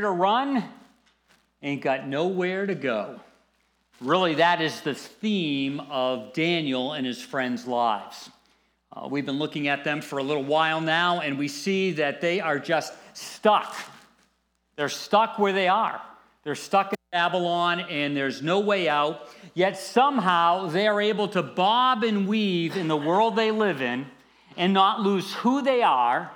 nowhere 0.00 0.14
to 0.14 0.16
run, 0.16 0.64
ain't 1.62 1.82
got 1.82 2.06
nowhere 2.06 2.66
to 2.66 2.74
go. 2.74 3.20
Really, 4.00 4.36
that 4.36 4.60
is 4.60 4.80
the 4.82 4.94
theme 4.94 5.80
of 5.90 6.32
Daniel 6.32 6.92
and 6.92 7.04
his 7.04 7.20
friends' 7.20 7.66
lives. 7.66 8.30
Uh, 8.92 9.08
we've 9.08 9.26
been 9.26 9.40
looking 9.40 9.66
at 9.66 9.82
them 9.82 10.00
for 10.00 10.18
a 10.18 10.22
little 10.22 10.44
while 10.44 10.80
now, 10.80 11.20
and 11.20 11.36
we 11.36 11.48
see 11.48 11.92
that 11.92 12.20
they 12.20 12.40
are 12.40 12.60
just 12.60 12.92
stuck. 13.12 13.74
They're 14.76 14.88
stuck 14.88 15.38
where 15.38 15.52
they 15.52 15.66
are. 15.66 16.00
They're 16.44 16.54
stuck 16.54 16.92
in 16.92 16.98
Babylon, 17.10 17.80
and 17.80 18.16
there's 18.16 18.40
no 18.40 18.60
way 18.60 18.88
out. 18.88 19.28
Yet 19.54 19.76
somehow 19.76 20.68
they 20.68 20.86
are 20.86 21.00
able 21.00 21.26
to 21.28 21.42
bob 21.42 22.04
and 22.04 22.28
weave 22.28 22.76
in 22.76 22.86
the 22.86 22.96
world 22.96 23.34
they 23.34 23.50
live 23.50 23.82
in 23.82 24.06
and 24.56 24.72
not 24.72 25.00
lose 25.00 25.34
who 25.34 25.60
they 25.60 25.82
are, 25.82 26.30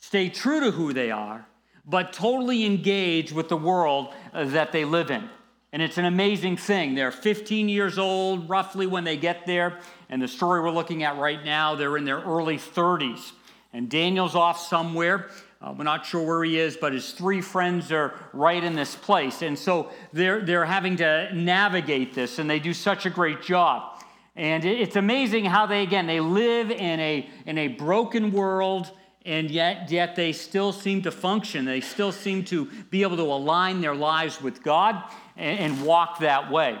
stay 0.00 0.28
true 0.28 0.58
to 0.60 0.72
who 0.72 0.92
they 0.92 1.12
are, 1.12 1.46
but 1.90 2.12
totally 2.12 2.64
engaged 2.64 3.32
with 3.32 3.48
the 3.48 3.56
world 3.56 4.14
uh, 4.32 4.44
that 4.44 4.72
they 4.72 4.84
live 4.84 5.10
in. 5.10 5.28
And 5.72 5.82
it's 5.82 5.98
an 5.98 6.04
amazing 6.04 6.56
thing. 6.56 6.94
They're 6.94 7.12
15 7.12 7.68
years 7.68 7.98
old, 7.98 8.48
roughly, 8.48 8.86
when 8.86 9.04
they 9.04 9.16
get 9.16 9.46
there. 9.46 9.78
And 10.08 10.20
the 10.20 10.28
story 10.28 10.60
we're 10.60 10.70
looking 10.70 11.02
at 11.02 11.16
right 11.18 11.44
now, 11.44 11.74
they're 11.74 11.96
in 11.96 12.04
their 12.04 12.20
early 12.20 12.56
30s. 12.56 13.32
And 13.72 13.88
Daniel's 13.88 14.34
off 14.34 14.60
somewhere. 14.60 15.30
Uh, 15.62 15.74
we're 15.76 15.84
not 15.84 16.06
sure 16.06 16.26
where 16.26 16.42
he 16.42 16.58
is, 16.58 16.76
but 16.76 16.92
his 16.92 17.12
three 17.12 17.40
friends 17.40 17.92
are 17.92 18.14
right 18.32 18.64
in 18.64 18.74
this 18.74 18.96
place. 18.96 19.42
And 19.42 19.58
so 19.58 19.90
they're, 20.12 20.40
they're 20.40 20.64
having 20.64 20.96
to 20.96 21.30
navigate 21.34 22.14
this, 22.14 22.38
and 22.38 22.48
they 22.48 22.58
do 22.58 22.72
such 22.72 23.04
a 23.04 23.10
great 23.10 23.42
job. 23.42 24.02
And 24.34 24.64
it's 24.64 24.96
amazing 24.96 25.44
how 25.44 25.66
they, 25.66 25.82
again, 25.82 26.06
they 26.06 26.20
live 26.20 26.70
in 26.70 26.98
a, 26.98 27.28
in 27.46 27.58
a 27.58 27.68
broken 27.68 28.32
world, 28.32 28.90
and 29.26 29.50
yet, 29.50 29.90
yet 29.90 30.16
they 30.16 30.32
still 30.32 30.72
seem 30.72 31.02
to 31.02 31.10
function. 31.10 31.64
They 31.66 31.80
still 31.80 32.12
seem 32.12 32.44
to 32.46 32.66
be 32.90 33.02
able 33.02 33.16
to 33.16 33.22
align 33.22 33.80
their 33.80 33.94
lives 33.94 34.40
with 34.40 34.62
God 34.62 35.02
and, 35.36 35.58
and 35.58 35.84
walk 35.84 36.20
that 36.20 36.50
way. 36.50 36.78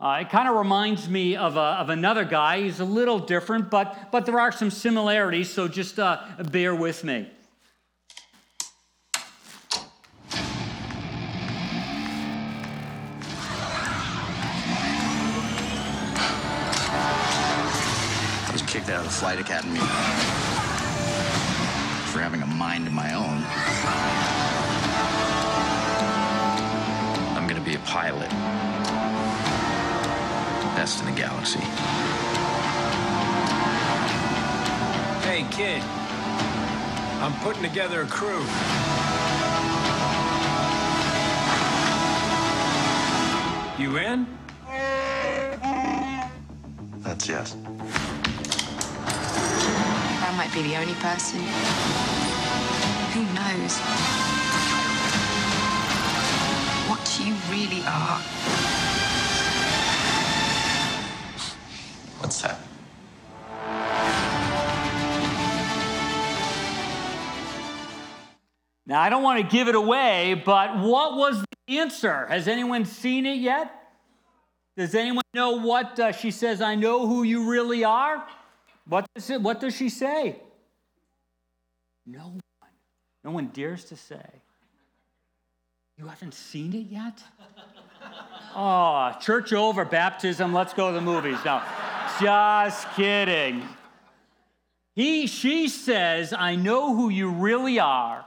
Uh, 0.00 0.18
it 0.20 0.30
kind 0.30 0.48
of 0.48 0.54
reminds 0.54 1.08
me 1.08 1.34
of, 1.34 1.56
a, 1.56 1.60
of 1.60 1.88
another 1.88 2.24
guy. 2.24 2.62
He's 2.62 2.78
a 2.78 2.84
little 2.84 3.18
different, 3.18 3.68
but, 3.68 4.12
but 4.12 4.26
there 4.26 4.38
are 4.38 4.52
some 4.52 4.70
similarities, 4.70 5.50
so 5.50 5.66
just 5.66 5.98
uh, 5.98 6.22
bear 6.50 6.74
with 6.74 7.02
me. 7.02 7.28
I 18.46 18.50
was 18.52 18.62
kicked 18.62 18.88
out 18.88 19.00
of 19.00 19.04
the 19.04 19.10
flight 19.10 19.40
academy 19.40 20.57
for 22.18 22.24
having 22.24 22.42
a 22.42 22.46
mind 22.46 22.84
of 22.84 22.92
my 22.92 23.14
own. 23.14 23.44
I'm 27.36 27.46
gonna 27.46 27.60
be 27.60 27.76
a 27.76 27.78
pilot. 27.80 28.28
Best 30.74 30.98
in 30.98 31.06
the 31.06 31.12
galaxy. 31.12 31.60
Hey, 35.28 35.46
kid. 35.52 35.80
I'm 37.22 37.34
putting 37.44 37.62
together 37.62 38.02
a 38.02 38.06
crew. 38.06 38.44
You 43.78 43.96
in? 43.98 44.26
That's 47.04 47.28
yes. 47.28 47.54
I 50.28 50.36
might 50.36 50.52
be 50.52 50.60
the 50.60 50.76
only 50.76 50.92
person. 50.96 51.40
Who 53.14 53.22
knows? 53.32 53.78
What 56.86 57.18
you 57.18 57.32
really 57.50 57.82
are. 57.86 58.18
What's 62.18 62.42
that? 62.42 62.60
Now, 68.84 69.00
I 69.00 69.08
don't 69.08 69.22
want 69.22 69.40
to 69.40 69.56
give 69.56 69.68
it 69.68 69.74
away, 69.74 70.42
but 70.44 70.76
what 70.78 71.16
was 71.16 71.42
the 71.66 71.78
answer? 71.78 72.26
Has 72.26 72.48
anyone 72.48 72.84
seen 72.84 73.24
it 73.24 73.38
yet? 73.38 73.72
Does 74.76 74.94
anyone 74.94 75.24
know 75.32 75.52
what 75.52 75.98
uh, 75.98 76.12
she 76.12 76.30
says? 76.30 76.60
I 76.60 76.74
know 76.74 77.06
who 77.06 77.22
you 77.22 77.50
really 77.50 77.82
are. 77.82 78.26
What 78.88 79.06
does, 79.14 79.30
it, 79.30 79.40
what 79.40 79.60
does 79.60 79.76
she 79.76 79.88
say? 79.88 80.40
No 82.06 82.20
one. 82.20 82.40
No 83.22 83.30
one 83.32 83.48
dares 83.48 83.84
to 83.86 83.96
say. 83.96 84.24
You 85.96 86.06
haven't 86.06 86.34
seen 86.34 86.74
it 86.74 86.86
yet? 86.90 87.22
Oh, 88.60 89.12
church 89.20 89.52
over, 89.52 89.84
baptism, 89.84 90.52
let's 90.52 90.72
go 90.72 90.88
to 90.88 90.94
the 90.94 91.00
movies. 91.00 91.36
No, 91.44 91.62
just 92.20 92.90
kidding. 92.94 93.62
He, 94.94 95.26
she 95.28 95.68
says, 95.68 96.32
I 96.32 96.56
know 96.56 96.96
who 96.96 97.08
you 97.08 97.30
really 97.30 97.78
are. 97.78 98.24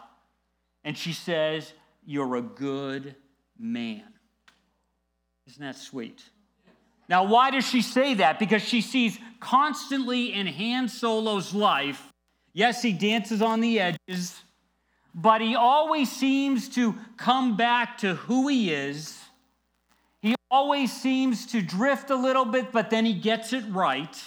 And 0.85 0.97
she 0.97 1.11
says, 1.11 1.73
You're 2.05 2.35
a 2.35 2.41
good 2.41 3.16
man. 3.57 4.03
Isn't 5.47 5.63
that 5.63 5.75
sweet? 5.75 6.23
Now, 7.11 7.25
why 7.25 7.51
does 7.51 7.67
she 7.67 7.81
say 7.81 8.13
that? 8.13 8.39
Because 8.39 8.61
she 8.61 8.79
sees 8.79 9.19
constantly 9.41 10.31
in 10.31 10.47
Han 10.47 10.88
Solo's 10.88 11.53
life, 11.53 12.01
yes, 12.53 12.81
he 12.81 12.94
dances 12.94 13.41
on 13.41 13.59
the 13.59 13.81
edges, 13.81 14.41
but 15.13 15.41
he 15.41 15.53
always 15.53 16.09
seems 16.09 16.69
to 16.69 16.95
come 17.17 17.57
back 17.57 17.97
to 17.97 18.16
who 18.16 18.47
he 18.47 18.73
is. 18.73 19.19
He 20.22 20.35
always 20.49 20.89
seems 20.89 21.47
to 21.47 21.61
drift 21.61 22.11
a 22.11 22.16
little 22.16 22.45
bit, 22.45 22.72
but 22.72 22.89
then 22.89 23.03
he 23.03 23.13
gets 23.13 23.51
it 23.51 23.66
right. 23.72 24.23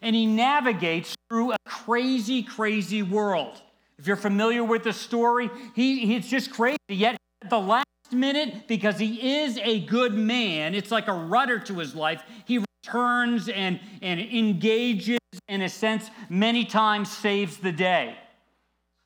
And 0.00 0.16
he 0.16 0.24
navigates 0.24 1.14
through 1.28 1.52
a 1.52 1.58
crazy, 1.66 2.42
crazy 2.42 3.02
world. 3.02 3.60
If 3.98 4.06
you're 4.06 4.16
familiar 4.16 4.64
with 4.64 4.84
the 4.84 4.94
story, 4.94 5.50
he, 5.74 6.06
he's 6.06 6.30
just 6.30 6.52
crazy. 6.52 6.78
Yet 6.88 7.18
the 7.50 7.60
last 7.60 7.84
minute, 8.12 8.68
because 8.68 8.98
he 8.98 9.42
is 9.42 9.58
a 9.58 9.80
good 9.80 10.14
man, 10.14 10.74
it's 10.74 10.90
like 10.90 11.08
a 11.08 11.12
rudder 11.12 11.58
to 11.60 11.78
his 11.78 11.94
life. 11.94 12.22
He 12.44 12.62
returns 12.86 13.48
and, 13.48 13.80
and 14.02 14.20
engages, 14.20 15.18
in 15.48 15.62
a 15.62 15.68
sense, 15.68 16.10
many 16.28 16.64
times 16.64 17.10
saves 17.10 17.58
the 17.58 17.72
day. 17.72 18.16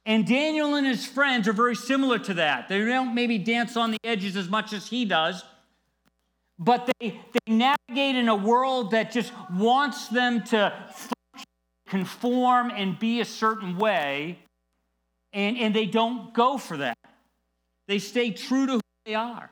And 0.06 0.26
Daniel 0.26 0.74
and 0.74 0.86
his 0.86 1.04
friends 1.04 1.46
are 1.48 1.52
very 1.52 1.76
similar 1.76 2.18
to 2.20 2.34
that. 2.34 2.68
They 2.68 2.84
don't 2.84 3.14
maybe 3.14 3.38
dance 3.38 3.76
on 3.76 3.90
the 3.90 3.98
edges 4.04 4.36
as 4.36 4.48
much 4.48 4.72
as 4.72 4.88
he 4.88 5.04
does, 5.04 5.44
but 6.58 6.90
they, 6.98 7.20
they 7.32 7.52
navigate 7.52 8.16
in 8.16 8.28
a 8.28 8.34
world 8.34 8.92
that 8.92 9.12
just 9.12 9.32
wants 9.52 10.08
them 10.08 10.42
to 10.44 10.72
conform 11.86 12.70
and 12.70 12.98
be 12.98 13.20
a 13.20 13.24
certain 13.24 13.78
way 13.78 14.38
and, 15.32 15.56
and 15.58 15.74
they 15.74 15.86
don't 15.86 16.32
go 16.34 16.58
for 16.58 16.78
that. 16.78 16.98
They 17.86 17.98
stay 17.98 18.30
true 18.30 18.66
to 18.66 18.72
who 18.74 18.80
they 19.08 19.14
are. 19.14 19.50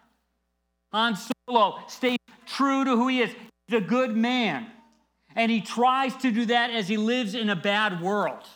Han 0.92 1.16
Solo 1.48 1.78
stays 1.88 2.18
true 2.44 2.84
to 2.84 2.90
who 2.90 3.08
he 3.08 3.22
is. 3.22 3.30
He's 3.66 3.78
a 3.78 3.80
good 3.80 4.14
man. 4.14 4.66
And 5.34 5.50
he 5.50 5.62
tries 5.62 6.14
to 6.18 6.30
do 6.30 6.44
that 6.46 6.70
as 6.70 6.88
he 6.88 6.98
lives 6.98 7.34
in 7.34 7.48
a 7.48 7.56
bad 7.56 8.02
world. 8.02 8.46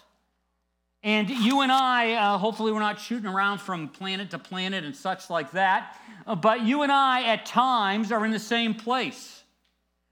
And 1.02 1.30
you 1.30 1.62
and 1.62 1.72
I, 1.72 2.12
uh, 2.12 2.38
hopefully, 2.38 2.70
we're 2.70 2.80
not 2.80 3.00
shooting 3.00 3.26
around 3.26 3.62
from 3.62 3.88
planet 3.88 4.30
to 4.30 4.38
planet 4.38 4.84
and 4.84 4.94
such 4.94 5.30
like 5.30 5.52
that, 5.52 5.96
uh, 6.26 6.34
but 6.34 6.60
you 6.62 6.82
and 6.82 6.92
I, 6.92 7.22
at 7.22 7.46
times, 7.46 8.12
are 8.12 8.22
in 8.26 8.30
the 8.30 8.38
same 8.38 8.74
place. 8.74 9.42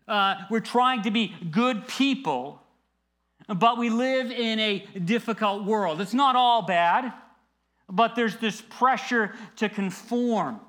Uh, 0.07 0.37
we're 0.51 0.61
trying 0.61 1.03
to 1.03 1.11
be 1.11 1.35
good 1.51 1.87
people 1.87 2.63
but 3.47 3.79
we 3.79 3.89
live 3.89 4.31
in 4.31 4.59
a 4.59 4.81
difficult 5.07 5.65
world. 5.65 6.03
It's 6.03 6.13
not 6.13 6.37
all 6.37 6.61
bad, 6.61 7.15
but 7.89 8.15
there's 8.15 8.37
this 8.37 8.61
pressure 8.61 9.35
to 9.57 9.71
conform 9.71 10.61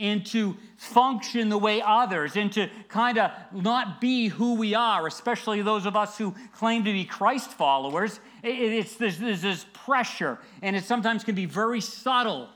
and 0.00 0.24
to 0.26 0.56
function 0.76 1.50
the 1.50 1.58
way 1.58 1.82
others 1.82 2.36
and 2.36 2.50
to 2.52 2.68
kind 2.88 3.18
of 3.18 3.30
not 3.52 4.00
be 4.00 4.28
who 4.28 4.54
we 4.54 4.74
are, 4.74 5.06
especially 5.06 5.60
those 5.62 5.84
of 5.84 5.94
us 5.94 6.16
who 6.16 6.34
claim 6.54 6.84
to 6.84 6.92
be 6.92 7.04
Christ 7.04 7.50
followers. 7.50 8.18
It's 8.42 8.96
there's, 8.96 9.18
this 9.18 9.66
pressure, 9.72 10.38
and 10.62 10.74
it 10.74 10.84
sometimes 10.84 11.22
can 11.22 11.34
be 11.34 11.44
very 11.44 11.82
subtle, 11.82 12.48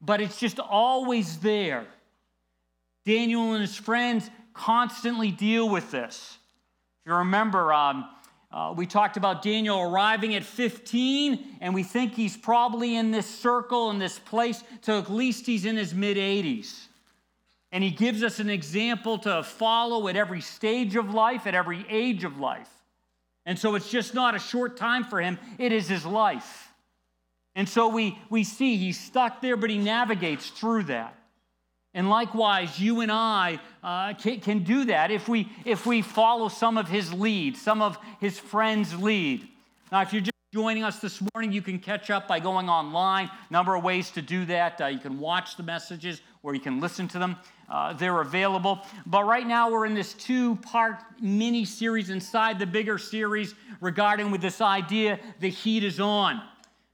but 0.00 0.20
it's 0.20 0.38
just 0.38 0.60
always 0.60 1.38
there. 1.38 1.86
Daniel 3.04 3.52
and 3.52 3.60
his 3.60 3.76
friends 3.76 4.30
constantly 4.54 5.30
deal 5.32 5.68
with 5.68 5.90
this. 5.90 6.38
If 7.04 7.10
you 7.10 7.16
remember, 7.16 7.72
um, 7.72 8.08
uh, 8.54 8.72
we 8.72 8.86
talked 8.86 9.16
about 9.16 9.42
Daniel 9.42 9.80
arriving 9.80 10.36
at 10.36 10.44
15, 10.44 11.56
and 11.60 11.74
we 11.74 11.82
think 11.82 12.14
he's 12.14 12.36
probably 12.36 12.94
in 12.94 13.10
this 13.10 13.26
circle, 13.26 13.90
in 13.90 13.98
this 13.98 14.20
place, 14.20 14.62
till 14.80 14.96
at 14.96 15.10
least 15.10 15.44
he's 15.44 15.64
in 15.64 15.76
his 15.76 15.92
mid 15.92 16.16
80s. 16.16 16.86
And 17.72 17.82
he 17.82 17.90
gives 17.90 18.22
us 18.22 18.38
an 18.38 18.48
example 18.48 19.18
to 19.18 19.42
follow 19.42 20.06
at 20.06 20.14
every 20.14 20.40
stage 20.40 20.94
of 20.94 21.12
life, 21.12 21.48
at 21.48 21.56
every 21.56 21.84
age 21.90 22.22
of 22.22 22.38
life. 22.38 22.70
And 23.44 23.58
so 23.58 23.74
it's 23.74 23.90
just 23.90 24.14
not 24.14 24.36
a 24.36 24.38
short 24.38 24.76
time 24.76 25.02
for 25.02 25.20
him, 25.20 25.36
it 25.58 25.72
is 25.72 25.88
his 25.88 26.06
life. 26.06 26.68
And 27.56 27.68
so 27.68 27.88
we, 27.88 28.16
we 28.30 28.44
see 28.44 28.76
he's 28.76 29.00
stuck 29.00 29.42
there, 29.42 29.56
but 29.56 29.68
he 29.68 29.78
navigates 29.78 30.50
through 30.50 30.84
that. 30.84 31.18
And 31.92 32.08
likewise, 32.08 32.78
you 32.78 33.00
and 33.00 33.10
I 33.10 33.60
uh, 33.84 34.14
can, 34.14 34.40
can 34.40 34.64
do 34.64 34.86
that 34.86 35.10
if 35.10 35.28
we, 35.28 35.48
if 35.66 35.84
we 35.84 36.00
follow 36.00 36.48
some 36.48 36.78
of 36.78 36.88
his 36.88 37.12
lead, 37.12 37.56
some 37.56 37.82
of 37.82 37.98
his 38.18 38.38
friends' 38.38 38.98
lead. 38.98 39.46
Now, 39.92 40.00
if 40.00 40.12
you're 40.12 40.22
just 40.22 40.32
joining 40.54 40.82
us 40.82 41.00
this 41.00 41.22
morning, 41.34 41.52
you 41.52 41.60
can 41.60 41.78
catch 41.78 42.08
up 42.08 42.26
by 42.26 42.40
going 42.40 42.70
online. 42.70 43.30
Number 43.50 43.74
of 43.74 43.84
ways 43.84 44.10
to 44.12 44.22
do 44.22 44.46
that. 44.46 44.80
Uh, 44.80 44.86
you 44.86 44.98
can 44.98 45.18
watch 45.18 45.58
the 45.58 45.62
messages 45.62 46.22
or 46.42 46.54
you 46.54 46.60
can 46.60 46.80
listen 46.80 47.06
to 47.08 47.18
them. 47.18 47.36
Uh, 47.68 47.92
they're 47.92 48.22
available. 48.22 48.80
But 49.04 49.24
right 49.24 49.46
now, 49.46 49.70
we're 49.70 49.84
in 49.84 49.94
this 49.94 50.14
two 50.14 50.56
part 50.56 50.96
mini 51.20 51.66
series 51.66 52.08
inside 52.08 52.58
the 52.58 52.66
bigger 52.66 52.96
series 52.96 53.54
regarding 53.82 54.30
with 54.30 54.40
this 54.40 54.62
idea 54.62 55.20
the 55.40 55.50
heat 55.50 55.84
is 55.84 56.00
on. 56.00 56.40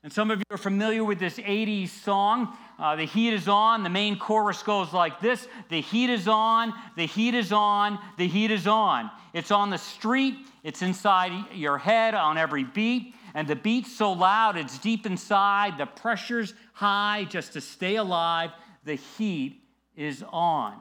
And 0.03 0.13
some 0.13 0.31
of 0.31 0.39
you 0.39 0.45
are 0.51 0.59
familiar 0.59 1.05
with 1.05 1.19
this 1.19 1.37
80s 1.37 1.91
song. 1.91 2.57
Uh, 2.81 2.97
the 2.97 3.05
heat 3.05 3.35
is 3.35 3.47
on. 3.47 3.83
The 3.83 3.91
main 3.91 4.19
chorus 4.19 4.63
goes 4.63 4.95
like 4.95 5.21
this 5.21 5.47
The 5.69 5.83
heat 5.83 6.09
is 6.09 6.27
on, 6.27 6.73
the 6.97 7.07
heat 7.07 7.35
is 7.35 7.53
on, 7.53 7.99
the 8.17 8.27
heat 8.27 8.51
is 8.51 8.67
on. 8.67 9.11
It's 9.35 9.51
on 9.51 9.69
the 9.71 9.79
street, 9.79 10.35
it's 10.65 10.81
inside 10.81 11.33
your 11.55 11.77
head 11.77 12.15
on 12.15 12.39
every 12.39 12.65
beat. 12.65 13.15
And 13.35 13.47
the 13.47 13.55
beat's 13.55 13.95
so 13.95 14.13
loud, 14.13 14.57
it's 14.57 14.79
deep 14.79 15.07
inside. 15.07 15.79
The 15.79 15.87
pressure's 15.87 16.55
high 16.73 17.27
just 17.29 17.53
to 17.53 17.61
stay 17.61 17.97
alive. 17.97 18.51
The 18.85 18.97
heat 18.97 19.63
is 19.95 20.25
on. 20.33 20.81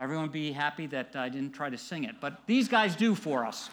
Everyone 0.00 0.28
be 0.28 0.50
happy 0.50 0.86
that 0.88 1.14
I 1.14 1.28
didn't 1.28 1.52
try 1.52 1.70
to 1.70 1.78
sing 1.78 2.04
it, 2.04 2.16
but 2.20 2.40
these 2.46 2.68
guys 2.68 2.96
do 2.96 3.14
for 3.14 3.44
us. 3.46 3.70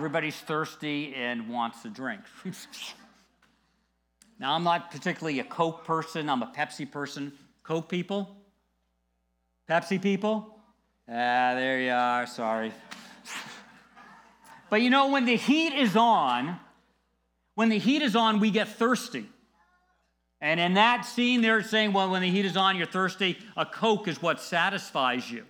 Everybody's 0.00 0.40
thirsty 0.40 1.14
and 1.14 1.46
wants 1.46 1.84
a 1.84 1.90
drink. 1.90 2.22
now 4.38 4.54
I'm 4.54 4.64
not 4.64 4.90
particularly 4.90 5.40
a 5.40 5.44
Coke 5.44 5.84
person, 5.84 6.30
I'm 6.30 6.42
a 6.42 6.50
Pepsi 6.56 6.90
person. 6.90 7.34
Coke 7.62 7.90
people? 7.90 8.34
Pepsi 9.68 10.00
people? 10.00 10.58
Ah, 11.06 11.52
there 11.52 11.82
you 11.82 11.90
are. 11.90 12.26
Sorry. 12.26 12.72
but 14.70 14.80
you 14.80 14.88
know, 14.88 15.10
when 15.10 15.26
the 15.26 15.36
heat 15.36 15.74
is 15.74 15.94
on, 15.96 16.58
when 17.54 17.68
the 17.68 17.78
heat 17.78 18.00
is 18.00 18.16
on, 18.16 18.40
we 18.40 18.50
get 18.50 18.68
thirsty. 18.68 19.26
And 20.40 20.58
in 20.58 20.72
that 20.74 21.04
scene, 21.04 21.42
they're 21.42 21.62
saying, 21.62 21.92
well, 21.92 22.10
when 22.10 22.22
the 22.22 22.30
heat 22.30 22.46
is 22.46 22.56
on, 22.56 22.78
you're 22.78 22.86
thirsty. 22.86 23.36
A 23.54 23.66
Coke 23.66 24.08
is 24.08 24.22
what 24.22 24.40
satisfies 24.40 25.30
you. 25.30 25.44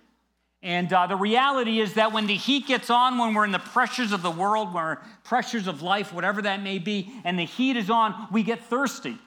And 0.63 0.93
uh, 0.93 1.07
the 1.07 1.15
reality 1.15 1.79
is 1.79 1.95
that 1.95 2.13
when 2.13 2.27
the 2.27 2.35
heat 2.35 2.67
gets 2.67 2.91
on, 2.91 3.17
when 3.17 3.33
we're 3.33 3.45
in 3.45 3.51
the 3.51 3.59
pressures 3.59 4.11
of 4.11 4.21
the 4.21 4.29
world, 4.29 4.73
when 4.73 4.83
we're 4.83 4.97
pressures 5.23 5.67
of 5.67 5.81
life, 5.81 6.13
whatever 6.13 6.43
that 6.43 6.61
may 6.61 6.77
be, 6.77 7.11
and 7.23 7.37
the 7.37 7.45
heat 7.45 7.77
is 7.77 7.89
on, 7.89 8.27
we 8.31 8.43
get 8.43 8.63
thirsty. 8.65 9.17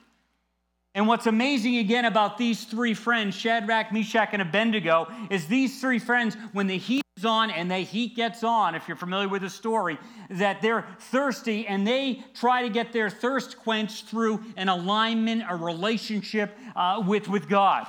And 0.94 1.08
what's 1.08 1.26
amazing 1.26 1.78
again 1.78 2.04
about 2.04 2.38
these 2.38 2.64
three 2.64 2.94
friends, 2.94 3.34
Shadrach, 3.34 3.92
Meshach, 3.92 4.28
and 4.32 4.40
Abednego, 4.40 5.08
is 5.28 5.46
these 5.46 5.80
three 5.80 5.98
friends, 5.98 6.36
when 6.52 6.68
the 6.68 6.78
heat 6.78 7.02
is 7.16 7.24
on 7.24 7.50
and 7.50 7.68
the 7.68 7.78
heat 7.78 8.14
gets 8.14 8.44
on, 8.44 8.76
if 8.76 8.86
you're 8.86 8.96
familiar 8.96 9.28
with 9.28 9.42
the 9.42 9.50
story, 9.50 9.98
that 10.30 10.62
they're 10.62 10.86
thirsty 11.00 11.66
and 11.66 11.84
they 11.84 12.22
try 12.34 12.62
to 12.62 12.68
get 12.68 12.92
their 12.92 13.10
thirst 13.10 13.58
quenched 13.58 14.06
through 14.06 14.40
an 14.56 14.68
alignment, 14.68 15.42
a 15.48 15.56
relationship 15.56 16.56
uh, 16.76 17.02
with, 17.04 17.28
with 17.28 17.48
God. 17.48 17.88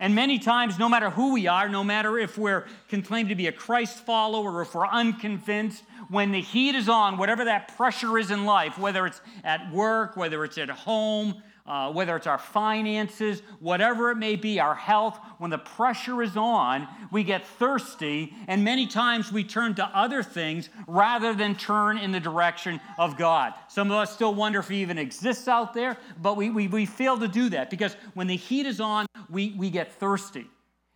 And 0.00 0.14
many 0.14 0.38
times, 0.38 0.78
no 0.78 0.88
matter 0.88 1.10
who 1.10 1.32
we 1.32 1.48
are, 1.48 1.68
no 1.68 1.82
matter 1.82 2.18
if 2.18 2.38
we're 2.38 2.66
can 2.88 3.02
claim 3.02 3.28
to 3.28 3.34
be 3.34 3.48
a 3.48 3.52
Christ 3.52 3.98
follower 4.06 4.52
or 4.52 4.62
if 4.62 4.74
we're 4.74 4.86
unconvinced, 4.86 5.82
when 6.08 6.30
the 6.30 6.40
heat 6.40 6.76
is 6.76 6.88
on, 6.88 7.18
whatever 7.18 7.44
that 7.46 7.76
pressure 7.76 8.16
is 8.16 8.30
in 8.30 8.44
life, 8.44 8.78
whether 8.78 9.06
it's 9.06 9.20
at 9.42 9.72
work, 9.72 10.16
whether 10.16 10.44
it's 10.44 10.56
at 10.56 10.70
home, 10.70 11.42
uh, 11.68 11.92
whether 11.92 12.16
it's 12.16 12.26
our 12.26 12.38
finances, 12.38 13.42
whatever 13.60 14.10
it 14.10 14.16
may 14.16 14.36
be, 14.36 14.58
our 14.58 14.74
health, 14.74 15.20
when 15.36 15.50
the 15.50 15.58
pressure 15.58 16.22
is 16.22 16.34
on, 16.34 16.88
we 17.12 17.22
get 17.22 17.46
thirsty, 17.46 18.34
and 18.48 18.64
many 18.64 18.86
times 18.86 19.30
we 19.30 19.44
turn 19.44 19.74
to 19.74 19.84
other 19.84 20.22
things 20.22 20.70
rather 20.86 21.34
than 21.34 21.54
turn 21.54 21.98
in 21.98 22.10
the 22.10 22.20
direction 22.20 22.80
of 22.98 23.18
God. 23.18 23.52
Some 23.68 23.90
of 23.90 23.98
us 23.98 24.14
still 24.14 24.34
wonder 24.34 24.60
if 24.60 24.68
He 24.68 24.80
even 24.80 24.96
exists 24.96 25.46
out 25.46 25.74
there, 25.74 25.98
but 26.22 26.38
we, 26.38 26.48
we, 26.48 26.68
we 26.68 26.86
fail 26.86 27.18
to 27.18 27.28
do 27.28 27.50
that 27.50 27.68
because 27.68 27.94
when 28.14 28.26
the 28.26 28.36
heat 28.36 28.64
is 28.64 28.80
on, 28.80 29.06
we, 29.28 29.54
we 29.58 29.68
get 29.68 29.92
thirsty. 29.92 30.46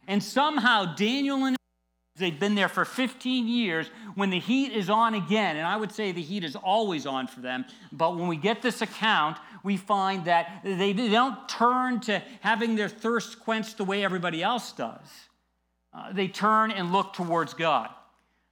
And 0.08 0.22
somehow 0.22 0.94
Daniel 0.94 1.44
and 1.44 1.56
They've 2.16 2.38
been 2.38 2.54
there 2.54 2.68
for 2.68 2.84
15 2.84 3.48
years. 3.48 3.90
When 4.16 4.28
the 4.28 4.38
heat 4.38 4.72
is 4.72 4.90
on 4.90 5.14
again, 5.14 5.56
and 5.56 5.66
I 5.66 5.76
would 5.76 5.92
say 5.92 6.12
the 6.12 6.20
heat 6.20 6.44
is 6.44 6.54
always 6.54 7.06
on 7.06 7.26
for 7.26 7.40
them, 7.40 7.64
but 7.90 8.16
when 8.16 8.28
we 8.28 8.36
get 8.36 8.60
this 8.60 8.82
account, 8.82 9.38
we 9.62 9.76
find 9.76 10.24
that 10.24 10.60
they, 10.64 10.92
don't 10.92 11.48
turn 11.48 12.00
to 12.00 12.22
having 12.40 12.74
their 12.76 12.88
thirst 12.88 13.40
quenched 13.40 13.76
the 13.76 13.84
way 13.84 14.04
everybody 14.04 14.42
else 14.42 14.72
does. 14.72 15.06
Uh, 15.94 16.12
they 16.12 16.28
turn 16.28 16.70
and 16.70 16.92
look 16.92 17.12
towards 17.12 17.54
God. 17.54 17.90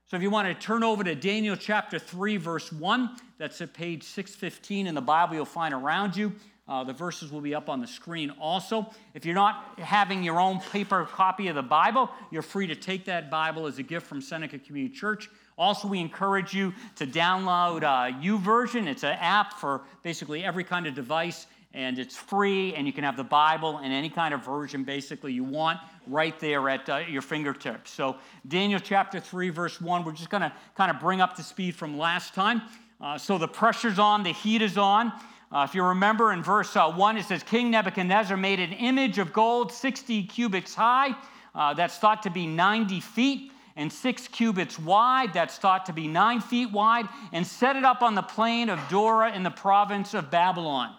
So 0.07 0.17
if 0.17 0.23
you 0.23 0.29
want 0.29 0.47
to 0.47 0.53
turn 0.53 0.83
over 0.83 1.03
to 1.03 1.15
Daniel 1.15 1.55
chapter 1.55 1.97
3, 1.97 2.37
verse 2.37 2.71
1, 2.71 3.09
that's 3.37 3.61
at 3.61 3.73
page 3.73 4.03
615 4.03 4.87
in 4.87 4.95
the 4.95 5.01
Bible 5.01 5.35
you'll 5.35 5.45
find 5.45 5.73
around 5.73 6.15
you. 6.15 6.33
Uh, 6.67 6.83
the 6.83 6.93
verses 6.93 7.31
will 7.31 7.41
be 7.41 7.55
up 7.55 7.69
on 7.69 7.81
the 7.81 7.87
screen 7.87 8.29
also. 8.39 8.89
If 9.13 9.25
you're 9.25 9.35
not 9.35 9.79
having 9.79 10.23
your 10.23 10.39
own 10.39 10.59
paper 10.59 11.05
copy 11.05 11.47
of 11.47 11.55
the 11.55 11.63
Bible, 11.63 12.09
you're 12.29 12.41
free 12.41 12.67
to 12.67 12.75
take 12.75 13.05
that 13.05 13.31
Bible 13.31 13.67
as 13.67 13.77
a 13.77 13.83
gift 13.83 14.05
from 14.05 14.21
Seneca 14.21 14.59
Community 14.59 14.95
Church. 14.95 15.29
Also, 15.61 15.87
we 15.87 15.99
encourage 15.99 16.55
you 16.55 16.73
to 16.95 17.05
download 17.05 17.83
uh, 17.83 18.11
YouVersion. 18.19 18.87
It's 18.87 19.03
an 19.03 19.15
app 19.19 19.53
for 19.53 19.81
basically 20.01 20.43
every 20.43 20.63
kind 20.63 20.87
of 20.87 20.95
device, 20.95 21.45
and 21.75 21.99
it's 21.99 22.17
free, 22.17 22.73
and 22.73 22.87
you 22.87 22.91
can 22.91 23.03
have 23.03 23.15
the 23.15 23.23
Bible 23.23 23.77
in 23.77 23.91
any 23.91 24.09
kind 24.09 24.33
of 24.33 24.43
version 24.43 24.83
basically 24.83 25.33
you 25.33 25.43
want 25.43 25.79
right 26.07 26.39
there 26.39 26.67
at 26.67 26.89
uh, 26.89 27.03
your 27.07 27.21
fingertips. 27.21 27.91
So, 27.91 28.15
Daniel 28.47 28.79
chapter 28.79 29.19
3, 29.19 29.51
verse 29.51 29.79
1, 29.79 30.03
we're 30.03 30.13
just 30.13 30.31
going 30.31 30.41
to 30.41 30.51
kind 30.75 30.89
of 30.89 30.99
bring 30.99 31.21
up 31.21 31.35
to 31.35 31.43
speed 31.43 31.75
from 31.75 31.95
last 31.95 32.33
time. 32.33 32.63
Uh, 32.99 33.19
so, 33.19 33.37
the 33.37 33.47
pressure's 33.47 33.99
on, 33.99 34.23
the 34.23 34.33
heat 34.33 34.63
is 34.63 34.79
on. 34.79 35.13
Uh, 35.51 35.67
if 35.69 35.75
you 35.75 35.83
remember 35.83 36.33
in 36.33 36.41
verse 36.41 36.75
uh, 36.75 36.91
1, 36.91 37.17
it 37.17 37.25
says, 37.25 37.43
King 37.43 37.69
Nebuchadnezzar 37.69 38.35
made 38.35 38.59
an 38.59 38.73
image 38.73 39.19
of 39.19 39.31
gold 39.31 39.71
60 39.71 40.23
cubits 40.23 40.73
high. 40.73 41.15
Uh, 41.53 41.75
that's 41.75 41.99
thought 41.99 42.23
to 42.23 42.31
be 42.31 42.47
90 42.47 42.99
feet 42.99 43.50
and 43.75 43.91
six 43.91 44.27
cubits 44.27 44.77
wide. 44.79 45.33
That's 45.33 45.57
thought 45.57 45.85
to 45.87 45.93
be 45.93 46.07
nine 46.07 46.41
feet 46.41 46.71
wide, 46.71 47.07
and 47.31 47.45
set 47.45 47.75
it 47.75 47.83
up 47.83 48.01
on 48.01 48.15
the 48.15 48.21
plain 48.21 48.69
of 48.69 48.79
Dura 48.89 49.33
in 49.33 49.43
the 49.43 49.51
province 49.51 50.13
of 50.13 50.31
Babylon. 50.31 50.95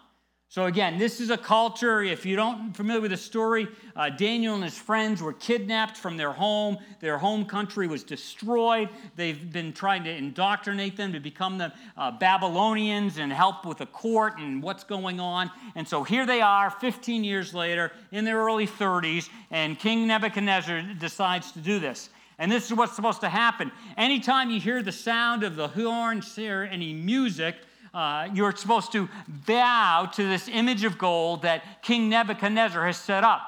So 0.53 0.65
again, 0.65 0.99
this 0.99 1.19
is 1.19 1.31
a 1.31 1.37
culture. 1.37 2.03
If 2.03 2.27
you 2.27 2.35
don't 2.35 2.73
familiar 2.77 3.01
with 3.01 3.09
the 3.09 3.17
story, 3.17 3.67
uh, 3.95 4.11
Daniel 4.11 4.53
and 4.53 4.63
his 4.63 4.77
friends 4.77 5.19
were 5.19 5.33
kidnapped 5.33 5.97
from 5.97 6.15
their 6.15 6.31
home. 6.31 6.77
Their 6.99 7.17
home 7.17 7.45
country 7.45 7.87
was 7.87 8.03
destroyed. 8.03 8.89
They've 9.15 9.51
been 9.51 9.73
trying 9.73 10.03
to 10.03 10.11
indoctrinate 10.11 10.95
them 10.95 11.11
to 11.13 11.19
become 11.19 11.57
the 11.57 11.73
uh, 11.97 12.11
Babylonians 12.11 13.17
and 13.17 13.33
help 13.33 13.65
with 13.65 13.79
the 13.79 13.87
court 13.87 14.37
and 14.37 14.61
what's 14.61 14.83
going 14.83 15.19
on. 15.19 15.49
And 15.73 15.87
so 15.87 16.03
here 16.03 16.27
they 16.27 16.41
are, 16.41 16.69
15 16.69 17.23
years 17.23 17.55
later, 17.55 17.91
in 18.11 18.23
their 18.23 18.37
early 18.37 18.67
30s, 18.67 19.29
and 19.49 19.79
King 19.79 20.05
Nebuchadnezzar 20.05 20.83
decides 20.99 21.51
to 21.53 21.61
do 21.61 21.79
this. 21.79 22.11
And 22.39 22.51
this 22.51 22.65
is 22.65 22.73
what's 22.73 22.95
supposed 22.95 23.21
to 23.21 23.29
happen. 23.29 23.71
Anytime 23.97 24.49
you 24.49 24.59
hear 24.59 24.81
the 24.81 24.91
sound 24.91 25.43
of 25.43 25.55
the 25.55 25.67
horns, 25.67 26.35
hear 26.35 26.67
any 26.71 26.93
music, 26.93 27.55
uh, 27.93 28.27
you're 28.33 28.55
supposed 28.55 28.91
to 28.93 29.07
bow 29.27 30.09
to 30.13 30.23
this 30.27 30.47
image 30.47 30.83
of 30.83 30.97
gold 30.97 31.43
that 31.43 31.83
King 31.83 32.09
Nebuchadnezzar 32.09 32.85
has 32.85 32.97
set 32.97 33.23
up. 33.23 33.41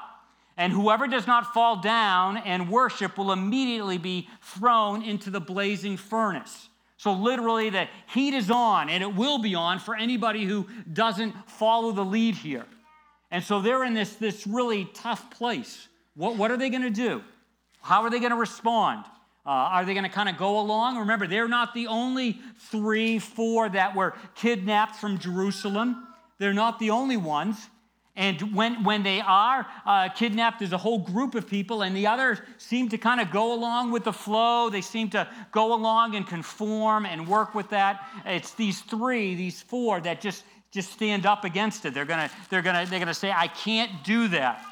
And 0.56 0.72
whoever 0.72 1.06
does 1.06 1.26
not 1.26 1.52
fall 1.52 1.80
down 1.80 2.38
and 2.38 2.70
worship 2.70 3.18
will 3.18 3.32
immediately 3.32 3.98
be 3.98 4.28
thrown 4.40 5.02
into 5.02 5.30
the 5.30 5.40
blazing 5.40 5.96
furnace. 5.96 6.68
So, 6.98 7.12
literally, 7.12 7.68
the 7.68 7.88
heat 8.06 8.32
is 8.32 8.50
on, 8.50 8.88
and 8.88 9.02
it 9.02 9.14
will 9.14 9.38
be 9.38 9.54
on 9.54 9.78
for 9.80 9.94
anybody 9.94 10.44
who 10.44 10.66
doesn't 10.90 11.34
follow 11.50 11.92
the 11.92 12.04
lead 12.04 12.36
here. 12.36 12.64
And 13.30 13.44
so 13.44 13.60
they're 13.60 13.84
in 13.84 13.92
this, 13.92 14.14
this 14.14 14.46
really 14.46 14.86
tough 14.94 15.30
place. 15.30 15.88
What, 16.14 16.36
what 16.36 16.50
are 16.50 16.56
they 16.56 16.70
going 16.70 16.82
to 16.82 16.90
do? 16.90 17.22
How 17.86 18.02
are 18.02 18.10
they 18.10 18.18
going 18.18 18.32
to 18.32 18.36
respond? 18.36 19.04
Uh, 19.46 19.50
are 19.50 19.84
they 19.84 19.94
going 19.94 20.02
to 20.02 20.10
kind 20.10 20.28
of 20.28 20.36
go 20.36 20.58
along? 20.58 20.98
Remember, 20.98 21.28
they're 21.28 21.46
not 21.46 21.72
the 21.72 21.86
only 21.86 22.40
three, 22.58 23.20
four 23.20 23.68
that 23.68 23.94
were 23.94 24.14
kidnapped 24.34 24.96
from 24.96 25.18
Jerusalem. 25.20 26.04
They're 26.38 26.52
not 26.52 26.80
the 26.80 26.90
only 26.90 27.16
ones. 27.16 27.56
And 28.16 28.56
when, 28.56 28.82
when 28.82 29.04
they 29.04 29.20
are 29.20 29.64
uh, 29.84 30.08
kidnapped, 30.08 30.58
there's 30.58 30.72
a 30.72 30.78
whole 30.78 30.98
group 30.98 31.36
of 31.36 31.46
people, 31.46 31.82
and 31.82 31.96
the 31.96 32.08
others 32.08 32.38
seem 32.58 32.88
to 32.88 32.98
kind 32.98 33.20
of 33.20 33.30
go 33.30 33.54
along 33.54 33.92
with 33.92 34.02
the 34.02 34.12
flow. 34.12 34.68
They 34.68 34.80
seem 34.80 35.08
to 35.10 35.28
go 35.52 35.72
along 35.72 36.16
and 36.16 36.26
conform 36.26 37.06
and 37.06 37.28
work 37.28 37.54
with 37.54 37.70
that. 37.70 38.04
It's 38.24 38.52
these 38.54 38.80
three, 38.80 39.36
these 39.36 39.62
four 39.62 40.00
that 40.00 40.20
just, 40.20 40.42
just 40.72 40.90
stand 40.90 41.24
up 41.24 41.44
against 41.44 41.84
it. 41.84 41.94
They're 41.94 42.04
going 42.04 42.28
to 42.28 42.34
they're 42.50 42.62
gonna, 42.62 42.84
they're 42.86 42.98
gonna 42.98 43.14
say, 43.14 43.30
I 43.30 43.46
can't 43.46 44.02
do 44.02 44.26
that. 44.28 44.64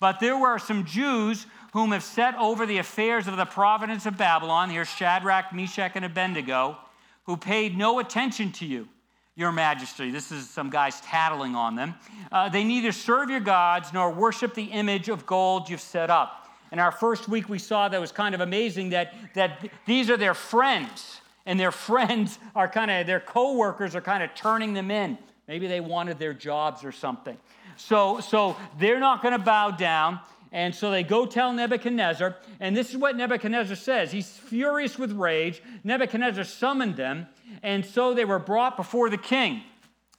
But 0.00 0.18
there 0.18 0.36
were 0.36 0.58
some 0.58 0.84
Jews 0.86 1.46
whom 1.72 1.92
have 1.92 2.02
set 2.02 2.34
over 2.36 2.66
the 2.66 2.78
affairs 2.78 3.26
of 3.26 3.36
the 3.36 3.44
province 3.44 4.06
of 4.06 4.16
Babylon. 4.16 4.70
Here's 4.70 4.88
Shadrach, 4.88 5.52
Meshach, 5.52 5.92
and 5.94 6.04
Abednego, 6.04 6.76
who 7.24 7.36
paid 7.36 7.76
no 7.76 7.98
attention 7.98 8.52
to 8.52 8.66
you 8.66 8.88
your 9.36 9.52
majesty. 9.52 10.10
This 10.10 10.30
is 10.30 10.48
some 10.50 10.68
guys 10.68 11.00
tattling 11.00 11.54
on 11.54 11.74
them. 11.74 11.94
Uh, 12.30 12.48
they 12.48 12.62
neither 12.62 12.92
serve 12.92 13.30
your 13.30 13.40
gods 13.40 13.92
nor 13.92 14.12
worship 14.12 14.54
the 14.54 14.64
image 14.64 15.08
of 15.08 15.24
gold 15.24 15.68
you've 15.70 15.80
set 15.80 16.10
up. 16.10 16.48
In 16.72 16.78
our 16.78 16.92
first 16.92 17.28
week, 17.28 17.48
we 17.48 17.58
saw 17.58 17.88
that 17.88 18.00
was 18.00 18.12
kind 18.12 18.34
of 18.34 18.40
amazing 18.40 18.90
that, 18.90 19.14
that 19.34 19.70
these 19.86 20.10
are 20.10 20.16
their 20.16 20.34
friends, 20.34 21.20
and 21.46 21.58
their 21.58 21.72
friends 21.88 22.38
are 22.54 22.68
kind 22.68 22.90
of, 22.90 23.06
their 23.06 23.20
co 23.20 23.54
workers 23.54 23.96
are 23.96 24.00
kind 24.00 24.22
of 24.22 24.34
turning 24.34 24.74
them 24.74 24.90
in. 24.90 25.16
Maybe 25.48 25.66
they 25.66 25.80
wanted 25.80 26.18
their 26.18 26.34
jobs 26.34 26.84
or 26.84 26.92
something. 26.92 27.36
So, 27.76 28.20
so 28.20 28.56
they're 28.78 29.00
not 29.00 29.22
going 29.22 29.32
to 29.32 29.42
bow 29.42 29.70
down. 29.70 30.20
And 30.52 30.74
so 30.74 30.90
they 30.90 31.04
go 31.04 31.26
tell 31.26 31.52
Nebuchadnezzar, 31.52 32.36
and 32.58 32.76
this 32.76 32.90
is 32.90 32.96
what 32.96 33.16
Nebuchadnezzar 33.16 33.76
says. 33.76 34.10
He's 34.10 34.28
furious 34.28 34.98
with 34.98 35.12
rage. 35.12 35.62
Nebuchadnezzar 35.84 36.44
summoned 36.44 36.96
them, 36.96 37.28
and 37.62 37.86
so 37.86 38.14
they 38.14 38.24
were 38.24 38.40
brought 38.40 38.76
before 38.76 39.10
the 39.10 39.18
king. 39.18 39.62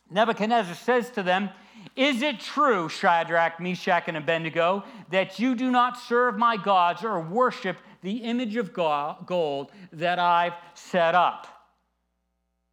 Nebuchadnezzar 0.09 0.75
says 0.75 1.09
to 1.11 1.23
them, 1.23 1.49
Is 1.97 2.21
it 2.21 2.39
true, 2.39 2.87
Shadrach, 2.87 3.59
Meshach, 3.59 4.03
and 4.07 4.15
Abednego, 4.15 4.85
that 5.09 5.37
you 5.37 5.53
do 5.53 5.69
not 5.69 5.97
serve 5.97 6.37
my 6.37 6.55
gods 6.55 7.03
or 7.03 7.19
worship 7.19 7.77
the 8.01 8.17
image 8.17 8.55
of 8.55 8.73
gold 8.73 9.71
that 9.91 10.17
I've 10.17 10.53
set 10.75 11.13
up? 11.13 11.47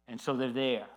And 0.07 0.19
so 0.19 0.35
they're 0.35 0.53
there. 0.53 0.87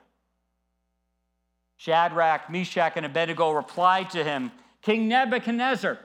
Shadrach, 1.76 2.48
Meshach, 2.48 2.92
and 2.94 3.04
Abednego 3.04 3.50
replied 3.50 4.10
to 4.10 4.22
him, 4.22 4.52
King 4.82 5.08
Nebuchadnezzar, 5.08 5.98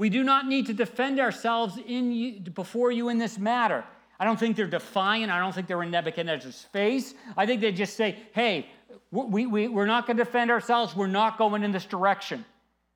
we 0.00 0.08
do 0.08 0.24
not 0.24 0.46
need 0.46 0.64
to 0.64 0.72
defend 0.72 1.20
ourselves 1.20 1.78
in 1.86 2.10
you, 2.10 2.40
before 2.40 2.90
you 2.90 3.10
in 3.10 3.18
this 3.18 3.38
matter. 3.38 3.84
I 4.18 4.24
don't 4.24 4.40
think 4.40 4.56
they're 4.56 4.66
defiant. 4.66 5.30
I 5.30 5.38
don't 5.38 5.54
think 5.54 5.66
they're 5.66 5.82
in 5.82 5.90
Nebuchadnezzar's 5.90 6.62
face. 6.72 7.12
I 7.36 7.44
think 7.44 7.60
they 7.60 7.70
just 7.70 7.98
say, 7.98 8.16
hey, 8.32 8.66
we, 9.10 9.44
we, 9.44 9.68
we're 9.68 9.84
not 9.84 10.06
going 10.06 10.16
to 10.16 10.24
defend 10.24 10.50
ourselves. 10.50 10.96
We're 10.96 11.06
not 11.06 11.36
going 11.36 11.62
in 11.64 11.70
this 11.70 11.84
direction. 11.84 12.46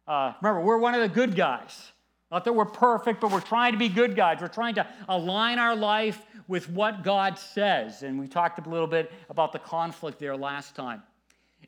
Uh, 0.08 0.32
remember, 0.40 0.62
we're 0.62 0.78
one 0.78 0.94
of 0.94 1.02
the 1.02 1.10
good 1.10 1.36
guys. 1.36 1.92
Not 2.30 2.46
that 2.46 2.54
we're 2.54 2.64
perfect, 2.64 3.20
but 3.20 3.30
we're 3.30 3.42
trying 3.42 3.72
to 3.72 3.78
be 3.78 3.90
good 3.90 4.16
guys. 4.16 4.38
We're 4.40 4.48
trying 4.48 4.76
to 4.76 4.86
align 5.06 5.58
our 5.58 5.76
life 5.76 6.24
with 6.48 6.70
what 6.70 7.02
God 7.04 7.38
says. 7.38 8.02
And 8.02 8.18
we 8.18 8.28
talked 8.28 8.66
a 8.66 8.70
little 8.70 8.86
bit 8.86 9.12
about 9.28 9.52
the 9.52 9.58
conflict 9.58 10.18
there 10.18 10.38
last 10.38 10.74
time. 10.74 11.02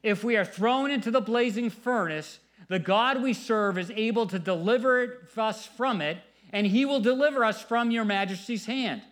If 0.02 0.24
we 0.24 0.38
are 0.38 0.46
thrown 0.46 0.90
into 0.90 1.10
the 1.10 1.20
blazing 1.20 1.68
furnace, 1.68 2.38
the 2.68 2.78
God 2.78 3.22
we 3.22 3.32
serve 3.32 3.78
is 3.78 3.92
able 3.94 4.26
to 4.26 4.38
deliver 4.38 5.28
us 5.36 5.66
from 5.66 6.00
it, 6.00 6.18
and 6.52 6.66
he 6.66 6.84
will 6.84 7.00
deliver 7.00 7.44
us 7.44 7.62
from 7.62 7.90
your 7.90 8.04
majesty's 8.04 8.66
hand. 8.66 9.02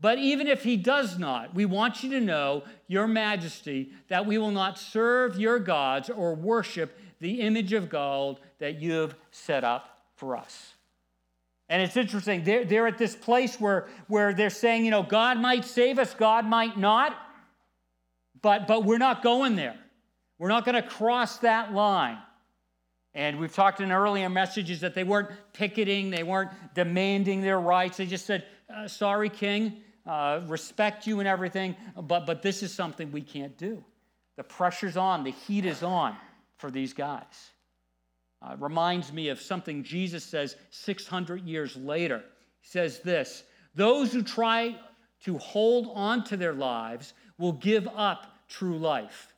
But 0.00 0.18
even 0.18 0.46
if 0.46 0.64
he 0.64 0.76
does 0.76 1.18
not, 1.18 1.54
we 1.54 1.66
want 1.66 2.02
you 2.02 2.10
to 2.10 2.20
know, 2.20 2.64
Your 2.86 3.06
Majesty, 3.06 3.92
that 4.08 4.24
we 4.24 4.38
will 4.38 4.50
not 4.50 4.78
serve 4.78 5.38
your 5.38 5.58
gods 5.58 6.08
or 6.08 6.34
worship 6.34 6.98
the 7.20 7.42
image 7.42 7.74
of 7.74 7.90
gold 7.90 8.40
that 8.60 8.80
you've 8.80 9.14
set 9.30 9.62
up 9.62 9.98
for 10.16 10.36
us. 10.36 10.74
And 11.68 11.82
it's 11.82 11.96
interesting, 11.96 12.42
they're, 12.44 12.64
they're 12.64 12.86
at 12.86 12.98
this 12.98 13.14
place 13.14 13.60
where, 13.60 13.88
where 14.08 14.32
they're 14.32 14.50
saying, 14.50 14.84
you 14.84 14.90
know, 14.90 15.02
God 15.02 15.38
might 15.38 15.64
save 15.64 15.98
us, 15.98 16.14
God 16.14 16.46
might 16.46 16.78
not, 16.78 17.16
but, 18.42 18.66
but 18.66 18.84
we're 18.84 18.98
not 18.98 19.22
going 19.22 19.54
there. 19.54 19.78
We're 20.38 20.48
not 20.48 20.64
going 20.64 20.82
to 20.82 20.88
cross 20.88 21.36
that 21.38 21.74
line. 21.74 22.18
And 23.14 23.40
we've 23.40 23.52
talked 23.52 23.80
in 23.80 23.90
earlier 23.90 24.28
messages 24.28 24.80
that 24.80 24.94
they 24.94 25.04
weren't 25.04 25.30
picketing, 25.52 26.10
they 26.10 26.22
weren't 26.22 26.50
demanding 26.74 27.40
their 27.40 27.58
rights. 27.58 27.96
They 27.96 28.06
just 28.06 28.26
said, 28.26 28.44
uh, 28.74 28.86
sorry, 28.86 29.28
King, 29.28 29.82
uh, 30.06 30.40
respect 30.46 31.06
you 31.06 31.18
and 31.18 31.28
everything, 31.28 31.74
but, 31.96 32.24
but 32.24 32.42
this 32.42 32.62
is 32.62 32.72
something 32.72 33.10
we 33.10 33.22
can't 33.22 33.56
do. 33.58 33.84
The 34.36 34.44
pressure's 34.44 34.96
on, 34.96 35.24
the 35.24 35.32
heat 35.32 35.66
is 35.66 35.82
on 35.82 36.16
for 36.58 36.70
these 36.70 36.92
guys. 36.92 37.50
Uh, 38.42 38.56
reminds 38.58 39.12
me 39.12 39.28
of 39.28 39.40
something 39.40 39.82
Jesus 39.82 40.24
says 40.24 40.56
600 40.70 41.44
years 41.44 41.76
later. 41.76 42.22
He 42.60 42.68
says 42.68 43.00
this 43.00 43.42
Those 43.74 44.12
who 44.12 44.22
try 44.22 44.76
to 45.24 45.36
hold 45.38 45.90
on 45.94 46.24
to 46.24 46.36
their 46.36 46.54
lives 46.54 47.12
will 47.38 47.52
give 47.52 47.86
up 47.94 48.34
true 48.48 48.78
life. 48.78 49.34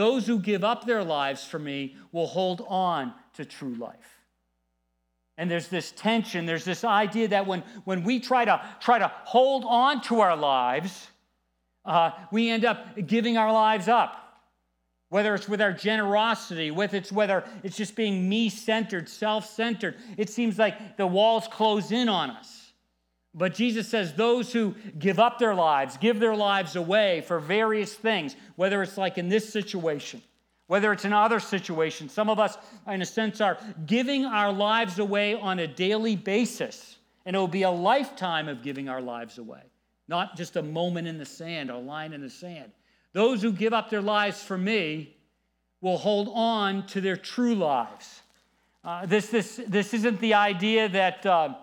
Those 0.00 0.26
who 0.26 0.38
give 0.38 0.64
up 0.64 0.86
their 0.86 1.04
lives 1.04 1.44
for 1.44 1.58
me 1.58 1.94
will 2.10 2.26
hold 2.26 2.64
on 2.68 3.12
to 3.34 3.44
true 3.44 3.74
life. 3.74 4.22
And 5.36 5.50
there's 5.50 5.68
this 5.68 5.92
tension, 5.92 6.46
there's 6.46 6.64
this 6.64 6.84
idea 6.84 7.28
that 7.28 7.46
when, 7.46 7.62
when 7.84 8.02
we 8.02 8.18
try 8.18 8.46
to, 8.46 8.62
try 8.80 8.98
to 8.98 9.12
hold 9.24 9.62
on 9.66 10.00
to 10.04 10.20
our 10.20 10.34
lives, 10.34 11.08
uh, 11.84 12.12
we 12.32 12.48
end 12.48 12.64
up 12.64 12.96
giving 13.06 13.36
our 13.36 13.52
lives 13.52 13.88
up. 13.88 14.40
Whether 15.10 15.34
it's 15.34 15.50
with 15.50 15.60
our 15.60 15.74
generosity, 15.74 16.70
with 16.70 16.94
it's 16.94 17.12
whether 17.12 17.44
it's 17.62 17.76
just 17.76 17.94
being 17.94 18.26
me-centered, 18.26 19.06
self-centered, 19.06 19.96
it 20.16 20.30
seems 20.30 20.58
like 20.58 20.96
the 20.96 21.06
walls 21.06 21.46
close 21.46 21.92
in 21.92 22.08
on 22.08 22.30
us. 22.30 22.59
But 23.32 23.54
Jesus 23.54 23.88
says 23.88 24.14
those 24.14 24.52
who 24.52 24.74
give 24.98 25.20
up 25.20 25.38
their 25.38 25.54
lives, 25.54 25.96
give 25.96 26.18
their 26.18 26.34
lives 26.34 26.74
away 26.74 27.20
for 27.20 27.38
various 27.38 27.94
things, 27.94 28.34
whether 28.56 28.82
it's 28.82 28.98
like 28.98 29.18
in 29.18 29.28
this 29.28 29.48
situation, 29.48 30.20
whether 30.66 30.92
it's 30.92 31.04
in 31.04 31.12
other 31.12 31.38
situations. 31.38 32.12
Some 32.12 32.28
of 32.28 32.40
us, 32.40 32.58
in 32.88 33.02
a 33.02 33.06
sense, 33.06 33.40
are 33.40 33.58
giving 33.86 34.24
our 34.24 34.52
lives 34.52 34.98
away 34.98 35.34
on 35.34 35.60
a 35.60 35.68
daily 35.68 36.16
basis, 36.16 36.98
and 37.24 37.36
it 37.36 37.38
will 37.38 37.46
be 37.46 37.62
a 37.62 37.70
lifetime 37.70 38.48
of 38.48 38.62
giving 38.62 38.88
our 38.88 39.00
lives 39.00 39.38
away, 39.38 39.62
not 40.08 40.36
just 40.36 40.56
a 40.56 40.62
moment 40.62 41.06
in 41.06 41.16
the 41.16 41.26
sand, 41.26 41.70
a 41.70 41.78
line 41.78 42.12
in 42.12 42.20
the 42.20 42.30
sand. 42.30 42.72
Those 43.12 43.42
who 43.42 43.52
give 43.52 43.72
up 43.72 43.90
their 43.90 44.02
lives 44.02 44.42
for 44.42 44.58
me 44.58 45.16
will 45.80 45.98
hold 45.98 46.30
on 46.34 46.86
to 46.88 47.00
their 47.00 47.16
true 47.16 47.54
lives. 47.54 48.22
Uh, 48.82 49.06
this, 49.06 49.28
this, 49.28 49.60
this 49.68 49.94
isn't 49.94 50.20
the 50.20 50.34
idea 50.34 50.88
that 50.88 51.24
uh, 51.26 51.54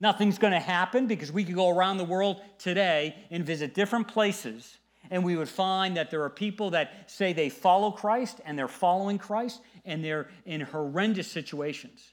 nothing's 0.00 0.38
going 0.38 0.52
to 0.52 0.60
happen 0.60 1.06
because 1.06 1.30
we 1.32 1.44
could 1.44 1.54
go 1.54 1.68
around 1.68 1.96
the 1.96 2.04
world 2.04 2.40
today 2.58 3.16
and 3.30 3.44
visit 3.44 3.74
different 3.74 4.08
places 4.08 4.78
and 5.10 5.24
we 5.24 5.36
would 5.36 5.48
find 5.48 5.96
that 5.96 6.10
there 6.10 6.22
are 6.22 6.30
people 6.30 6.70
that 6.70 7.10
say 7.10 7.32
they 7.32 7.48
follow 7.48 7.90
Christ 7.90 8.40
and 8.44 8.58
they're 8.58 8.68
following 8.68 9.18
Christ 9.18 9.60
and 9.84 10.04
they're 10.04 10.28
in 10.44 10.60
horrendous 10.60 11.30
situations. 11.30 12.12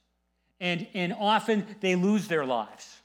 And, 0.60 0.88
and 0.94 1.14
often 1.14 1.66
they 1.82 1.96
lose 1.96 2.28
their 2.28 2.46
lives. 2.46 3.02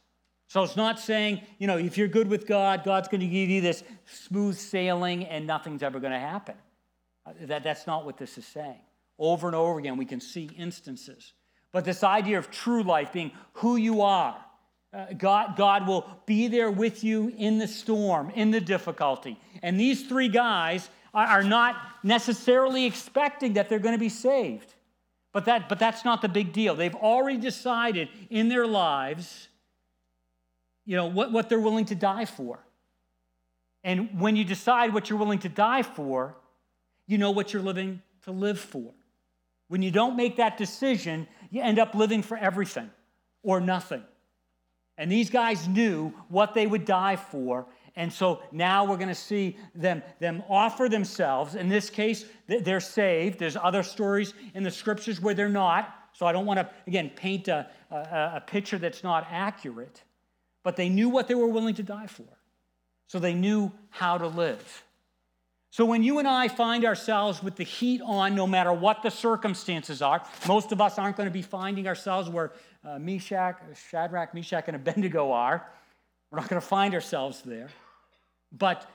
So 0.47 0.63
it's 0.63 0.77
not 0.77 0.99
saying, 0.99 1.43
you 1.59 1.67
know, 1.67 1.79
if 1.79 1.97
you're 1.97 2.09
good 2.09 2.29
with 2.29 2.47
God, 2.47 2.85
God's 2.85 3.09
going 3.09 3.21
to 3.21 3.27
give 3.27 3.49
you 3.51 3.61
this 3.61 3.83
smooth 4.07 4.57
sailing 4.57 5.25
and 5.27 5.47
nothing's 5.47 5.83
ever 5.83 6.01
going 6.01 6.13
to 6.13 6.19
happen. 6.19 6.57
Uh, 7.27 7.33
that, 7.43 7.65
that's 7.65 7.87
not 7.87 8.05
what 8.05 8.17
this 8.17 8.39
is 8.39 8.47
saying. 8.47 8.81
Over 9.19 9.47
and 9.47 9.57
over 9.57 9.79
again, 9.79 9.97
we 9.97 10.07
can 10.07 10.21
see 10.21 10.51
instances. 10.57 11.33
But 11.73 11.85
this 11.85 12.03
idea 12.03 12.39
of 12.39 12.51
true 12.51 12.83
life 12.83 13.13
being 13.13 13.33
who 13.55 13.77
you 13.77 14.03
are, 14.03 14.37
uh, 14.93 15.07
God, 15.17 15.57
God 15.57 15.87
will 15.87 16.07
be 16.27 16.49
there 16.49 16.71
with 16.71 17.05
you 17.05 17.33
in 17.37 17.59
the 17.59 17.69
storm, 17.69 18.31
in 18.31 18.51
the 18.51 18.61
difficulty. 18.61 19.39
And 19.63 19.79
these 19.79 20.07
three 20.07 20.29
guys 20.29 20.89
are, 21.15 21.27
are 21.27 21.45
not 21.45 21.77
necessarily 22.03 22.87
expecting 22.87 23.53
that 23.55 23.69
they're 23.69 23.79
going 23.79 23.95
to 23.95 24.01
be 24.01 24.09
saved. 24.09 24.75
But, 25.33 25.45
that, 25.45 25.69
but 25.69 25.79
that's 25.79 26.05
not 26.05 26.23
the 26.23 26.29
big 26.29 26.53
deal. 26.53 26.75
They've 26.75 26.95
already 26.95 27.39
decided 27.39 28.09
in 28.31 28.49
their 28.49 28.67
lives, 28.67 29.49
you 30.85 30.97
know, 30.97 31.07
what, 31.07 31.31
what 31.31 31.49
they're 31.49 31.61
willing 31.61 31.85
to 31.87 31.95
die 31.95 32.25
for. 32.25 32.59
And 33.85 34.21
when 34.21 34.35
you 34.35 34.45
decide 34.45 34.93
what 34.93 35.09
you're 35.09 35.19
willing 35.19 35.39
to 35.41 35.49
die 35.49 35.83
for, 35.83 36.37
you 37.07 37.17
know 37.17 37.31
what 37.31 37.53
you're 37.53 37.63
living 37.63 38.03
to 38.25 38.33
live 38.33 38.59
for. 38.59 38.93
When 39.69 39.83
you 39.83 39.93
don't 39.93 40.17
make 40.17 40.37
that 40.37 40.59
decision, 40.59 41.29
you 41.51 41.63
end 41.63 41.79
up 41.79 41.95
living 41.95 42.23
for 42.23 42.37
everything 42.37 42.91
or 43.45 43.61
nothing. 43.61 44.03
And 45.01 45.11
these 45.11 45.31
guys 45.31 45.67
knew 45.67 46.13
what 46.29 46.53
they 46.53 46.67
would 46.67 46.85
die 46.85 47.17
for. 47.17 47.67
And 47.97 48.13
so 48.13 48.43
now 48.53 48.85
we're 48.85 48.99
going 48.99 49.09
to 49.09 49.15
see 49.15 49.57
them, 49.75 50.03
them 50.19 50.43
offer 50.47 50.91
themselves. 50.91 51.55
In 51.55 51.71
this 51.71 51.89
case, 51.89 52.27
they're 52.47 52.81
saved. 52.81 53.39
There's 53.39 53.57
other 53.57 53.83
stories 53.83 54.35
in 54.55 54.63
the 54.63 54.71
scriptures 54.71 55.19
where 55.19 55.33
they're 55.33 55.49
not. 55.49 55.89
So 56.13 56.27
I 56.27 56.33
don't 56.33 56.45
want 56.45 56.59
to, 56.61 56.69
again, 56.87 57.11
paint 57.17 57.49
a, 57.49 57.67
a, 57.91 57.97
a 58.37 58.45
picture 58.47 58.77
that's 58.77 59.03
not 59.03 59.27
accurate. 59.31 60.03
But 60.65 60.77
they 60.77 60.91
knew 60.91 61.09
what 61.09 61.29
they 61.29 61.35
were 61.35 61.49
willing 61.49 61.77
to 61.77 61.83
die 61.83 62.07
for. 62.07 62.29
So 63.07 63.19
they 63.19 63.33
knew 63.33 63.73
how 63.89 64.19
to 64.19 64.27
live. 64.27 64.85
So 65.73 65.85
when 65.85 66.03
you 66.03 66.19
and 66.19 66.27
I 66.27 66.49
find 66.49 66.85
ourselves 66.85 67.43
with 67.43 67.55
the 67.55 67.65
heat 67.65 68.01
on, 68.05 68.35
no 68.35 68.47
matter 68.47 68.73
what 68.73 69.03
the 69.03 69.11
circumstances 69.11 70.03
are, 70.03 70.21
most 70.49 70.73
of 70.73 70.81
us 70.81 70.99
aren't 70.99 71.17
going 71.17 71.29
to 71.29 71.33
be 71.33 71.43
finding 71.43 71.87
ourselves 71.87 72.29
where 72.29 72.53
uh, 72.85 72.99
Meshach, 72.99 73.61
Shadrach, 73.89 74.35
Meshach, 74.35 74.65
and 74.67 74.75
Abednego 74.75 75.31
are. 75.31 75.65
We're 76.31 76.41
not 76.41 76.49
going 76.49 76.61
to 76.61 76.67
find 76.67 76.93
ourselves 76.93 77.43
there. 77.43 77.69
But, 78.51 78.89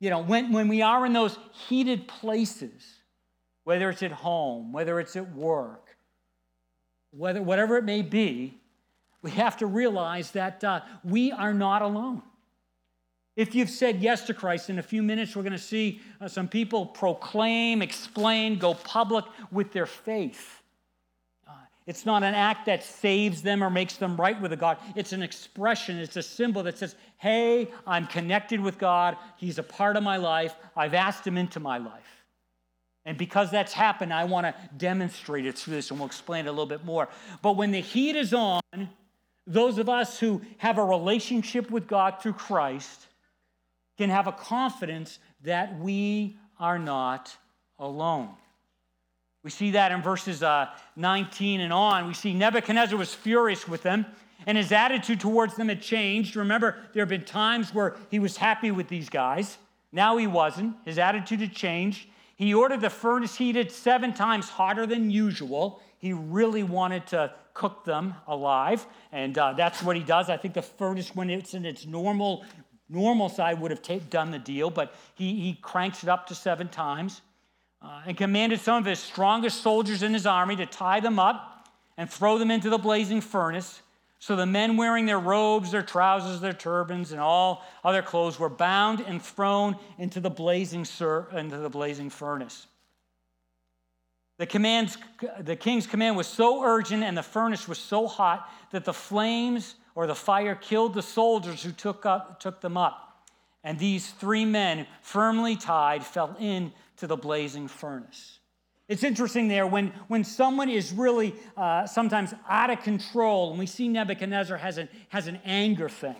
you 0.00 0.10
know, 0.10 0.20
when, 0.20 0.52
when 0.52 0.66
we 0.66 0.82
are 0.82 1.06
in 1.06 1.12
those 1.12 1.38
heated 1.68 2.08
places, 2.08 2.82
whether 3.62 3.88
it's 3.88 4.02
at 4.02 4.12
home, 4.12 4.72
whether 4.72 4.98
it's 4.98 5.14
at 5.14 5.32
work, 5.32 5.96
whether, 7.10 7.40
whatever 7.40 7.76
it 7.76 7.84
may 7.84 8.02
be, 8.02 8.58
we 9.22 9.30
have 9.30 9.56
to 9.58 9.66
realize 9.66 10.32
that 10.32 10.64
uh, 10.64 10.80
we 11.04 11.30
are 11.30 11.54
not 11.54 11.82
alone. 11.82 12.22
If 13.38 13.54
you've 13.54 13.70
said 13.70 14.02
yes 14.02 14.22
to 14.22 14.34
Christ, 14.34 14.68
in 14.68 14.80
a 14.80 14.82
few 14.82 15.00
minutes 15.00 15.36
we're 15.36 15.44
going 15.44 15.52
to 15.52 15.60
see 15.60 16.00
uh, 16.20 16.26
some 16.26 16.48
people 16.48 16.84
proclaim, 16.84 17.82
explain, 17.82 18.58
go 18.58 18.74
public 18.74 19.24
with 19.52 19.70
their 19.70 19.86
faith. 19.86 20.60
Uh, 21.46 21.52
it's 21.86 22.04
not 22.04 22.24
an 22.24 22.34
act 22.34 22.66
that 22.66 22.82
saves 22.82 23.40
them 23.40 23.62
or 23.62 23.70
makes 23.70 23.94
them 23.94 24.16
right 24.16 24.40
with 24.40 24.58
God. 24.58 24.78
It's 24.96 25.12
an 25.12 25.22
expression, 25.22 25.98
it's 25.98 26.16
a 26.16 26.22
symbol 26.22 26.64
that 26.64 26.78
says, 26.78 26.96
hey, 27.18 27.68
I'm 27.86 28.08
connected 28.08 28.58
with 28.58 28.76
God. 28.76 29.16
He's 29.36 29.58
a 29.58 29.62
part 29.62 29.96
of 29.96 30.02
my 30.02 30.16
life. 30.16 30.56
I've 30.76 30.94
asked 30.94 31.24
Him 31.24 31.38
into 31.38 31.60
my 31.60 31.78
life. 31.78 32.24
And 33.04 33.16
because 33.16 33.52
that's 33.52 33.72
happened, 33.72 34.12
I 34.12 34.24
want 34.24 34.46
to 34.46 34.54
demonstrate 34.76 35.46
it 35.46 35.56
through 35.56 35.74
this, 35.74 35.92
and 35.92 36.00
we'll 36.00 36.08
explain 36.08 36.46
it 36.46 36.48
a 36.48 36.50
little 36.50 36.66
bit 36.66 36.84
more. 36.84 37.08
But 37.40 37.56
when 37.56 37.70
the 37.70 37.80
heat 37.82 38.16
is 38.16 38.34
on, 38.34 38.60
those 39.46 39.78
of 39.78 39.88
us 39.88 40.18
who 40.18 40.42
have 40.56 40.76
a 40.78 40.84
relationship 40.84 41.70
with 41.70 41.86
God 41.86 42.20
through 42.20 42.32
Christ, 42.32 43.04
can 43.98 44.10
have 44.10 44.26
a 44.26 44.32
confidence 44.32 45.18
that 45.42 45.78
we 45.78 46.38
are 46.58 46.78
not 46.78 47.36
alone. 47.78 48.30
We 49.42 49.50
see 49.50 49.72
that 49.72 49.92
in 49.92 50.02
verses 50.02 50.42
uh, 50.42 50.68
19 50.96 51.60
and 51.60 51.72
on. 51.72 52.06
We 52.06 52.14
see 52.14 52.34
Nebuchadnezzar 52.34 52.98
was 52.98 53.14
furious 53.14 53.68
with 53.68 53.82
them, 53.82 54.06
and 54.46 54.56
his 54.56 54.72
attitude 54.72 55.20
towards 55.20 55.56
them 55.56 55.68
had 55.68 55.82
changed. 55.82 56.36
Remember, 56.36 56.76
there 56.92 57.02
have 57.02 57.08
been 57.08 57.24
times 57.24 57.74
where 57.74 57.96
he 58.10 58.18
was 58.18 58.36
happy 58.36 58.70
with 58.70 58.88
these 58.88 59.08
guys. 59.08 59.58
Now 59.92 60.16
he 60.16 60.26
wasn't. 60.26 60.76
His 60.84 60.98
attitude 60.98 61.40
had 61.40 61.52
changed. 61.52 62.08
He 62.36 62.54
ordered 62.54 62.80
the 62.80 62.90
furnace 62.90 63.36
heated 63.36 63.72
seven 63.72 64.12
times 64.12 64.48
hotter 64.48 64.86
than 64.86 65.10
usual. 65.10 65.82
He 65.98 66.12
really 66.12 66.62
wanted 66.62 67.06
to 67.08 67.32
cook 67.54 67.84
them 67.84 68.14
alive, 68.28 68.86
and 69.10 69.36
uh, 69.36 69.54
that's 69.54 69.82
what 69.82 69.96
he 69.96 70.02
does. 70.02 70.30
I 70.30 70.36
think 70.36 70.54
the 70.54 70.62
furnace, 70.62 71.14
when 71.14 71.30
it's 71.30 71.54
in 71.54 71.64
its 71.64 71.86
normal 71.86 72.44
normal 72.88 73.28
side 73.28 73.60
would 73.60 73.70
have 73.70 74.10
done 74.10 74.30
the 74.30 74.38
deal, 74.38 74.70
but 74.70 74.94
he, 75.14 75.34
he 75.40 75.58
cranks 75.60 76.02
it 76.02 76.08
up 76.08 76.26
to 76.28 76.34
seven 76.34 76.68
times 76.68 77.20
uh, 77.82 78.02
and 78.06 78.16
commanded 78.16 78.60
some 78.60 78.78
of 78.78 78.84
his 78.84 78.98
strongest 78.98 79.62
soldiers 79.62 80.02
in 80.02 80.12
his 80.12 80.26
army 80.26 80.56
to 80.56 80.66
tie 80.66 81.00
them 81.00 81.18
up 81.18 81.68
and 81.96 82.08
throw 82.08 82.38
them 82.38 82.50
into 82.50 82.70
the 82.70 82.78
blazing 82.78 83.20
furnace. 83.20 83.82
So 84.20 84.34
the 84.34 84.46
men 84.46 84.76
wearing 84.76 85.06
their 85.06 85.18
robes, 85.18 85.70
their 85.70 85.82
trousers, 85.82 86.40
their 86.40 86.52
turbans, 86.52 87.12
and 87.12 87.20
all 87.20 87.64
other 87.84 88.02
clothes 88.02 88.38
were 88.38 88.48
bound 88.48 89.00
and 89.00 89.22
thrown 89.22 89.76
into 89.98 90.20
the 90.20 90.30
blazing, 90.30 90.84
sur- 90.84 91.28
into 91.36 91.58
the 91.58 91.70
blazing 91.70 92.10
furnace. 92.10 92.66
The, 94.38 94.46
commands, 94.46 94.96
the 95.40 95.56
king's 95.56 95.86
command 95.86 96.16
was 96.16 96.28
so 96.28 96.62
urgent 96.62 97.02
and 97.02 97.16
the 97.16 97.22
furnace 97.22 97.66
was 97.66 97.78
so 97.78 98.06
hot 98.06 98.48
that 98.70 98.84
the 98.84 98.92
flames 98.92 99.74
or 99.94 100.06
the 100.06 100.14
fire 100.14 100.54
killed 100.54 100.94
the 100.94 101.02
soldiers 101.02 101.62
who 101.62 101.72
took, 101.72 102.06
up, 102.06 102.40
took 102.40 102.60
them 102.60 102.76
up. 102.76 103.26
And 103.64 103.78
these 103.78 104.10
three 104.10 104.44
men, 104.44 104.86
firmly 105.02 105.56
tied, 105.56 106.04
fell 106.04 106.36
into 106.38 107.06
the 107.06 107.16
blazing 107.16 107.68
furnace. 107.68 108.38
It's 108.88 109.04
interesting 109.04 109.48
there 109.48 109.66
when, 109.66 109.88
when 110.08 110.24
someone 110.24 110.70
is 110.70 110.92
really 110.92 111.34
uh, 111.56 111.86
sometimes 111.86 112.32
out 112.48 112.70
of 112.70 112.82
control, 112.82 113.50
and 113.50 113.58
we 113.58 113.66
see 113.66 113.86
Nebuchadnezzar 113.88 114.56
has 114.56 114.78
an, 114.78 114.88
has 115.10 115.26
an 115.26 115.38
anger 115.44 115.90
thing, 115.90 116.16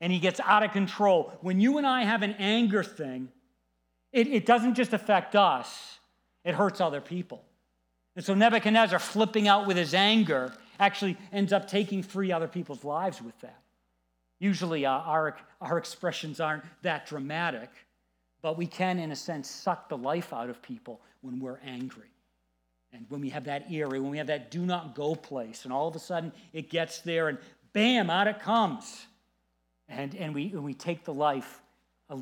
and 0.00 0.10
he 0.10 0.18
gets 0.18 0.40
out 0.40 0.62
of 0.62 0.72
control. 0.72 1.32
When 1.42 1.60
you 1.60 1.76
and 1.76 1.86
I 1.86 2.04
have 2.04 2.22
an 2.22 2.34
anger 2.38 2.82
thing, 2.82 3.28
it, 4.10 4.26
it 4.28 4.46
doesn't 4.46 4.74
just 4.74 4.94
affect 4.94 5.36
us, 5.36 5.98
it 6.44 6.54
hurts 6.54 6.80
other 6.80 7.02
people. 7.02 7.44
And 8.16 8.24
so 8.24 8.34
Nebuchadnezzar 8.34 8.98
flipping 8.98 9.46
out 9.48 9.66
with 9.66 9.76
his 9.76 9.94
anger 9.94 10.52
actually 10.82 11.16
ends 11.32 11.52
up 11.52 11.68
taking 11.68 12.02
three 12.02 12.32
other 12.32 12.48
people's 12.48 12.84
lives 12.84 13.22
with 13.22 13.38
that. 13.40 13.60
Usually, 14.40 14.84
uh, 14.84 14.90
our, 14.90 15.36
our 15.60 15.78
expressions 15.78 16.40
aren't 16.40 16.64
that 16.82 17.06
dramatic, 17.06 17.70
but 18.42 18.58
we 18.58 18.66
can, 18.66 18.98
in 18.98 19.12
a 19.12 19.16
sense, 19.16 19.48
suck 19.48 19.88
the 19.88 19.96
life 19.96 20.32
out 20.32 20.50
of 20.50 20.60
people 20.60 21.00
when 21.20 21.38
we're 21.38 21.60
angry. 21.64 22.10
And 22.92 23.06
when 23.08 23.20
we 23.20 23.30
have 23.30 23.44
that 23.44 23.70
eerie, 23.70 24.00
when 24.00 24.10
we 24.10 24.18
have 24.18 24.26
that 24.26 24.50
do 24.50 24.66
not 24.66 24.94
go 24.94 25.14
place, 25.14 25.64
and 25.64 25.72
all 25.72 25.86
of 25.86 25.94
a 25.94 26.00
sudden 26.00 26.32
it 26.52 26.68
gets 26.68 27.00
there 27.00 27.28
and 27.28 27.38
bam, 27.72 28.10
out 28.10 28.26
it 28.26 28.40
comes. 28.40 29.06
And, 29.88 30.14
and, 30.16 30.34
we, 30.34 30.46
and 30.46 30.64
we 30.64 30.74
take 30.74 31.04
the 31.04 31.14
life 31.14 31.62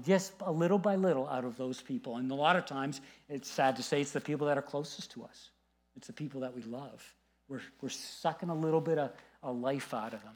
just 0.05 0.33
a 0.43 0.53
little 0.53 0.79
by 0.79 0.95
little 0.95 1.27
out 1.29 1.45
of 1.45 1.57
those 1.57 1.81
people. 1.81 2.17
And 2.17 2.31
a 2.31 2.35
lot 2.35 2.55
of 2.55 2.67
times, 2.67 3.01
it's 3.29 3.51
sad 3.51 3.75
to 3.77 3.83
say, 3.83 4.03
it's 4.03 4.13
the 4.13 4.21
people 4.21 4.47
that 4.47 4.59
are 4.59 4.63
closest 4.63 5.11
to 5.13 5.25
us, 5.25 5.51
it's 5.97 6.07
the 6.07 6.13
people 6.13 6.43
that 6.43 6.55
we 6.55 6.63
love. 6.63 7.03
We're, 7.51 7.61
we're 7.83 7.89
sucking 7.89 8.49
a 8.49 8.55
little 8.55 8.81
bit 8.81 8.97
of, 8.97 9.11
life 9.43 9.93
out 9.93 10.15
of 10.15 10.23
them. 10.23 10.35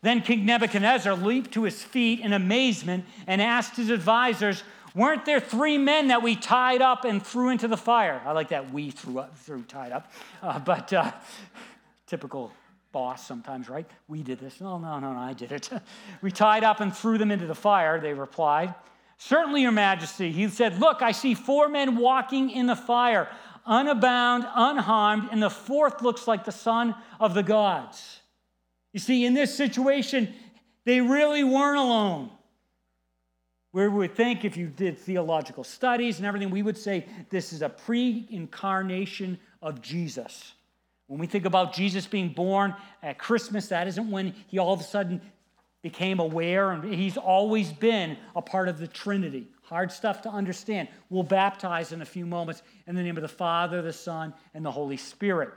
Then 0.00 0.20
King 0.20 0.46
Nebuchadnezzar 0.46 1.14
leaped 1.16 1.52
to 1.54 1.64
his 1.64 1.82
feet 1.82 2.20
in 2.20 2.32
amazement 2.32 3.04
and 3.26 3.42
asked 3.42 3.76
his 3.76 3.90
advisors, 3.90 4.62
Weren't 4.94 5.24
there 5.24 5.40
three 5.40 5.76
men 5.76 6.08
that 6.08 6.22
we 6.22 6.36
tied 6.36 6.82
up 6.82 7.04
and 7.04 7.20
threw 7.20 7.48
into 7.48 7.66
the 7.66 7.76
fire? 7.76 8.22
I 8.24 8.32
like 8.32 8.50
that 8.50 8.72
we 8.72 8.90
threw, 8.90 9.18
up, 9.18 9.36
threw 9.38 9.62
tied 9.62 9.90
up, 9.90 10.12
uh, 10.40 10.60
but 10.60 10.92
uh, 10.92 11.10
typical 12.06 12.52
boss 12.92 13.26
sometimes, 13.26 13.68
right? 13.68 13.86
We 14.06 14.22
did 14.22 14.38
this. 14.38 14.60
No, 14.60 14.78
no, 14.78 15.00
no, 15.00 15.14
no, 15.14 15.18
I 15.18 15.32
did 15.32 15.50
it. 15.50 15.68
we 16.22 16.30
tied 16.30 16.62
up 16.62 16.78
and 16.80 16.94
threw 16.94 17.18
them 17.18 17.32
into 17.32 17.46
the 17.46 17.56
fire, 17.56 17.98
they 17.98 18.12
replied. 18.12 18.74
Certainly, 19.16 19.62
Your 19.62 19.72
Majesty. 19.72 20.30
He 20.30 20.46
said, 20.48 20.78
Look, 20.78 21.02
I 21.02 21.10
see 21.10 21.34
four 21.34 21.68
men 21.68 21.96
walking 21.96 22.50
in 22.50 22.66
the 22.66 22.76
fire 22.76 23.28
unabound, 23.68 24.46
unharmed, 24.54 25.28
and 25.30 25.42
the 25.42 25.50
fourth 25.50 26.02
looks 26.02 26.26
like 26.26 26.44
the 26.44 26.52
son 26.52 26.94
of 27.20 27.34
the 27.34 27.42
gods. 27.42 28.20
You 28.92 29.00
see, 29.00 29.24
in 29.24 29.34
this 29.34 29.54
situation, 29.54 30.32
they 30.84 31.00
really 31.00 31.44
weren't 31.44 31.78
alone. 31.78 32.30
We 33.72 33.86
would 33.86 34.14
think 34.14 34.44
if 34.44 34.56
you 34.56 34.66
did 34.66 34.98
theological 34.98 35.62
studies 35.62 36.16
and 36.16 36.26
everything, 36.26 36.50
we 36.50 36.62
would 36.62 36.78
say 36.78 37.06
this 37.30 37.52
is 37.52 37.62
a 37.62 37.68
pre 37.68 38.26
incarnation 38.30 39.38
of 39.60 39.82
Jesus. 39.82 40.54
When 41.06 41.20
we 41.20 41.26
think 41.26 41.44
about 41.44 41.74
Jesus 41.74 42.06
being 42.06 42.30
born 42.30 42.74
at 43.02 43.18
Christmas, 43.18 43.68
that 43.68 43.86
isn't 43.88 44.10
when 44.10 44.34
he 44.48 44.58
all 44.58 44.72
of 44.72 44.80
a 44.80 44.84
sudden 44.84 45.20
became 45.82 46.18
aware, 46.18 46.70
and 46.70 46.92
he's 46.92 47.16
always 47.16 47.72
been 47.72 48.16
a 48.34 48.42
part 48.42 48.68
of 48.68 48.78
the 48.78 48.86
Trinity. 48.86 49.48
Hard 49.68 49.92
stuff 49.92 50.22
to 50.22 50.30
understand. 50.30 50.88
We'll 51.10 51.22
baptize 51.22 51.92
in 51.92 52.00
a 52.00 52.06
few 52.06 52.24
moments 52.24 52.62
in 52.86 52.94
the 52.94 53.02
name 53.02 53.18
of 53.18 53.22
the 53.22 53.28
Father, 53.28 53.82
the 53.82 53.92
Son, 53.92 54.32
and 54.54 54.64
the 54.64 54.70
Holy 54.70 54.96
Spirit. 54.96 55.50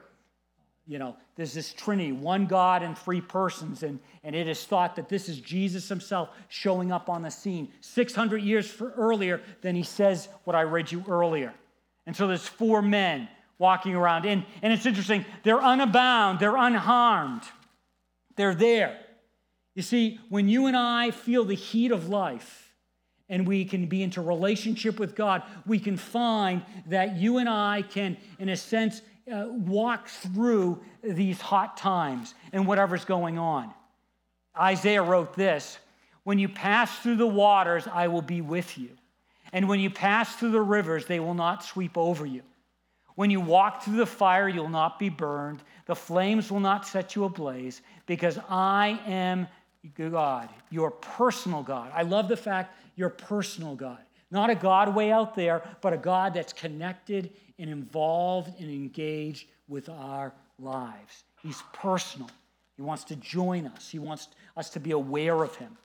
You 0.86 1.00
know, 1.00 1.15
there's 1.38 1.54
this 1.54 1.71
Trinity, 1.71 2.12
one 2.12 2.45
God 2.45 2.84
and 2.84 2.97
three 2.97 3.21
persons, 3.21 3.84
and, 3.84 4.00
and 4.26 4.36
it 4.36 4.50
is 4.50 4.65
thought 4.65 4.97
that 4.97 5.08
this 5.08 5.30
is 5.30 5.39
Jesus 5.39 5.88
himself 5.88 6.30
showing 6.50 6.91
up 6.91 7.10
on 7.10 7.21
the 7.21 7.30
scene 7.30 7.71
600 7.80 8.39
years 8.39 8.76
earlier 8.97 9.41
than 9.62 9.78
he 9.78 9.84
says 9.84 10.28
what 10.43 10.58
I 10.58 10.63
read 10.63 10.91
you 10.91 11.06
earlier. 11.08 11.54
And 12.06 12.13
so 12.13 12.28
there's 12.28 12.45
four 12.45 12.82
men 12.82 13.30
walking 13.60 13.95
around. 13.95 14.26
And, 14.26 14.43
and 14.62 14.74
it's 14.74 14.86
interesting, 14.86 15.24
they're 15.43 15.62
unabound, 15.62 16.39
they're 16.39 16.58
unharmed, 16.58 17.43
they're 18.36 18.56
there. 18.56 19.00
You 19.74 19.84
see, 19.84 20.19
when 20.28 20.50
you 20.50 20.67
and 20.67 20.76
I 20.76 21.12
feel 21.12 21.45
the 21.45 21.56
heat 21.56 21.93
of 21.93 22.10
life 22.10 22.70
and 23.32 23.48
we 23.48 23.65
can 23.65 23.88
be 23.88 24.04
into 24.04 24.22
relationship 24.22 25.00
with 25.00 25.15
God, 25.15 25.41
we 25.65 25.80
can 25.80 25.98
find 25.98 26.63
that 26.88 27.15
you 27.15 27.38
and 27.38 27.50
I 27.50 27.82
can, 27.82 28.17
in 28.38 28.50
a 28.50 28.58
sense, 28.58 29.02
uh, 29.32 29.46
walk 29.48 30.10
through 30.10 30.82
these 31.02 31.39
hot 31.39 31.78
times 31.78 32.36
and 32.52 32.67
whatever's 32.67 33.06
going 33.06 33.39
on. 33.39 33.74
Isaiah 34.60 35.02
wrote 35.02 35.34
this 35.34 35.80
When 36.24 36.38
you 36.38 36.50
pass 36.50 37.00
through 37.00 37.15
the 37.15 37.26
waters, 37.26 37.88
I 37.91 38.10
will 38.10 38.22
be 38.22 38.41
with 38.41 38.78
you. 38.78 38.89
And 39.54 39.67
when 39.67 39.80
you 39.80 39.89
pass 39.89 40.36
through 40.36 40.52
the 40.52 40.62
rivers, 40.62 41.06
they 41.06 41.20
will 41.20 41.34
not 41.34 41.63
sweep 41.63 41.98
over 41.98 42.26
you. 42.26 42.41
When 43.15 43.30
you 43.30 43.39
walk 43.39 43.84
through 43.84 43.98
the 43.98 44.06
fire, 44.06 44.50
you'll 44.50 44.70
not 44.70 45.00
be 45.00 45.10
burned. 45.10 45.62
The 45.86 45.96
flames 45.96 46.52
will 46.52 46.60
not 46.60 46.88
set 46.88 47.15
you 47.15 47.26
ablaze, 47.26 47.82
because 48.06 48.39
I 48.50 49.00
am 49.06 49.48
God, 49.96 50.50
your 50.70 50.91
personal 50.91 51.63
God. 51.63 51.91
I 51.94 52.04
love 52.04 52.28
the 52.28 52.38
fact 52.38 52.76
you're 53.02 53.10
personal 53.10 53.74
God. 53.74 53.98
Not 54.30 54.52
a 54.52 54.56
God 54.56 54.94
way 54.96 55.12
out 55.12 55.34
there, 55.36 55.64
but 55.82 55.92
a 55.92 55.98
God 55.98 56.36
that's 56.36 56.54
connected 56.54 57.32
and 57.58 57.68
involved 57.68 58.62
and 58.62 58.70
engaged 58.70 59.48
with 59.68 59.90
our 59.90 60.32
lives. 60.60 61.24
He's 61.42 61.64
personal. 61.74 62.30
He 62.76 62.84
wants 62.84 63.04
to 63.06 63.16
join 63.16 63.66
us. 63.66 63.90
He 63.90 63.98
wants 63.98 64.28
us 64.56 64.70
to 64.70 64.80
be 64.80 64.92
aware 64.92 65.42
of 65.42 65.56
him. 65.56 65.76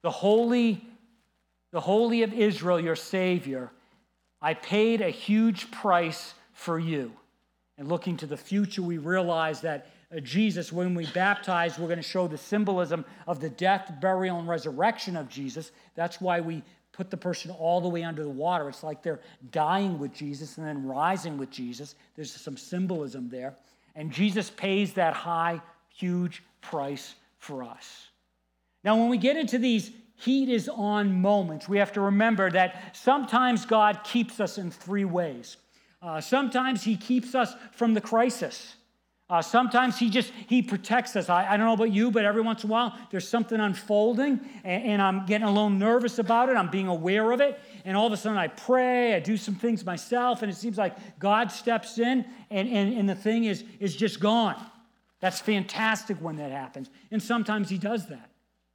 The 0.00 0.10
holy, 0.10 0.82
the 1.72 1.80
holy 1.80 2.22
of 2.22 2.32
Israel, 2.32 2.80
your 2.80 2.96
Savior, 2.96 3.70
I 4.40 4.54
paid 4.54 5.02
a 5.02 5.10
huge 5.10 5.70
price 5.70 6.32
for 6.54 6.78
you. 6.78 7.12
And 7.76 7.86
looking 7.86 8.16
to 8.16 8.26
the 8.26 8.38
future, 8.38 8.80
we 8.80 8.96
realize 8.96 9.60
that 9.60 9.90
Jesus, 10.22 10.72
when 10.72 10.94
we 10.94 11.06
baptize, 11.06 11.78
we're 11.78 11.88
going 11.88 11.98
to 11.98 12.02
show 12.02 12.28
the 12.28 12.38
symbolism 12.38 13.04
of 13.26 13.40
the 13.40 13.50
death, 13.50 13.92
burial, 14.00 14.38
and 14.38 14.48
resurrection 14.48 15.16
of 15.16 15.28
Jesus. 15.28 15.72
That's 15.94 16.20
why 16.20 16.40
we 16.40 16.62
put 16.92 17.10
the 17.10 17.16
person 17.16 17.50
all 17.50 17.80
the 17.80 17.88
way 17.88 18.04
under 18.04 18.22
the 18.22 18.30
water. 18.30 18.68
It's 18.68 18.84
like 18.84 19.02
they're 19.02 19.20
dying 19.50 19.98
with 19.98 20.14
Jesus 20.14 20.58
and 20.58 20.66
then 20.66 20.86
rising 20.86 21.36
with 21.36 21.50
Jesus. 21.50 21.96
There's 22.14 22.32
some 22.32 22.56
symbolism 22.56 23.28
there. 23.28 23.54
And 23.96 24.12
Jesus 24.12 24.48
pays 24.50 24.92
that 24.94 25.12
high, 25.12 25.60
huge 25.88 26.42
price 26.60 27.14
for 27.38 27.64
us. 27.64 28.08
Now, 28.84 28.96
when 28.96 29.08
we 29.08 29.18
get 29.18 29.36
into 29.36 29.58
these 29.58 29.90
heat 30.14 30.48
is 30.48 30.68
on 30.68 31.20
moments, 31.20 31.68
we 31.68 31.78
have 31.78 31.92
to 31.94 32.00
remember 32.00 32.50
that 32.50 32.94
sometimes 32.96 33.66
God 33.66 34.04
keeps 34.04 34.38
us 34.38 34.56
in 34.56 34.70
three 34.70 35.04
ways. 35.04 35.56
Uh, 36.00 36.20
sometimes 36.20 36.84
He 36.84 36.96
keeps 36.96 37.34
us 37.34 37.52
from 37.72 37.94
the 37.94 38.00
crisis. 38.00 38.75
Uh, 39.28 39.42
sometimes 39.42 39.98
he 39.98 40.08
just 40.08 40.32
he 40.46 40.62
protects 40.62 41.16
us. 41.16 41.28
I, 41.28 41.52
I, 41.52 41.56
don't 41.56 41.66
know 41.66 41.72
about 41.72 41.90
you, 41.92 42.12
but 42.12 42.24
every 42.24 42.42
once 42.42 42.62
in 42.62 42.70
a 42.70 42.72
while 42.72 42.96
there's 43.10 43.26
something 43.26 43.58
unfolding, 43.58 44.38
and, 44.62 44.84
and, 44.84 45.02
I'm 45.02 45.26
getting 45.26 45.48
a 45.48 45.50
little 45.50 45.68
nervous 45.68 46.20
about 46.20 46.48
it. 46.48 46.56
I'm 46.56 46.70
being 46.70 46.86
aware 46.86 47.32
of 47.32 47.40
it, 47.40 47.58
and 47.84 47.96
all 47.96 48.06
of 48.06 48.12
a 48.12 48.16
sudden 48.16 48.38
I 48.38 48.46
pray, 48.46 49.14
I 49.14 49.20
do 49.20 49.36
some 49.36 49.56
things 49.56 49.84
myself, 49.84 50.42
and 50.42 50.52
it 50.52 50.54
seems 50.54 50.78
like 50.78 50.96
God 51.18 51.50
steps 51.50 51.98
in, 51.98 52.24
and, 52.52 52.68
and, 52.68 52.96
and 52.96 53.08
the 53.08 53.16
thing 53.16 53.44
is 53.44 53.64
is 53.80 53.96
just 53.96 54.20
gone. 54.20 54.64
That's 55.18 55.40
fantastic 55.40 56.18
when 56.18 56.36
that 56.36 56.52
happens, 56.52 56.88
and 57.10 57.20
sometimes 57.20 57.68
He 57.68 57.78
does 57.78 58.06
that, 58.06 58.30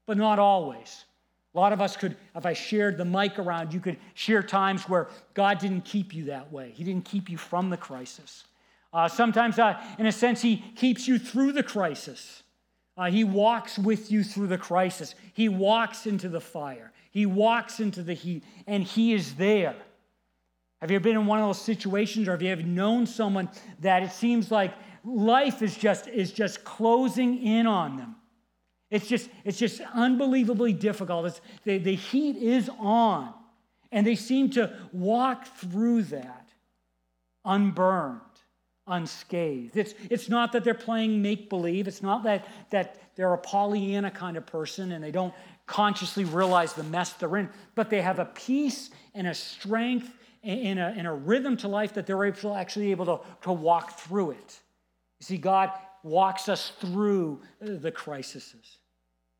but 0.05 0.17
not 0.17 0.37
always. 0.37 1.05
A 1.55 1.59
lot 1.59 1.71
of 1.71 1.79
us 1.79 1.95
could, 1.95 2.17
if 2.35 2.45
I 2.45 2.51
shared 2.51 2.97
the 2.97 3.05
mic 3.05 3.39
around, 3.39 3.73
you 3.73 3.79
could 3.79 3.97
share 4.15 4.43
times 4.43 4.83
where 4.89 5.07
God 5.33 5.59
didn't 5.59 5.85
keep 5.85 6.13
you 6.13 6.25
that 6.25 6.51
way. 6.51 6.71
He 6.71 6.83
didn't 6.83 7.05
keep 7.05 7.29
you 7.29 7.37
from 7.37 7.69
the 7.69 7.77
crisis. 7.77 8.45
Uh, 8.93 9.07
sometimes, 9.07 9.57
uh, 9.57 9.81
in 9.97 10.05
a 10.05 10.11
sense, 10.11 10.41
He 10.41 10.57
keeps 10.75 11.07
you 11.07 11.17
through 11.17 11.53
the 11.53 11.63
crisis. 11.63 12.43
Uh, 12.97 13.09
he 13.09 13.23
walks 13.23 13.79
with 13.79 14.11
you 14.11 14.23
through 14.23 14.47
the 14.47 14.57
crisis. 14.57 15.15
He 15.33 15.47
walks 15.47 16.05
into 16.05 16.27
the 16.27 16.41
fire. 16.41 16.91
He 17.11 17.25
walks 17.25 17.79
into 17.79 18.03
the 18.03 18.13
heat, 18.13 18.43
and 18.67 18.83
He 18.83 19.13
is 19.13 19.35
there. 19.35 19.75
Have 20.81 20.91
you 20.91 20.95
ever 20.95 21.03
been 21.03 21.15
in 21.15 21.25
one 21.25 21.39
of 21.39 21.47
those 21.47 21.61
situations, 21.61 22.27
or 22.27 22.31
have 22.31 22.41
you 22.41 22.49
ever 22.49 22.63
known 22.63 23.05
someone 23.05 23.49
that 23.79 24.03
it 24.03 24.11
seems 24.11 24.51
like 24.51 24.73
life 25.05 25.61
is 25.61 25.77
just, 25.77 26.07
is 26.07 26.31
just 26.31 26.63
closing 26.63 27.41
in 27.45 27.67
on 27.67 27.97
them? 27.97 28.15
It's 28.89 29.07
just, 29.07 29.29
it's 29.45 29.57
just 29.57 29.79
unbelievably 29.93 30.73
difficult. 30.73 31.27
It's, 31.27 31.41
the, 31.63 31.77
the 31.77 31.95
heat 31.95 32.35
is 32.35 32.69
on, 32.77 33.33
and 33.91 34.05
they 34.05 34.15
seem 34.15 34.49
to 34.51 34.75
walk 34.91 35.45
through 35.45 36.03
that 36.03 36.49
unburned 37.45 38.19
unscathed. 38.91 39.75
It's, 39.77 39.95
it's 40.09 40.29
not 40.29 40.51
that 40.51 40.63
they're 40.63 40.73
playing 40.73 41.21
make 41.21 41.49
believe. 41.49 41.87
It's 41.87 42.03
not 42.03 42.23
that, 42.23 42.47
that 42.69 43.01
they're 43.15 43.33
a 43.33 43.37
Pollyanna 43.37 44.11
kind 44.11 44.37
of 44.37 44.45
person 44.45 44.91
and 44.91 45.03
they 45.03 45.11
don't 45.11 45.33
consciously 45.65 46.25
realize 46.25 46.73
the 46.73 46.83
mess 46.83 47.13
they're 47.13 47.37
in, 47.37 47.49
but 47.73 47.89
they 47.89 48.01
have 48.01 48.19
a 48.19 48.25
peace 48.25 48.91
and 49.15 49.25
a 49.25 49.33
strength 49.33 50.13
and 50.43 50.79
a, 50.79 50.93
and 50.97 51.07
a 51.07 51.11
rhythm 51.11 51.55
to 51.57 51.67
life 51.67 51.93
that 51.93 52.05
they're 52.05 52.25
able, 52.25 52.55
actually 52.55 52.91
able 52.91 53.05
to, 53.05 53.19
to 53.43 53.51
walk 53.51 53.97
through 53.97 54.31
it. 54.31 54.59
You 55.19 55.25
see, 55.25 55.37
God 55.37 55.71
walks 56.03 56.49
us 56.49 56.73
through 56.79 57.41
the 57.59 57.91
crises. 57.91 58.53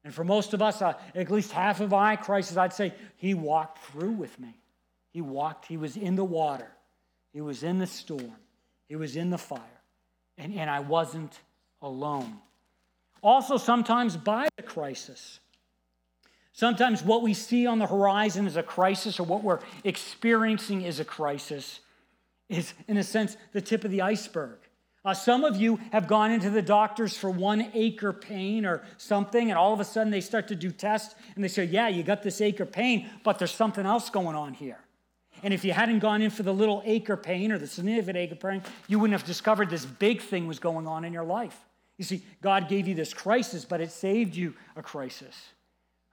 And 0.04 0.14
for 0.14 0.24
most 0.24 0.54
of 0.54 0.62
us, 0.62 0.82
uh, 0.82 0.94
at 1.14 1.30
least 1.30 1.52
half 1.52 1.80
of 1.80 1.92
my 1.92 2.16
crisis, 2.16 2.58
I'd 2.58 2.74
say 2.74 2.94
He 3.18 3.34
walked 3.34 3.84
through 3.86 4.12
with 4.12 4.40
me. 4.40 4.56
He 5.12 5.22
walked, 5.22 5.66
He 5.66 5.78
was 5.78 5.98
in 5.98 6.16
the 6.16 6.24
water, 6.24 6.72
He 7.34 7.42
was 7.42 7.64
in 7.64 7.80
the 7.80 7.88
storm. 7.88 8.36
It 8.92 9.00
was 9.00 9.16
in 9.16 9.30
the 9.30 9.38
fire, 9.38 9.82
and, 10.38 10.54
and 10.54 10.70
I 10.70 10.82
wasn't 10.82 11.40
alone. 11.82 12.40
Also, 13.24 13.56
sometimes 13.56 14.18
by 14.18 14.50
the 14.58 14.64
crisis. 14.64 15.40
Sometimes 16.52 17.02
what 17.02 17.22
we 17.22 17.34
see 17.34 17.66
on 17.66 17.80
the 17.80 17.88
horizon 17.88 18.46
is 18.48 18.58
a 18.58 18.64
crisis, 18.64 19.18
or 19.18 19.24
what 19.24 19.46
we're 19.46 19.62
experiencing 19.86 20.82
is 20.82 21.00
a 21.00 21.06
crisis, 21.06 21.80
is, 22.50 22.74
in 22.90 22.98
a 22.98 23.04
sense, 23.04 23.38
the 23.54 23.62
tip 23.62 23.86
of 23.86 23.92
the 23.92 24.02
iceberg. 24.02 24.60
Uh, 25.06 25.14
some 25.14 25.46
of 25.46 25.56
you 25.56 25.80
have 25.94 26.06
gone 26.06 26.30
into 26.30 26.50
the 26.50 26.62
doctors 26.62 27.18
for 27.18 27.30
one 27.30 27.72
acre 27.74 28.12
pain 28.12 28.66
or 28.66 28.84
something, 28.98 29.50
and 29.50 29.58
all 29.58 29.72
of 29.72 29.80
a 29.80 29.86
sudden 29.86 30.12
they 30.12 30.20
start 30.20 30.50
to 30.50 30.56
do 30.56 30.70
tests 30.70 31.16
and 31.36 31.44
they 31.46 31.48
say, 31.48 31.64
Yeah, 31.64 31.88
you 31.88 32.04
got 32.04 32.24
this 32.24 32.42
acre 32.42 32.66
pain, 32.66 33.10
but 33.24 33.40
there's 33.40 33.52
something 33.52 33.86
else 33.86 34.10
going 34.10 34.36
on 34.36 34.54
here. 34.54 34.80
And 35.44 35.54
if 35.54 35.66
you 35.66 35.74
hadn't 35.74 36.00
gone 36.00 36.22
in 36.22 36.30
for 36.30 36.44
the 36.44 36.54
little 36.54 36.82
acre 36.86 37.18
pain 37.18 37.52
or 37.52 37.58
the 37.58 37.68
significant 37.68 38.18
acre 38.18 38.36
pain, 38.36 38.64
you 38.88 39.00
wouldn't 39.00 39.20
have 39.20 39.28
discovered 39.28 39.70
this 39.70 39.86
big 39.86 40.22
thing 40.22 40.48
was 40.48 40.60
going 40.60 40.88
on 40.88 41.04
in 41.04 41.14
your 41.14 41.24
life. 41.24 41.58
You 41.98 42.06
see, 42.06 42.24
God 42.42 42.68
gave 42.68 42.88
you 42.88 42.96
this 42.96 43.14
crisis, 43.14 43.66
but 43.66 43.82
it 43.82 43.92
saved 43.92 44.36
you 44.36 44.54
a 44.76 44.82
crisis. 44.82 45.36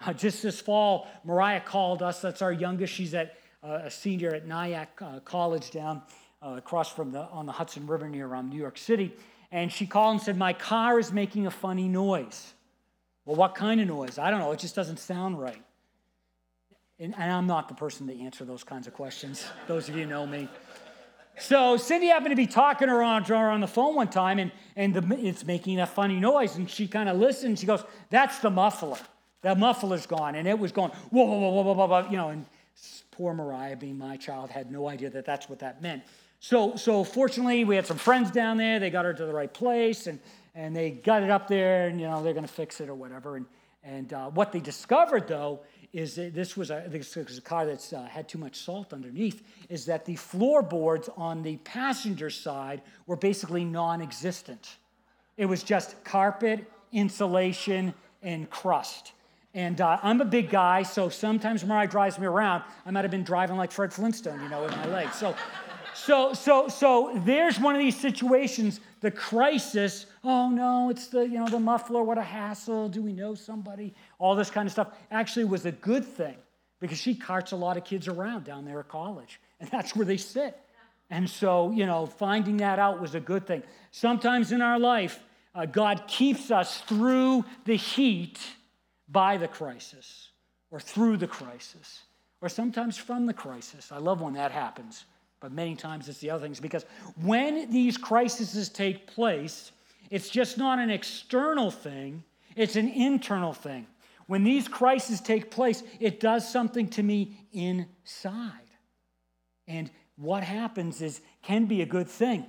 Uh, 0.00 0.12
just 0.12 0.42
this 0.42 0.60
fall, 0.60 1.08
Mariah 1.24 1.60
called 1.60 2.02
us. 2.02 2.20
That's 2.20 2.42
our 2.42 2.52
youngest. 2.52 2.92
She's 2.92 3.14
at 3.14 3.36
uh, 3.62 3.80
a 3.84 3.90
senior 3.90 4.34
at 4.34 4.46
Nyack 4.46 5.00
uh, 5.02 5.20
College 5.20 5.70
down 5.70 6.02
uh, 6.42 6.54
across 6.56 6.92
from 6.92 7.10
the 7.10 7.22
on 7.22 7.46
the 7.46 7.52
Hudson 7.52 7.86
River 7.86 8.08
near 8.08 8.32
um, 8.34 8.48
New 8.48 8.58
York 8.58 8.78
City. 8.78 9.12
And 9.50 9.72
she 9.72 9.86
called 9.86 10.16
and 10.16 10.22
said, 10.22 10.36
"My 10.36 10.52
car 10.52 10.98
is 10.98 11.10
making 11.10 11.46
a 11.46 11.50
funny 11.50 11.88
noise." 11.88 12.52
Well, 13.24 13.36
what 13.36 13.54
kind 13.54 13.80
of 13.80 13.88
noise? 13.88 14.18
I 14.18 14.30
don't 14.30 14.40
know. 14.40 14.52
It 14.52 14.58
just 14.58 14.74
doesn't 14.74 14.98
sound 14.98 15.40
right. 15.40 15.62
And, 17.00 17.14
and 17.16 17.32
I'm 17.32 17.46
not 17.46 17.68
the 17.68 17.74
person 17.74 18.08
to 18.08 18.20
answer 18.20 18.44
those 18.44 18.64
kinds 18.64 18.88
of 18.88 18.94
questions. 18.94 19.46
Those 19.68 19.88
of 19.88 19.96
you 19.96 20.04
know 20.04 20.26
me. 20.26 20.48
So 21.38 21.76
Cindy 21.76 22.08
happened 22.08 22.30
to 22.30 22.36
be 22.36 22.48
talking 22.48 22.88
to 22.88 22.94
her 22.94 23.02
on, 23.02 23.22
her 23.24 23.50
on 23.50 23.60
the 23.60 23.68
phone 23.68 23.94
one 23.94 24.08
time, 24.08 24.40
and, 24.40 24.50
and 24.74 24.92
the, 24.92 25.16
it's 25.24 25.44
making 25.44 25.78
a 25.78 25.86
funny 25.86 26.18
noise. 26.18 26.56
And 26.56 26.68
she 26.68 26.88
kind 26.88 27.08
of 27.08 27.16
listened. 27.16 27.60
She 27.60 27.66
goes, 27.66 27.84
"That's 28.10 28.40
the 28.40 28.50
muffler. 28.50 28.98
The 29.42 29.54
muffler's 29.54 30.06
gone." 30.06 30.34
And 30.34 30.48
it 30.48 30.58
was 30.58 30.72
going 30.72 30.90
whoa, 31.10 31.24
whoa, 31.24 31.38
whoa, 31.38 31.62
whoa, 31.62 31.72
whoa, 31.74 31.86
whoa, 31.86 32.10
you 32.10 32.16
know. 32.16 32.30
And 32.30 32.44
poor 33.12 33.32
Mariah, 33.32 33.76
being 33.76 33.96
my 33.96 34.16
child, 34.16 34.50
had 34.50 34.72
no 34.72 34.88
idea 34.88 35.10
that 35.10 35.24
that's 35.24 35.48
what 35.48 35.60
that 35.60 35.80
meant. 35.80 36.02
So, 36.40 36.74
so 36.74 37.04
fortunately, 37.04 37.64
we 37.64 37.76
had 37.76 37.86
some 37.86 37.98
friends 37.98 38.32
down 38.32 38.56
there. 38.56 38.80
They 38.80 38.90
got 38.90 39.04
her 39.04 39.14
to 39.14 39.24
the 39.24 39.32
right 39.32 39.52
place, 39.52 40.08
and 40.08 40.18
and 40.56 40.74
they 40.74 40.90
got 40.90 41.22
it 41.22 41.30
up 41.30 41.46
there, 41.46 41.86
and 41.86 42.00
you 42.00 42.08
know 42.08 42.20
they're 42.20 42.34
going 42.34 42.46
to 42.46 42.52
fix 42.52 42.80
it 42.80 42.88
or 42.88 42.96
whatever. 42.96 43.36
And 43.36 43.46
and 43.84 44.12
uh, 44.12 44.30
what 44.30 44.50
they 44.50 44.60
discovered 44.60 45.28
though 45.28 45.60
is 45.92 46.16
this 46.16 46.56
was 46.56 46.70
a, 46.70 46.84
this 46.88 47.16
was 47.16 47.38
a 47.38 47.40
car 47.40 47.64
that 47.66 47.92
uh, 47.92 48.04
had 48.04 48.28
too 48.28 48.38
much 48.38 48.56
salt 48.56 48.92
underneath, 48.92 49.42
is 49.68 49.86
that 49.86 50.04
the 50.04 50.16
floorboards 50.16 51.08
on 51.16 51.42
the 51.42 51.56
passenger 51.58 52.30
side 52.30 52.82
were 53.06 53.16
basically 53.16 53.64
non 53.64 54.02
existent. 54.02 54.76
It 55.36 55.46
was 55.46 55.62
just 55.62 56.02
carpet, 56.04 56.70
insulation, 56.92 57.94
and 58.22 58.50
crust. 58.50 59.12
And 59.54 59.80
uh, 59.80 59.98
I'm 60.02 60.20
a 60.20 60.26
big 60.26 60.50
guy, 60.50 60.82
so 60.82 61.08
sometimes 61.08 61.64
I 61.64 61.86
drives 61.86 62.18
me 62.18 62.26
around, 62.26 62.64
I 62.84 62.90
might 62.90 63.02
have 63.02 63.10
been 63.10 63.24
driving 63.24 63.56
like 63.56 63.72
Fred 63.72 63.92
Flintstone, 63.92 64.42
you 64.42 64.48
know, 64.48 64.62
with 64.62 64.76
my 64.76 64.86
legs. 64.86 65.16
So, 65.16 65.34
so, 66.08 66.32
so, 66.32 66.68
so 66.68 67.20
there's 67.26 67.60
one 67.60 67.74
of 67.74 67.80
these 67.80 68.00
situations, 68.00 68.80
the 69.02 69.10
crisis. 69.10 70.06
Oh 70.24 70.48
no, 70.48 70.88
it's 70.88 71.08
the 71.08 71.20
you 71.20 71.38
know 71.38 71.48
the 71.48 71.60
muffler. 71.60 72.02
What 72.02 72.16
a 72.16 72.22
hassle. 72.22 72.88
Do 72.88 73.02
we 73.02 73.12
know 73.12 73.34
somebody? 73.34 73.94
all 74.18 74.34
this 74.34 74.50
kind 74.50 74.66
of 74.66 74.72
stuff, 74.72 74.88
actually 75.10 75.44
was 75.44 75.66
a 75.66 75.72
good 75.72 76.06
thing 76.06 76.36
because 76.80 76.96
she 76.96 77.14
carts 77.14 77.52
a 77.52 77.56
lot 77.56 77.76
of 77.76 77.84
kids 77.84 78.08
around 78.08 78.44
down 78.44 78.64
there 78.64 78.80
at 78.80 78.88
college, 78.88 79.38
and 79.60 79.68
that's 79.70 79.94
where 79.94 80.06
they 80.06 80.16
sit. 80.16 80.58
And 81.10 81.28
so, 81.28 81.70
you 81.72 81.84
know, 81.84 82.06
finding 82.06 82.56
that 82.56 82.78
out 82.78 83.02
was 83.02 83.14
a 83.14 83.20
good 83.20 83.46
thing. 83.46 83.62
Sometimes 83.90 84.50
in 84.50 84.62
our 84.62 84.78
life, 84.78 85.20
uh, 85.54 85.66
God 85.66 86.04
keeps 86.08 86.50
us 86.50 86.80
through 86.80 87.44
the 87.66 87.76
heat 87.76 88.38
by 89.10 89.36
the 89.36 89.48
crisis 89.48 90.30
or 90.70 90.80
through 90.80 91.18
the 91.18 91.26
crisis 91.26 92.04
or 92.40 92.48
sometimes 92.48 92.96
from 92.96 93.26
the 93.26 93.34
crisis. 93.34 93.92
I 93.92 93.98
love 93.98 94.22
when 94.22 94.34
that 94.34 94.52
happens, 94.52 95.04
but 95.40 95.52
many 95.52 95.74
times 95.74 96.08
it's 96.08 96.18
the 96.18 96.30
other 96.30 96.42
things 96.42 96.60
because 96.60 96.84
when 97.22 97.70
these 97.70 97.96
crises 97.96 98.68
take 98.68 99.06
place, 99.06 99.72
it's 100.10 100.28
just 100.28 100.58
not 100.58 100.78
an 100.78 100.90
external 100.90 101.70
thing, 101.70 102.24
it's 102.56 102.76
an 102.76 102.88
internal 102.88 103.52
thing. 103.52 103.86
When 104.26 104.44
these 104.44 104.68
crises 104.68 105.20
take 105.20 105.50
place, 105.50 105.82
it 106.00 106.20
does 106.20 106.50
something 106.50 106.88
to 106.90 107.02
me 107.02 107.46
inside. 107.52 108.52
And 109.66 109.90
what 110.16 110.42
happens 110.42 111.00
is 111.00 111.20
can 111.42 111.66
be 111.66 111.82
a 111.82 111.86
good 111.86 112.08
thing. 112.08 112.46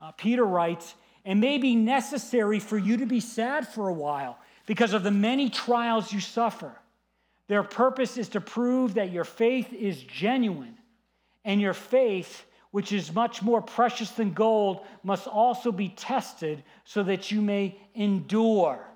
Uh, 0.00 0.12
Peter 0.12 0.44
writes, 0.44 0.94
and 1.24 1.40
may 1.40 1.58
be 1.58 1.76
necessary 1.76 2.58
for 2.58 2.78
you 2.78 2.96
to 2.96 3.06
be 3.06 3.20
sad 3.20 3.68
for 3.68 3.88
a 3.88 3.92
while 3.92 4.38
because 4.66 4.92
of 4.92 5.02
the 5.02 5.10
many 5.10 5.50
trials 5.50 6.12
you 6.12 6.20
suffer. 6.20 6.76
Their 7.48 7.62
purpose 7.62 8.16
is 8.16 8.28
to 8.30 8.40
prove 8.40 8.94
that 8.94 9.12
your 9.12 9.24
faith 9.24 9.72
is 9.72 10.02
genuine, 10.02 10.76
and 11.44 11.60
your 11.60 11.74
faith, 11.74 12.44
which 12.70 12.92
is 12.92 13.14
much 13.14 13.42
more 13.42 13.60
precious 13.60 14.10
than 14.10 14.32
gold, 14.32 14.84
must 15.02 15.26
also 15.26 15.72
be 15.72 15.90
tested 15.90 16.62
so 16.84 17.02
that 17.02 17.30
you 17.30 17.40
may 17.40 17.78
endure. 17.94 18.86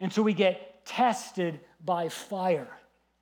And 0.00 0.12
so 0.12 0.22
we 0.22 0.32
get 0.32 0.84
tested 0.86 1.60
by 1.84 2.08
fire. 2.08 2.68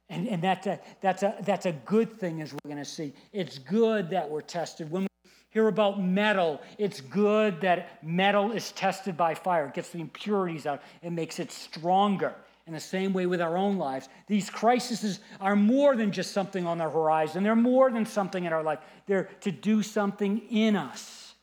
And, 0.09 0.29
and 0.29 0.42
that's, 0.42 0.66
a, 0.66 0.79
that's, 1.01 1.23
a, 1.23 1.35
that's 1.42 1.66
a 1.66 1.73
good 1.73 2.12
thing, 2.12 2.42
as 2.42 2.53
we're 2.53 2.70
going 2.70 2.83
to 2.83 2.88
see. 2.88 3.14
It's 3.33 3.59
good 3.59 4.11
that 4.11 4.29
we're 4.29 4.42
tested. 4.42 4.90
When 4.90 5.03
we 5.03 5.31
hear 5.49 5.68
about 5.68 6.03
metal, 6.03 6.61
it's 6.79 7.01
good 7.01 7.61
that 7.62 8.05
metal 8.05 8.53
is 8.53 8.73
tested 8.73 9.16
by 9.16 9.35
fire. 9.35 9.66
It 9.66 9.75
gets 9.75 9.90
the 9.90 10.01
impurities 10.01 10.66
out, 10.66 10.83
it 11.03 11.11
makes 11.11 11.38
it 11.38 11.51
stronger. 11.51 12.35
In 12.66 12.72
the 12.72 12.81
same 12.81 13.12
way 13.12 13.27
with 13.27 13.42
our 13.42 13.59
own 13.59 13.77
lives, 13.77 14.09
these 14.27 14.48
crises 14.48 15.20
are 15.38 15.55
more 15.55 15.96
than 15.96 16.12
just 16.12 16.33
something 16.33 16.66
on 16.66 16.79
the 16.79 16.88
horizon. 16.88 17.44
They're 17.44 17.55
more 17.55 17.90
than 17.90 18.07
something 18.07 18.44
in 18.44 18.53
our 18.55 18.62
life. 18.62 18.79
They're 19.07 19.29
to 19.40 19.53
do 19.53 19.83
something 19.83 20.38
in 20.50 20.74
us. 20.74 21.35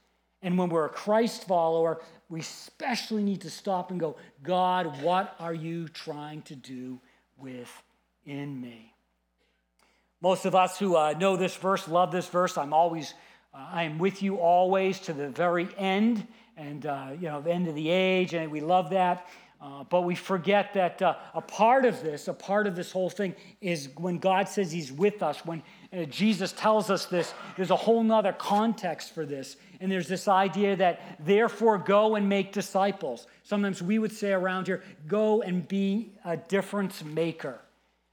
And 0.41 0.57
when 0.57 0.69
we're 0.69 0.85
a 0.85 0.89
Christ 0.89 1.47
follower, 1.47 2.01
we 2.27 2.39
especially 2.39 3.21
need 3.21 3.41
to 3.41 3.51
stop 3.51 3.91
and 3.91 3.99
go, 3.99 4.15
God, 4.41 5.03
what 5.03 5.35
are 5.39 5.53
you 5.53 5.87
trying 5.89 6.41
to 6.43 6.55
do 6.55 6.99
with 7.41 7.83
in 8.25 8.59
me. 8.59 8.93
Most 10.21 10.45
of 10.45 10.53
us 10.53 10.77
who 10.77 10.95
uh, 10.95 11.13
know 11.13 11.35
this 11.35 11.55
verse 11.55 11.87
love 11.87 12.11
this 12.11 12.27
verse. 12.27 12.57
I'm 12.57 12.73
always, 12.73 13.13
uh, 13.53 13.65
I 13.71 13.83
am 13.83 13.97
with 13.97 14.21
you 14.21 14.37
always 14.37 14.99
to 15.01 15.13
the 15.13 15.29
very 15.29 15.67
end, 15.77 16.27
and 16.55 16.85
uh, 16.85 17.07
you 17.19 17.27
know, 17.27 17.41
the 17.41 17.51
end 17.51 17.67
of 17.67 17.75
the 17.75 17.89
age, 17.89 18.33
and 18.33 18.51
we 18.51 18.61
love 18.61 18.91
that. 18.91 19.27
Uh, 19.61 19.83
but 19.83 20.01
we 20.01 20.15
forget 20.15 20.73
that 20.73 20.99
uh, 21.03 21.13
a 21.35 21.41
part 21.41 21.85
of 21.85 22.01
this, 22.01 22.27
a 22.27 22.33
part 22.33 22.65
of 22.65 22.75
this 22.75 22.91
whole 22.91 23.11
thing, 23.11 23.35
is 23.61 23.89
when 23.97 24.17
God 24.17 24.49
says 24.49 24.71
He's 24.71 24.91
with 24.91 25.21
us. 25.21 25.45
When 25.45 25.61
uh, 25.93 26.05
Jesus 26.05 26.51
tells 26.51 26.89
us 26.89 27.05
this, 27.05 27.33
there's 27.55 27.69
a 27.69 27.75
whole 27.75 28.01
nother 28.01 28.33
context 28.33 29.13
for 29.13 29.23
this. 29.23 29.57
And 29.79 29.91
there's 29.91 30.07
this 30.07 30.27
idea 30.27 30.75
that 30.77 31.17
therefore 31.19 31.77
go 31.77 32.15
and 32.15 32.27
make 32.27 32.51
disciples. 32.51 33.27
Sometimes 33.43 33.83
we 33.83 33.99
would 33.99 34.11
say 34.11 34.31
around 34.31 34.65
here, 34.65 34.81
go 35.07 35.43
and 35.43 35.67
be 35.67 36.13
a 36.25 36.37
difference 36.37 37.03
maker 37.03 37.59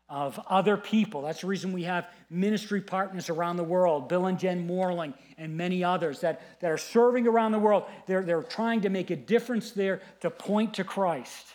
of 0.08 0.40
other 0.46 0.76
people. 0.76 1.22
That's 1.22 1.42
the 1.42 1.46
reason 1.46 1.72
we 1.72 1.84
have 1.84 2.08
ministry 2.30 2.80
partners 2.80 3.28
around 3.28 3.56
the 3.56 3.64
world, 3.64 4.08
Bill 4.08 4.26
and 4.26 4.38
Jen 4.38 4.66
Morling 4.66 5.14
and 5.36 5.56
many 5.56 5.84
others 5.84 6.20
that, 6.20 6.40
that 6.60 6.70
are 6.70 6.78
serving 6.78 7.26
around 7.26 7.52
the 7.52 7.58
world. 7.58 7.84
They're, 8.06 8.22
they're 8.22 8.42
trying 8.42 8.80
to 8.82 8.88
make 8.88 9.10
a 9.10 9.16
difference 9.16 9.72
there 9.72 10.00
to 10.20 10.30
point 10.30 10.74
to 10.74 10.84
Christ 10.84 11.54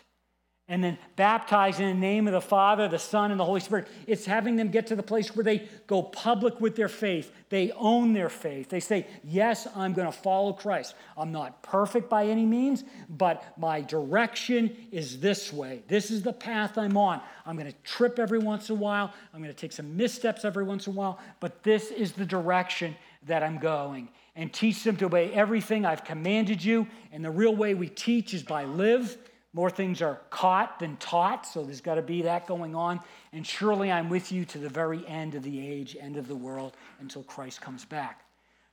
and 0.69 0.82
then 0.82 0.97
baptize 1.17 1.82
in 1.82 1.88
the 1.88 1.93
name 1.93 2.26
of 2.26 2.32
the 2.32 2.39
Father, 2.39 2.88
the 2.88 2.97
Son, 2.97 3.32
and 3.32 3.39
the 3.39 3.43
Holy 3.43 3.60
Spirit. 3.60 3.86
It's 4.08 4.26
having 4.26 4.56
them 4.56 4.69
get 4.69 4.88
to 4.88 4.95
the 4.95 5.04
place 5.04 5.36
where 5.36 5.43
they 5.43 5.67
go 5.88 6.02
public 6.02 6.62
with 6.62 6.78
their 6.78 6.88
faith. 6.88 7.34
They 7.49 7.71
own 7.71 8.13
their 8.13 8.30
faith. 8.30 8.69
They 8.69 8.80
say, 8.80 9.06
Yes, 9.26 9.67
I'm 9.76 9.91
going 9.91 10.10
to 10.10 10.17
follow 10.17 10.54
Christ. 10.54 10.95
I'm 11.17 11.34
not 11.34 11.62
perfect 11.63 12.10
by 12.10 12.28
any 12.28 12.45
means, 12.45 12.86
but 13.10 13.43
my 13.58 13.82
direction 13.82 14.76
is 14.91 15.19
this 15.19 15.52
way. 15.52 15.84
This 15.89 16.10
is 16.10 16.23
the 16.23 16.32
path 16.32 16.78
I'm 16.78 16.95
on. 16.95 17.19
I'm 17.45 17.58
going 17.58 17.69
to 17.69 17.78
trip 17.84 18.17
every 18.17 18.39
once 18.39 18.69
in 18.69 18.78
a 18.78 18.80
while. 18.80 19.13
I'm 19.34 19.41
going 19.41 19.54
to 19.54 19.60
take 19.60 19.73
some 19.73 19.97
missteps 19.97 20.45
every 20.45 20.63
once 20.63 20.88
in 20.88 20.93
a 20.93 20.95
while, 20.95 21.19
but 21.41 21.62
this 21.63 21.91
is 21.91 22.13
the 22.13 22.26
direction 22.26 22.95
that 23.28 23.43
I'm 23.43 23.58
going. 23.58 24.08
And 24.36 24.52
teach 24.52 24.84
them 24.84 24.95
to 24.97 25.06
obey 25.06 25.32
everything 25.34 25.86
I've 25.86 26.06
commanded 26.06 26.63
you. 26.63 26.88
And 27.12 27.23
the 27.23 27.30
real 27.30 27.56
way 27.56 27.76
we 27.76 27.89
teach 27.89 28.34
is 28.34 28.43
by 28.43 28.63
live 28.63 29.17
more 29.54 29.70
things 29.70 30.02
are 30.02 30.20
caught 30.32 30.80
than 30.80 30.98
taught, 30.98 31.46
so 31.46 31.63
there's 31.63 31.82
got 31.82 31.96
to 31.96 32.02
be 32.02 32.24
that 32.24 32.48
going 32.48 32.76
on. 32.76 33.00
And 33.32 33.46
surely 33.46 33.92
I'm 33.92 34.10
with 34.10 34.32
you 34.32 34.46
to 34.46 34.58
the 34.58 34.70
very 34.70 35.06
end 35.08 35.36
of 35.36 35.44
the 35.44 35.68
age, 35.68 35.96
end 36.00 36.18
of 36.18 36.28
the 36.28 36.36
world, 36.36 36.76
until 37.00 37.24
Christ 37.24 37.62
comes 37.62 37.86
back. 37.86 38.22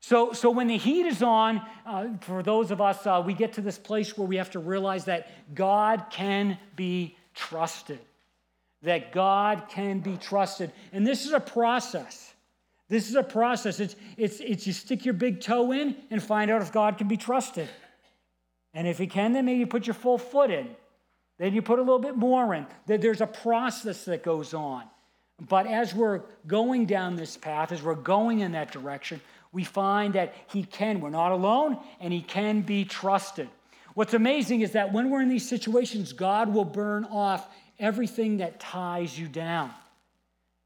So, 0.00 0.32
so 0.32 0.50
when 0.50 0.66
the 0.66 0.78
heat 0.78 1.04
is 1.04 1.22
on, 1.22 1.60
uh, 1.84 2.08
for 2.22 2.42
those 2.42 2.70
of 2.70 2.80
us, 2.80 3.06
uh, 3.06 3.22
we 3.24 3.34
get 3.34 3.52
to 3.54 3.60
this 3.60 3.78
place 3.78 4.16
where 4.16 4.26
we 4.26 4.36
have 4.36 4.50
to 4.52 4.58
realize 4.58 5.04
that 5.04 5.54
God 5.54 6.06
can 6.10 6.56
be 6.74 7.16
trusted. 7.34 7.98
That 8.82 9.12
God 9.12 9.64
can 9.68 10.00
be 10.00 10.16
trusted. 10.16 10.72
And 10.94 11.06
this 11.06 11.26
is 11.26 11.32
a 11.32 11.40
process. 11.40 12.32
This 12.88 13.10
is 13.10 13.14
a 13.14 13.22
process. 13.22 13.78
It's, 13.78 13.96
it's, 14.16 14.40
it's 14.40 14.66
you 14.66 14.72
stick 14.72 15.04
your 15.04 15.12
big 15.12 15.42
toe 15.42 15.72
in 15.72 15.94
and 16.10 16.22
find 16.22 16.50
out 16.50 16.62
if 16.62 16.72
God 16.72 16.96
can 16.96 17.06
be 17.06 17.18
trusted. 17.18 17.68
And 18.74 18.86
if 18.86 19.00
you 19.00 19.08
can, 19.08 19.32
then 19.32 19.44
maybe 19.44 19.60
you 19.60 19.66
put 19.66 19.86
your 19.86 19.94
full 19.94 20.18
foot 20.18 20.50
in. 20.50 20.68
Then 21.38 21.54
you 21.54 21.62
put 21.62 21.78
a 21.78 21.82
little 21.82 21.98
bit 21.98 22.16
more 22.16 22.54
in. 22.54 22.66
There's 22.86 23.20
a 23.20 23.26
process 23.26 24.04
that 24.04 24.22
goes 24.22 24.54
on. 24.54 24.84
But 25.48 25.66
as 25.66 25.94
we're 25.94 26.20
going 26.46 26.86
down 26.86 27.16
this 27.16 27.36
path, 27.36 27.72
as 27.72 27.82
we're 27.82 27.94
going 27.94 28.40
in 28.40 28.52
that 28.52 28.72
direction, 28.72 29.20
we 29.52 29.64
find 29.64 30.14
that 30.14 30.34
He 30.48 30.64
can. 30.64 31.00
We're 31.00 31.10
not 31.10 31.32
alone, 31.32 31.78
and 31.98 32.12
He 32.12 32.20
can 32.20 32.60
be 32.60 32.84
trusted. 32.84 33.48
What's 33.94 34.14
amazing 34.14 34.60
is 34.60 34.72
that 34.72 34.92
when 34.92 35.10
we're 35.10 35.22
in 35.22 35.28
these 35.28 35.48
situations, 35.48 36.12
God 36.12 36.52
will 36.52 36.64
burn 36.64 37.04
off 37.06 37.48
everything 37.78 38.36
that 38.36 38.60
ties 38.60 39.18
you 39.18 39.26
down. 39.26 39.72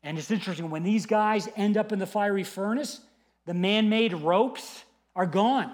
And 0.03 0.19
it's 0.19 0.31
interesting, 0.31 0.69
when 0.69 0.83
these 0.83 1.07
guys 1.07 1.49
end 1.57 1.77
up 1.77 1.93
in 1.93 1.99
the 1.99 2.07
fiery 2.07 2.45
furnace, 2.45 3.01
the 3.47 3.55
man 3.55 3.89
made 3.89 4.13
ropes 4.13 4.85
are 5.17 5.25
gone. 5.25 5.73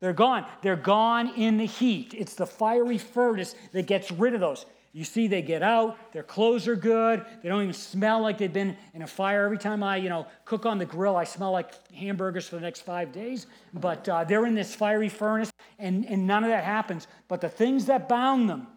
They're 0.00 0.12
gone. 0.12 0.46
They're 0.62 0.76
gone 0.76 1.34
in 1.34 1.56
the 1.56 1.66
heat. 1.66 2.14
It's 2.16 2.34
the 2.34 2.46
fiery 2.46 2.98
furnace 2.98 3.54
that 3.72 3.86
gets 3.86 4.10
rid 4.10 4.34
of 4.34 4.40
those. 4.40 4.66
You 4.94 5.02
see, 5.02 5.26
they 5.26 5.42
get 5.42 5.60
out, 5.60 6.12
their 6.12 6.22
clothes 6.22 6.68
are 6.68 6.76
good, 6.76 7.26
they 7.42 7.48
don't 7.48 7.62
even 7.62 7.74
smell 7.74 8.20
like 8.22 8.38
they've 8.38 8.52
been 8.52 8.76
in 8.94 9.02
a 9.02 9.08
fire. 9.08 9.44
Every 9.44 9.58
time 9.58 9.82
I, 9.82 9.96
you 9.96 10.08
know, 10.08 10.28
cook 10.44 10.66
on 10.66 10.78
the 10.78 10.86
grill, 10.86 11.16
I 11.16 11.24
smell 11.24 11.50
like 11.50 11.72
hamburgers 11.92 12.46
for 12.46 12.54
the 12.54 12.60
next 12.62 12.82
five 12.82 13.10
days. 13.10 13.48
But 13.72 14.08
uh, 14.08 14.22
they're 14.22 14.46
in 14.46 14.54
this 14.54 14.72
fiery 14.72 15.08
furnace, 15.08 15.50
and, 15.80 16.06
and 16.06 16.28
none 16.28 16.44
of 16.44 16.50
that 16.50 16.62
happens. 16.62 17.08
But 17.26 17.40
the 17.40 17.48
things 17.48 17.86
that 17.86 18.08
bound 18.08 18.48
them 18.48 18.68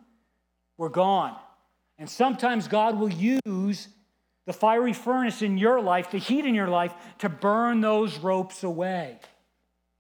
were 0.76 0.90
gone. 0.90 1.36
And 2.00 2.10
sometimes 2.10 2.68
God 2.68 2.98
will 2.98 3.12
use 3.12 3.88
the 4.48 4.54
fiery 4.54 4.94
furnace 4.94 5.44
in 5.44 5.60
your 5.60 5.80
life, 5.80 6.10
the 6.10 6.18
heat 6.18 6.46
in 6.46 6.56
your 6.56 6.68
life, 6.68 6.96
to 7.20 7.30
burn 7.30 7.82
those 7.82 8.18
ropes 8.18 8.64
away. 8.64 9.20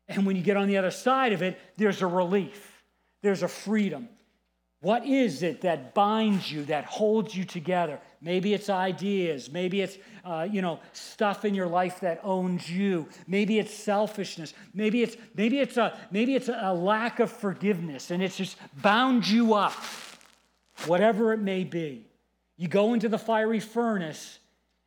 And 0.07 0.25
when 0.25 0.35
you 0.35 0.41
get 0.41 0.57
on 0.57 0.67
the 0.67 0.77
other 0.77 0.91
side 0.91 1.33
of 1.33 1.41
it, 1.41 1.59
there's 1.77 2.01
a 2.01 2.07
relief, 2.07 2.83
there's 3.21 3.43
a 3.43 3.47
freedom. 3.47 4.09
What 4.81 5.05
is 5.05 5.41
it 5.41 5.61
that 5.61 5.95
binds 5.95 6.51
you, 6.51 6.63
that 6.65 6.85
holds 6.85 7.35
you 7.35 7.43
together? 7.45 7.99
Maybe 8.21 8.53
it's 8.53 8.69
ideas. 8.69 9.51
Maybe 9.51 9.81
it's, 9.81 9.97
uh, 10.23 10.47
you 10.49 10.61
know, 10.61 10.79
stuff 10.93 11.45
in 11.45 11.55
your 11.55 11.67
life 11.67 11.99
that 12.01 12.19
owns 12.23 12.69
you. 12.69 13.07
Maybe 13.25 13.57
it's 13.57 13.73
selfishness. 13.73 14.53
Maybe 14.75 15.01
it's, 15.01 15.17
maybe 15.35 15.59
it's, 15.59 15.77
a, 15.77 15.97
maybe 16.11 16.35
it's 16.35 16.47
a 16.47 16.73
lack 16.73 17.19
of 17.19 17.31
forgiveness 17.31 18.11
and 18.11 18.21
it's 18.21 18.37
just 18.37 18.57
bound 18.81 19.27
you 19.27 19.55
up. 19.55 19.73
Whatever 20.85 21.33
it 21.33 21.39
may 21.39 21.63
be. 21.63 22.05
You 22.55 22.67
go 22.67 22.93
into 22.93 23.09
the 23.09 23.17
fiery 23.17 23.59
furnace 23.59 24.37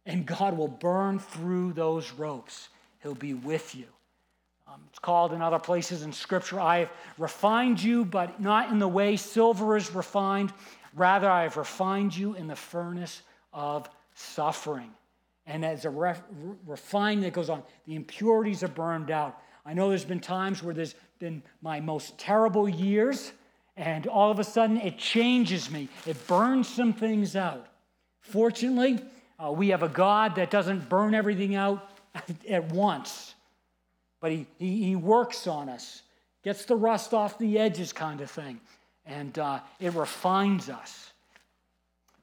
and 0.07 0.25
God 0.25 0.57
will 0.57 0.69
burn 0.69 1.19
through 1.19 1.73
those 1.73 2.13
ropes. 2.13 2.69
He'll 3.03 3.15
be 3.15 3.35
with 3.35 3.75
you. 3.75 3.87
Um, 4.81 4.87
it's 4.88 4.99
called 4.99 5.33
in 5.33 5.43
other 5.43 5.59
places 5.59 6.03
in 6.03 6.12
Scripture, 6.12 6.61
I 6.61 6.79
have 6.81 6.90
refined 7.19 7.83
you, 7.83 8.05
but 8.05 8.40
not 8.40 8.71
in 8.71 8.79
the 8.79 8.88
way 8.88 9.16
silver 9.16 9.77
is 9.77 9.95
refined. 9.95 10.53
Rather, 10.95 11.29
I 11.29 11.43
have 11.43 11.57
refined 11.57 12.16
you 12.16 12.35
in 12.35 12.47
the 12.47 12.57
furnace 12.57 13.23
of 13.53 13.88
suffering. 14.14 14.90
And 15.47 15.64
as 15.64 15.85
a 15.85 15.90
ref, 15.90 16.23
refining 16.66 17.21
that 17.23 17.33
goes 17.33 17.51
on, 17.51 17.62
the 17.87 17.95
impurities 17.95 18.62
are 18.62 18.69
burned 18.69 19.11
out. 19.11 19.40
I 19.64 19.75
know 19.75 19.88
there's 19.88 20.05
been 20.05 20.21
times 20.21 20.62
where 20.62 20.75
there's 20.75 20.95
been 21.19 21.43
my 21.62 21.81
most 21.81 22.19
terrible 22.19 22.69
years, 22.69 23.33
and 23.77 24.07
all 24.07 24.31
of 24.31 24.38
a 24.38 24.45
sudden 24.45 24.77
it 24.79 24.99
changes 24.99 25.71
me. 25.71 25.88
It 26.07 26.27
burns 26.27 26.69
some 26.69 26.93
things 26.93 27.37
out. 27.37 27.66
Fortunately, 28.21 29.01
uh, 29.43 29.51
we 29.53 29.69
have 29.69 29.83
a 29.83 29.88
God 29.88 30.37
that 30.37 30.51
doesn't 30.51 30.88
burn 30.88 31.14
everything 31.14 31.55
out 31.55 31.90
at 32.49 32.73
once 32.73 33.35
but 34.21 34.31
he, 34.31 34.47
he, 34.59 34.85
he 34.85 34.97
works 34.97 35.47
on 35.47 35.69
us, 35.69 36.03
gets 36.43 36.65
the 36.65 36.77
rust 36.77 37.13
off 37.15 37.39
the 37.39 37.59
edges, 37.59 37.93
kind 37.93 38.21
of 38.21 38.31
thing, 38.31 38.61
and 39.05 39.39
uh, 39.39 39.61
it 39.81 39.95
refines 39.95 40.69
us. 40.69 41.13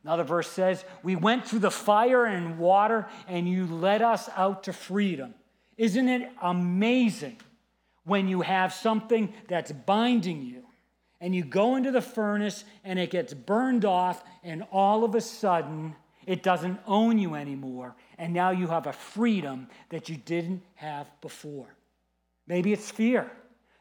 Another 0.04 0.24
verse 0.24 0.50
says, 0.50 0.86
We 1.04 1.16
went 1.16 1.48
through 1.48 1.60
the 1.60 1.72
fire 1.72 2.26
and 2.26 2.58
water, 2.58 3.08
and 3.28 3.50
you 3.50 3.66
led 3.66 4.02
us 4.02 4.30
out 4.36 4.64
to 4.64 4.74
freedom. 4.74 5.34
Isn't 5.78 6.08
it 6.08 6.32
amazing 6.42 7.38
when 8.06 8.28
you 8.28 8.42
have 8.42 8.74
something 8.74 9.34
that's 9.48 9.72
binding 9.72 10.42
you 10.42 10.64
and 11.20 11.36
you 11.36 11.44
go 11.44 11.76
into 11.76 11.92
the 11.92 12.02
furnace 12.02 12.64
and 12.84 13.00
it 13.00 13.10
gets 13.10 13.34
burned 13.34 13.86
off, 13.86 14.24
and 14.44 14.64
all 14.72 15.04
of 15.04 15.16
a 15.16 15.22
sudden 15.22 15.96
It 16.28 16.44
doesn't 16.44 16.80
own 16.86 17.18
you 17.18 17.36
anymore. 17.36 17.96
And 18.18 18.34
now 18.34 18.52
you 18.52 18.68
have 18.68 18.86
a 18.86 18.94
freedom 18.94 19.70
that 19.90 20.10
you 20.10 20.18
didn't 20.18 20.62
have 20.76 21.08
before. 21.22 21.74
Maybe 22.48 22.74
it's 22.74 22.90
fear. 22.90 23.32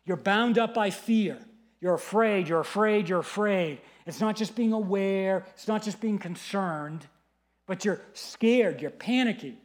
You're 0.05 0.17
bound 0.17 0.59
up 0.59 0.75
by 0.75 0.91
fear. 0.91 1.39
You're 1.81 1.95
afraid, 1.95 2.49
you're 2.49 2.61
afraid, 2.61 3.09
you're 3.09 3.21
afraid. 3.21 3.81
It's 4.07 4.21
not 4.21 4.37
just 4.37 4.57
being 4.57 4.73
aware, 4.73 5.45
it's 5.55 5.69
not 5.69 5.83
just 5.83 6.01
being 6.01 6.19
concerned, 6.19 7.07
but 7.67 7.85
you're 7.85 8.01
scared, 8.15 8.81
you're 8.81 8.91
panicky. 8.91 9.59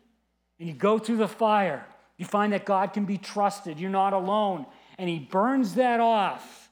And 0.60 0.68
you 0.68 0.76
go 0.76 1.00
through 1.00 1.18
the 1.18 1.28
fire. 1.28 1.86
You 2.18 2.26
find 2.26 2.54
that 2.54 2.66
God 2.66 2.94
can 2.94 3.06
be 3.06 3.18
trusted. 3.18 3.80
You're 3.80 3.90
not 3.90 4.14
alone. 4.14 4.68
And 5.00 5.10
He 5.10 5.20
burns 5.20 5.76
that 5.76 6.00
off. 6.00 6.70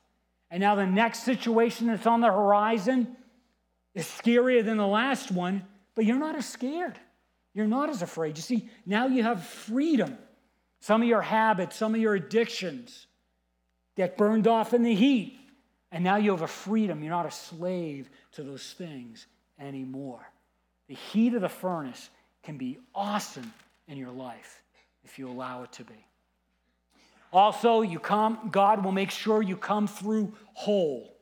And 0.51 0.61
now 0.61 0.75
the 0.75 0.85
next 0.85 1.23
situation 1.23 1.87
that's 1.87 2.05
on 2.05 2.21
the 2.21 2.27
horizon 2.27 3.15
is 3.95 4.05
scarier 4.05 4.63
than 4.63 4.77
the 4.77 4.87
last 4.87 5.31
one, 5.31 5.65
but 5.95 6.05
you're 6.05 6.19
not 6.19 6.35
as 6.35 6.47
scared. 6.47 6.99
You're 7.53 7.67
not 7.67 7.89
as 7.89 8.01
afraid. 8.01 8.37
You 8.37 8.43
see, 8.43 8.69
now 8.85 9.07
you 9.07 9.23
have 9.23 9.43
freedom. 9.43 10.17
Some 10.79 11.01
of 11.01 11.07
your 11.07 11.21
habits, 11.21 11.75
some 11.75 11.93
of 11.93 12.01
your 12.01 12.15
addictions 12.15 13.07
get 13.95 14.17
burned 14.17 14.47
off 14.47 14.73
in 14.73 14.83
the 14.83 14.95
heat. 14.95 15.37
And 15.91 16.03
now 16.03 16.17
you 16.17 16.31
have 16.31 16.41
a 16.41 16.47
freedom. 16.47 17.01
You're 17.01 17.11
not 17.11 17.25
a 17.25 17.31
slave 17.31 18.09
to 18.33 18.43
those 18.43 18.73
things 18.73 19.27
anymore. 19.59 20.21
The 20.87 20.95
heat 20.95 21.33
of 21.33 21.41
the 21.41 21.49
furnace 21.49 22.09
can 22.43 22.57
be 22.57 22.79
awesome 22.93 23.53
in 23.87 23.97
your 23.97 24.11
life 24.11 24.61
if 25.03 25.19
you 25.19 25.27
allow 25.27 25.63
it 25.63 25.71
to 25.73 25.83
be. 25.83 26.05
Also, 27.31 27.81
you 27.81 27.99
come, 27.99 28.49
God 28.51 28.83
will 28.83 28.91
make 28.91 29.11
sure 29.11 29.41
you 29.41 29.55
come 29.55 29.87
through 29.87 30.33
whole. 30.53 31.15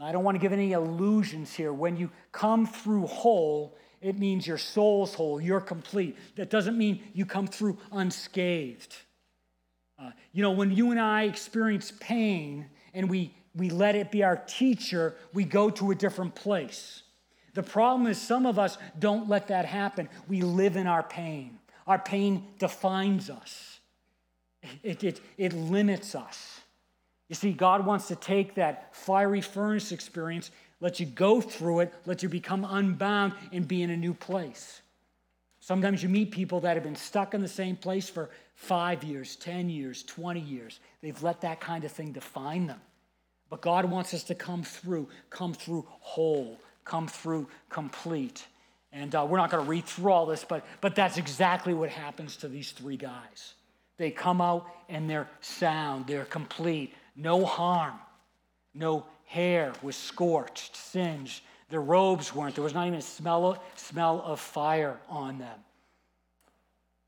I 0.00 0.12
don't 0.12 0.24
want 0.24 0.34
to 0.34 0.40
give 0.40 0.52
any 0.52 0.72
illusions 0.72 1.54
here. 1.54 1.72
When 1.72 1.96
you 1.96 2.10
come 2.32 2.66
through 2.66 3.06
whole, 3.06 3.76
it 4.04 4.18
means 4.18 4.46
your 4.46 4.58
soul's 4.58 5.14
whole, 5.14 5.40
you're 5.40 5.62
complete. 5.62 6.18
That 6.36 6.50
doesn't 6.50 6.76
mean 6.76 7.02
you 7.14 7.24
come 7.24 7.46
through 7.46 7.78
unscathed. 7.90 8.94
Uh, 9.98 10.10
you 10.32 10.42
know, 10.42 10.50
when 10.50 10.70
you 10.70 10.90
and 10.90 11.00
I 11.00 11.22
experience 11.22 11.90
pain 12.00 12.66
and 12.92 13.08
we, 13.08 13.34
we 13.54 13.70
let 13.70 13.94
it 13.94 14.10
be 14.10 14.22
our 14.22 14.36
teacher, 14.36 15.14
we 15.32 15.44
go 15.44 15.70
to 15.70 15.90
a 15.90 15.94
different 15.94 16.34
place. 16.34 17.02
The 17.54 17.62
problem 17.62 18.06
is, 18.06 18.20
some 18.20 18.44
of 18.44 18.58
us 18.58 18.76
don't 18.98 19.26
let 19.26 19.48
that 19.48 19.64
happen. 19.64 20.10
We 20.28 20.42
live 20.42 20.76
in 20.76 20.86
our 20.86 21.02
pain. 21.02 21.58
Our 21.86 21.98
pain 21.98 22.48
defines 22.58 23.30
us, 23.30 23.80
it, 24.82 25.02
it, 25.02 25.20
it 25.38 25.54
limits 25.54 26.14
us. 26.14 26.60
You 27.30 27.36
see, 27.36 27.52
God 27.52 27.86
wants 27.86 28.08
to 28.08 28.16
take 28.16 28.56
that 28.56 28.94
fiery 28.94 29.40
furnace 29.40 29.92
experience 29.92 30.50
let 30.84 31.00
you 31.00 31.06
go 31.06 31.40
through 31.40 31.80
it, 31.80 31.94
let 32.04 32.22
you 32.22 32.28
become 32.28 32.62
unbound 32.68 33.32
and 33.52 33.66
be 33.66 33.82
in 33.82 33.88
a 33.88 33.96
new 33.96 34.12
place. 34.12 34.82
Sometimes 35.60 36.02
you 36.02 36.10
meet 36.10 36.30
people 36.30 36.60
that 36.60 36.76
have 36.76 36.84
been 36.84 36.94
stuck 36.94 37.32
in 37.32 37.40
the 37.40 37.48
same 37.48 37.74
place 37.74 38.10
for 38.10 38.28
five 38.54 39.02
years, 39.02 39.34
10 39.36 39.70
years, 39.70 40.02
20 40.02 40.40
years. 40.40 40.80
They've 41.00 41.22
let 41.22 41.40
that 41.40 41.58
kind 41.58 41.84
of 41.84 41.90
thing 41.90 42.12
define 42.12 42.66
them. 42.66 42.82
But 43.48 43.62
God 43.62 43.86
wants 43.86 44.12
us 44.12 44.24
to 44.24 44.34
come 44.34 44.62
through, 44.62 45.08
come 45.30 45.54
through 45.54 45.86
whole, 45.88 46.60
come 46.84 47.08
through 47.08 47.48
complete. 47.70 48.46
And 48.92 49.14
uh, 49.14 49.26
we're 49.26 49.38
not 49.38 49.50
going 49.50 49.64
to 49.64 49.70
read 49.70 49.86
through 49.86 50.12
all 50.12 50.26
this, 50.26 50.44
but, 50.44 50.66
but 50.82 50.94
that's 50.94 51.16
exactly 51.16 51.72
what 51.72 51.88
happens 51.88 52.36
to 52.36 52.48
these 52.48 52.72
three 52.72 52.98
guys. 52.98 53.54
They 53.96 54.10
come 54.10 54.42
out 54.42 54.66
and 54.90 55.08
they're 55.08 55.30
sound, 55.40 56.08
they're 56.08 56.26
complete, 56.26 56.92
no 57.16 57.46
harm, 57.46 57.94
no 58.74 59.06
hair 59.26 59.72
was 59.82 59.96
scorched, 59.96 60.76
singed. 60.76 61.42
Their 61.70 61.80
robes 61.80 62.34
weren't. 62.34 62.54
There 62.54 62.64
was 62.64 62.74
not 62.74 62.86
even 62.86 62.98
a 62.98 63.02
smell 63.02 63.46
of, 63.46 63.58
smell 63.76 64.22
of 64.24 64.40
fire 64.40 64.98
on 65.08 65.38
them. 65.38 65.58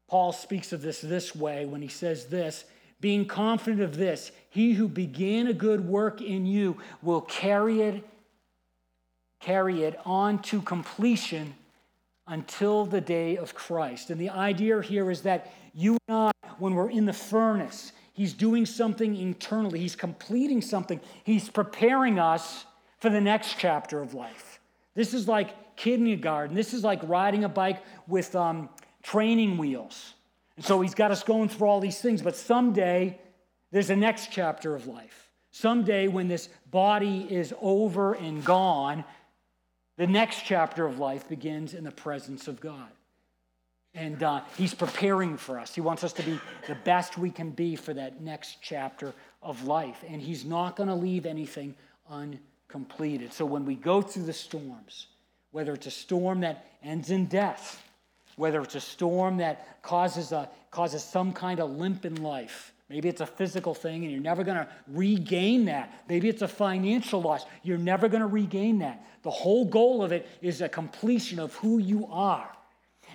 Paul 0.08 0.32
speaks 0.32 0.72
of 0.72 0.82
this 0.82 1.00
this 1.00 1.34
way 1.34 1.66
when 1.66 1.82
he 1.82 1.88
says 1.88 2.26
this 2.26 2.64
being 3.00 3.26
confident 3.26 3.82
of 3.82 3.96
this, 3.96 4.32
he 4.50 4.72
who 4.72 4.88
began 4.88 5.46
a 5.46 5.52
good 5.52 5.86
work 5.86 6.20
in 6.22 6.46
you 6.46 6.78
will 7.02 7.20
carry 7.20 7.82
it, 7.82 8.04
carry 9.40 9.82
it 9.82 9.98
on 10.04 10.40
to 10.42 10.62
completion 10.62 11.54
until 12.26 12.86
the 12.86 13.00
day 13.00 13.36
of 13.36 13.54
Christ. 13.54 14.10
And 14.10 14.20
the 14.20 14.30
idea 14.30 14.80
here 14.80 15.10
is 15.10 15.22
that 15.22 15.52
you 15.74 15.98
and 16.08 16.16
I, 16.16 16.48
when 16.58 16.74
we're 16.74 16.90
in 16.90 17.04
the 17.04 17.12
furnace, 17.12 17.92
He's 18.16 18.32
doing 18.32 18.64
something 18.64 19.14
internally, 19.14 19.78
He's 19.78 19.94
completing 19.94 20.62
something, 20.62 21.00
He's 21.22 21.50
preparing 21.50 22.18
us 22.18 22.64
for 22.98 23.10
the 23.10 23.20
next 23.20 23.58
chapter 23.58 24.00
of 24.00 24.14
life. 24.14 24.58
This 24.94 25.12
is 25.12 25.28
like 25.28 25.76
kindergarten, 25.76 26.56
this 26.56 26.72
is 26.72 26.82
like 26.82 27.00
riding 27.02 27.44
a 27.44 27.48
bike 27.48 27.82
with 28.08 28.34
um, 28.34 28.70
training 29.02 29.58
wheels. 29.58 30.14
And 30.56 30.64
so 30.64 30.80
He's 30.80 30.94
got 30.94 31.10
us 31.10 31.22
going 31.22 31.50
through 31.50 31.68
all 31.68 31.78
these 31.78 32.00
things, 32.00 32.22
but 32.22 32.36
someday 32.36 33.20
there's 33.70 33.90
a 33.90 33.96
next 33.96 34.32
chapter 34.32 34.74
of 34.74 34.86
life. 34.86 35.28
Someday, 35.50 36.08
when 36.08 36.28
this 36.28 36.48
body 36.70 37.26
is 37.30 37.52
over 37.60 38.14
and 38.14 38.42
gone, 38.42 39.04
the 39.98 40.06
next 40.06 40.42
chapter 40.44 40.86
of 40.86 40.98
life 40.98 41.28
begins 41.28 41.74
in 41.74 41.84
the 41.84 41.90
presence 41.90 42.48
of 42.48 42.60
God. 42.60 42.88
And 43.96 44.22
uh, 44.22 44.42
he's 44.58 44.74
preparing 44.74 45.38
for 45.38 45.58
us. 45.58 45.74
He 45.74 45.80
wants 45.80 46.04
us 46.04 46.12
to 46.12 46.22
be 46.22 46.38
the 46.68 46.74
best 46.74 47.16
we 47.16 47.30
can 47.30 47.50
be 47.50 47.74
for 47.76 47.94
that 47.94 48.20
next 48.20 48.58
chapter 48.60 49.14
of 49.42 49.64
life. 49.64 50.04
And 50.06 50.20
he's 50.20 50.44
not 50.44 50.76
going 50.76 50.90
to 50.90 50.94
leave 50.94 51.24
anything 51.24 51.74
uncompleted. 52.10 53.32
So 53.32 53.46
when 53.46 53.64
we 53.64 53.74
go 53.74 54.02
through 54.02 54.24
the 54.24 54.34
storms, 54.34 55.06
whether 55.50 55.72
it's 55.72 55.86
a 55.86 55.90
storm 55.90 56.40
that 56.40 56.66
ends 56.82 57.10
in 57.10 57.24
death, 57.24 57.82
whether 58.36 58.60
it's 58.60 58.74
a 58.74 58.80
storm 58.80 59.38
that 59.38 59.82
causes, 59.82 60.30
a, 60.30 60.50
causes 60.70 61.02
some 61.02 61.32
kind 61.32 61.58
of 61.58 61.70
limp 61.70 62.04
in 62.04 62.22
life, 62.22 62.74
Maybe 62.88 63.08
it's 63.08 63.20
a 63.20 63.26
physical 63.26 63.74
thing 63.74 64.04
and 64.04 64.12
you're 64.12 64.20
never 64.20 64.44
going 64.44 64.58
to 64.58 64.68
regain 64.86 65.64
that. 65.64 66.04
Maybe 66.08 66.28
it's 66.28 66.42
a 66.42 66.48
financial 66.48 67.20
loss. 67.20 67.44
You're 67.64 67.78
never 67.78 68.08
going 68.08 68.20
to 68.20 68.28
regain 68.28 68.78
that. 68.78 69.04
The 69.22 69.30
whole 69.30 69.64
goal 69.64 70.04
of 70.04 70.12
it 70.12 70.28
is 70.40 70.60
a 70.60 70.68
completion 70.68 71.40
of 71.40 71.52
who 71.54 71.78
you 71.78 72.06
are. 72.12 72.48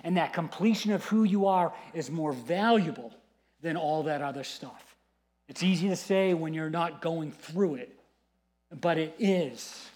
And 0.04 0.16
that 0.16 0.32
completion 0.32 0.92
of 0.92 1.04
who 1.04 1.24
you 1.24 1.46
are 1.46 1.72
is 1.94 2.10
more 2.10 2.32
valuable 2.32 3.12
than 3.60 3.76
all 3.76 4.02
that 4.04 4.22
other 4.22 4.44
stuff. 4.44 4.96
It's 5.48 5.62
easy 5.62 5.88
to 5.88 5.96
say 5.96 6.34
when 6.34 6.54
you're 6.54 6.70
not 6.70 7.00
going 7.00 7.30
through 7.30 7.76
it, 7.76 7.98
but 8.80 8.98
it 8.98 9.14
is. 9.18 9.88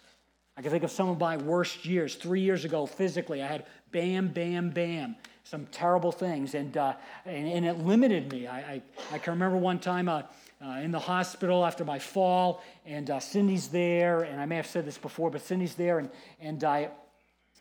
I 0.56 0.62
can 0.62 0.70
think 0.70 0.84
of 0.84 0.90
some 0.90 1.08
of 1.08 1.18
my 1.18 1.36
worst 1.36 1.84
years. 1.84 2.14
Three 2.14 2.40
years 2.40 2.64
ago, 2.64 2.86
physically, 2.86 3.42
I 3.42 3.46
had 3.46 3.66
bam, 3.90 4.28
bam, 4.28 4.70
bam, 4.70 5.16
some 5.44 5.66
terrible 5.66 6.12
things, 6.12 6.54
and, 6.54 6.76
uh, 6.76 6.94
and, 7.24 7.46
and, 7.48 7.66
it 7.66 7.78
limited 7.78 8.32
me. 8.32 8.46
I, 8.46 8.58
I, 8.58 8.82
I, 9.12 9.18
can 9.18 9.34
remember 9.34 9.56
one 9.56 9.78
time 9.78 10.08
uh, 10.08 10.22
uh, 10.64 10.70
in 10.82 10.90
the 10.90 10.98
hospital 10.98 11.64
after 11.64 11.84
my 11.84 11.98
fall, 11.98 12.62
and 12.84 13.10
uh, 13.10 13.20
Cindy's 13.20 13.68
there, 13.68 14.22
and 14.22 14.40
I 14.40 14.46
may 14.46 14.56
have 14.56 14.66
said 14.66 14.84
this 14.84 14.98
before, 14.98 15.30
but 15.30 15.42
Cindy's 15.42 15.74
there, 15.74 15.98
and, 15.98 16.10
and 16.40 16.64
I, 16.64 16.88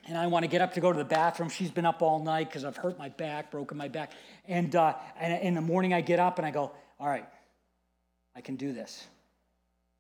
and 0.08 0.18
I 0.18 0.28
want 0.28 0.44
to 0.44 0.48
get 0.48 0.62
up 0.62 0.74
to 0.76 0.82
go 0.82 0.92
to 0.92 0.98
the 0.98 1.06
bathroom. 1.06 1.50
She's 1.50 1.72
been 1.72 1.86
up 1.86 2.02
all 2.02 2.20
night 2.20 2.50
because 2.50 2.64
I've 2.64 2.78
hurt 2.78 2.98
my 2.98 3.10
back, 3.10 3.52
broken 3.52 3.78
my 3.78 3.88
back. 3.88 4.12
And, 4.48 4.76
uh, 4.76 4.94
and 5.20 5.42
in 5.42 5.56
the 5.56 5.62
morning, 5.62 5.94
I 5.94 6.02
get 6.02 6.20
up 6.20 6.38
and 6.38 6.46
I 6.46 6.52
go, 6.52 6.72
All 7.00 7.08
right, 7.08 7.26
I 8.36 8.42
can 8.42 8.56
do 8.56 8.74
this. 8.74 9.08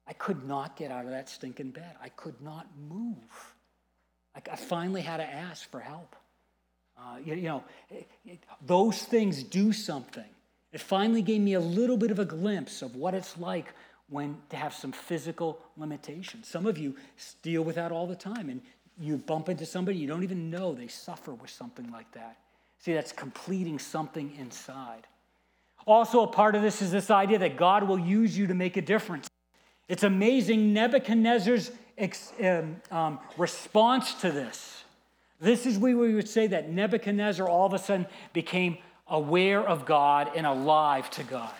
I 0.07 0.13
could 0.13 0.47
not 0.47 0.77
get 0.77 0.91
out 0.91 1.05
of 1.05 1.11
that 1.11 1.29
stinking 1.29 1.71
bed. 1.71 1.95
I 2.01 2.09
could 2.09 2.39
not 2.41 2.67
move. 2.87 3.55
I, 4.35 4.41
I 4.51 4.55
finally 4.55 5.01
had 5.01 5.17
to 5.17 5.25
ask 5.25 5.69
for 5.71 5.79
help. 5.79 6.15
Uh, 6.97 7.17
you, 7.23 7.35
you, 7.35 7.47
know, 7.47 7.63
it, 7.89 8.07
it, 8.25 8.43
those 8.65 9.01
things 9.03 9.43
do 9.43 9.73
something. 9.73 10.23
It 10.71 10.81
finally 10.81 11.21
gave 11.21 11.41
me 11.41 11.53
a 11.53 11.59
little 11.59 11.97
bit 11.97 12.11
of 12.11 12.19
a 12.19 12.25
glimpse 12.25 12.81
of 12.81 12.95
what 12.95 13.13
it's 13.13 13.37
like 13.37 13.73
when 14.07 14.37
to 14.49 14.55
have 14.55 14.73
some 14.73 14.91
physical 14.91 15.59
limitations. 15.77 16.47
Some 16.47 16.65
of 16.67 16.77
you 16.77 16.95
deal 17.41 17.63
with 17.63 17.75
that 17.75 17.91
all 17.91 18.07
the 18.07 18.15
time, 18.15 18.49
and 18.49 18.61
you 18.99 19.17
bump 19.17 19.49
into 19.49 19.65
somebody 19.65 19.97
you 19.97 20.07
don't 20.07 20.23
even 20.23 20.49
know 20.49 20.73
they 20.73 20.87
suffer 20.87 21.33
with 21.33 21.49
something 21.49 21.91
like 21.91 22.11
that. 22.13 22.37
See, 22.79 22.93
that's 22.93 23.11
completing 23.11 23.79
something 23.79 24.33
inside. 24.37 25.07
Also, 25.85 26.21
a 26.21 26.27
part 26.27 26.55
of 26.55 26.61
this 26.61 26.81
is 26.81 26.91
this 26.91 27.11
idea 27.11 27.39
that 27.39 27.57
God 27.57 27.87
will 27.87 27.99
use 27.99 28.37
you 28.37 28.47
to 28.47 28.53
make 28.53 28.77
a 28.77 28.81
difference. 28.81 29.27
It's 29.87 30.03
amazing 30.03 30.73
Nebuchadnezzar's 30.73 31.71
um, 32.41 32.81
um, 32.91 33.19
response 33.37 34.15
to 34.15 34.31
this. 34.31 34.83
This 35.39 35.65
is 35.65 35.77
where 35.77 35.95
we 35.95 36.15
would 36.15 36.29
say 36.29 36.47
that 36.47 36.69
Nebuchadnezzar 36.71 37.47
all 37.47 37.67
of 37.67 37.73
a 37.73 37.79
sudden 37.79 38.07
became 38.33 38.77
aware 39.07 39.61
of 39.61 39.85
God 39.85 40.31
and 40.35 40.45
alive 40.45 41.09
to 41.11 41.23
God. 41.23 41.53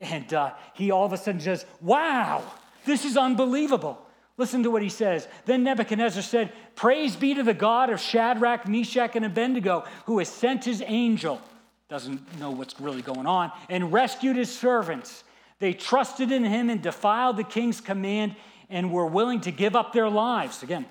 And 0.00 0.32
uh, 0.34 0.52
he 0.74 0.90
all 0.90 1.06
of 1.06 1.12
a 1.12 1.16
sudden 1.16 1.40
says, 1.40 1.64
Wow, 1.80 2.42
this 2.84 3.04
is 3.04 3.16
unbelievable. 3.16 4.03
Listen 4.36 4.64
to 4.64 4.70
what 4.70 4.82
he 4.82 4.88
says. 4.88 5.28
Then 5.44 5.62
Nebuchadnezzar 5.62 6.22
said, 6.22 6.52
Praise 6.74 7.14
be 7.14 7.34
to 7.34 7.42
the 7.42 7.54
God 7.54 7.90
of 7.90 8.00
Shadrach, 8.00 8.66
Meshach, 8.66 9.14
and 9.14 9.24
Abednego, 9.24 9.84
who 10.06 10.18
has 10.18 10.28
sent 10.28 10.64
his 10.64 10.82
angel, 10.84 11.40
doesn't 11.88 12.38
know 12.40 12.50
what's 12.50 12.80
really 12.80 13.02
going 13.02 13.26
on, 13.26 13.52
and 13.68 13.92
rescued 13.92 14.36
his 14.36 14.52
servants. 14.52 15.22
They 15.60 15.72
trusted 15.72 16.32
in 16.32 16.44
him 16.44 16.68
and 16.68 16.82
defied 16.82 17.36
the 17.36 17.44
king's 17.44 17.80
command 17.80 18.34
and 18.68 18.90
were 18.90 19.06
willing 19.06 19.40
to 19.42 19.52
give 19.52 19.76
up 19.76 19.92
their 19.92 20.10
lives. 20.10 20.62
Again, 20.62 20.86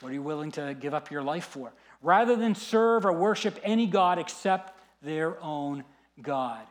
What 0.00 0.10
are 0.10 0.14
you 0.14 0.22
willing 0.22 0.52
to 0.52 0.76
give 0.78 0.94
up 0.94 1.10
your 1.10 1.22
life 1.22 1.46
for? 1.46 1.72
Rather 2.00 2.36
than 2.36 2.54
serve 2.54 3.04
or 3.04 3.12
worship 3.12 3.58
any 3.64 3.88
God 3.88 4.20
except 4.20 4.78
their 5.02 5.42
own 5.42 5.82
God. 6.22 6.64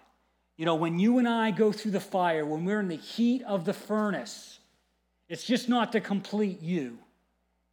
You 0.55 0.65
know, 0.65 0.75
when 0.75 0.99
you 0.99 1.17
and 1.17 1.27
I 1.27 1.51
go 1.51 1.73
through 1.73 1.91
the 1.91 1.99
fire, 1.99 2.45
when 2.45 2.63
we're 2.63 2.79
in 2.79 2.87
the 2.87 2.95
heat 2.95 3.43
of 3.43 3.65
the 3.65 3.73
furnace, 3.73 4.59
it's 5.29 5.43
just 5.43 5.69
not 5.69 5.91
to 5.91 6.01
complete 6.01 6.61
you, 6.61 6.97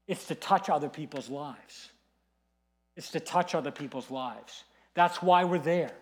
it's 0.07 0.27
to 0.27 0.35
touch 0.35 0.69
other 0.69 0.89
people's 0.89 1.29
lives. 1.29 1.91
It's 2.97 3.11
to 3.13 3.21
touch 3.21 3.55
other 3.55 3.71
people's 3.71 4.11
lives. 4.11 4.65
That's 4.95 5.21
why 5.21 5.45
we're 5.45 5.59
there. 5.59 5.93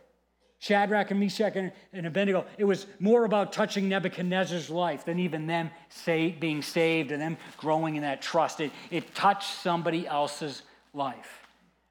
Shadrach 0.59 1.11
and 1.11 1.19
Meshach 1.19 1.57
and, 1.57 2.07
Abednego, 2.07 2.45
it 2.57 2.65
was 2.65 2.87
more 3.01 3.25
about 3.25 3.53
touching 3.53 3.89
Nebuchadnezzar's 3.89 4.71
life 4.71 5.05
than 5.05 5.19
even 5.19 5.49
them 5.49 5.71
say, 5.89 6.31
being 6.31 6.63
saved 6.63 7.11
and 7.11 7.21
them 7.21 7.37
growing 7.57 7.97
in 7.97 8.03
that 8.03 8.23
trust. 8.23 8.61
It, 8.61 8.71
it 8.91 9.13
touched 9.13 9.55
somebody 9.61 10.07
else's 10.07 10.63
life. 10.95 11.41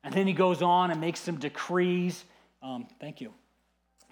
And 0.06 0.14
then 0.14 0.26
he 0.26 0.32
goes 0.32 0.62
on 0.62 0.90
and 0.90 1.02
makes 1.02 1.20
some 1.20 1.36
decrees. 1.36 2.24
Um, 2.64 2.88
thank 3.00 3.20
you. 3.20 3.34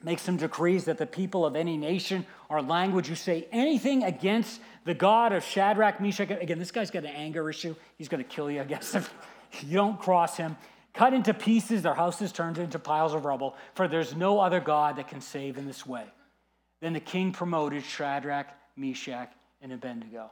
Makes 0.03 0.21
some 0.21 0.37
decrees 0.37 0.85
that 0.85 0.97
the 0.97 1.05
people 1.05 1.45
of 1.45 1.55
any 1.55 1.77
nation 1.77 2.25
or 2.47 2.61
language 2.61 3.07
who 3.07 3.15
say 3.15 3.47
anything 3.51 4.03
against 4.03 4.61
the 4.85 4.93
God 4.93 5.33
of 5.33 5.43
Shadrach, 5.43 5.99
Meshach, 5.99 6.29
again, 6.31 6.57
this 6.57 6.71
guy's 6.71 6.89
got 6.89 7.03
an 7.03 7.11
anger 7.11 7.49
issue. 7.49 7.75
He's 7.97 8.07
going 8.07 8.23
to 8.23 8.29
kill 8.29 8.49
you, 8.49 8.61
I 8.61 8.63
guess, 8.63 8.95
if 8.95 9.13
you 9.61 9.75
don't 9.75 9.99
cross 9.99 10.37
him. 10.37 10.55
Cut 10.93 11.13
into 11.13 11.33
pieces, 11.33 11.83
their 11.83 11.93
houses 11.93 12.31
turned 12.31 12.57
into 12.57 12.79
piles 12.79 13.13
of 13.13 13.25
rubble, 13.25 13.55
for 13.75 13.87
there's 13.87 14.15
no 14.15 14.39
other 14.39 14.59
God 14.59 14.95
that 14.95 15.07
can 15.07 15.21
save 15.21 15.57
in 15.57 15.65
this 15.65 15.85
way. 15.85 16.05
Then 16.81 16.93
the 16.93 16.99
king 16.99 17.31
promoted 17.31 17.83
Shadrach, 17.83 18.47
Meshach, 18.75 19.31
and 19.61 19.71
Abednego. 19.71 20.29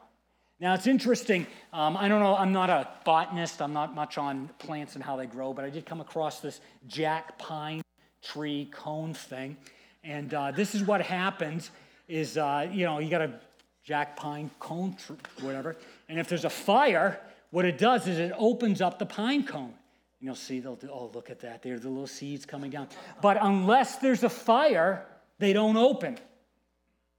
Now 0.60 0.74
it's 0.74 0.88
interesting. 0.88 1.46
Um, 1.72 1.96
I 1.96 2.08
don't 2.08 2.22
know, 2.22 2.36
I'm 2.36 2.52
not 2.52 2.70
a 2.70 2.88
botanist, 3.06 3.62
I'm 3.62 3.74
not 3.74 3.94
much 3.94 4.18
on 4.18 4.50
plants 4.58 4.96
and 4.96 5.04
how 5.04 5.16
they 5.16 5.28
grow, 5.28 5.54
but 5.54 5.66
I 5.66 5.70
did 5.70 5.86
come 5.86 6.02
across 6.02 6.40
this 6.40 6.62
jack 6.88 7.38
pine 7.38 7.84
tree 8.22 8.70
cone 8.72 9.14
thing. 9.14 9.58
And 10.04 10.34
uh, 10.34 10.52
this 10.52 10.76
is 10.76 10.84
what 10.84 11.02
happens 11.02 11.72
is, 12.08 12.38
uh, 12.38 12.68
you 12.72 12.86
know, 12.86 13.00
you 13.00 13.10
got 13.10 13.22
a 13.22 13.40
jack 13.84 14.16
pine 14.16 14.50
cone, 14.60 14.96
tree, 14.96 15.18
whatever. 15.42 15.76
And 16.10 16.20
if 16.20 16.28
there's 16.28 16.46
a 16.46 16.50
fire, 16.50 17.20
what 17.52 17.66
it 17.66 17.78
does 17.78 18.08
is 18.08 18.20
it 18.20 18.34
opens 18.38 18.82
up 18.82 19.00
the 19.00 19.06
pine 19.06 19.46
cone. 19.46 19.74
And 20.20 20.26
you'll 20.26 20.36
see 20.36 20.60
they'll 20.60 20.76
do, 20.76 20.90
oh, 20.92 21.12
look 21.14 21.30
at 21.30 21.40
that. 21.42 21.62
There's 21.62 21.82
the 21.82 21.90
little 21.90 22.08
seeds 22.08 22.46
coming 22.46 22.72
down. 22.72 22.88
But 23.22 23.38
unless 23.40 23.98
there's 23.98 24.24
a 24.24 24.30
fire, 24.30 25.06
they 25.40 25.54
don't 25.54 25.78
open. 25.78 26.18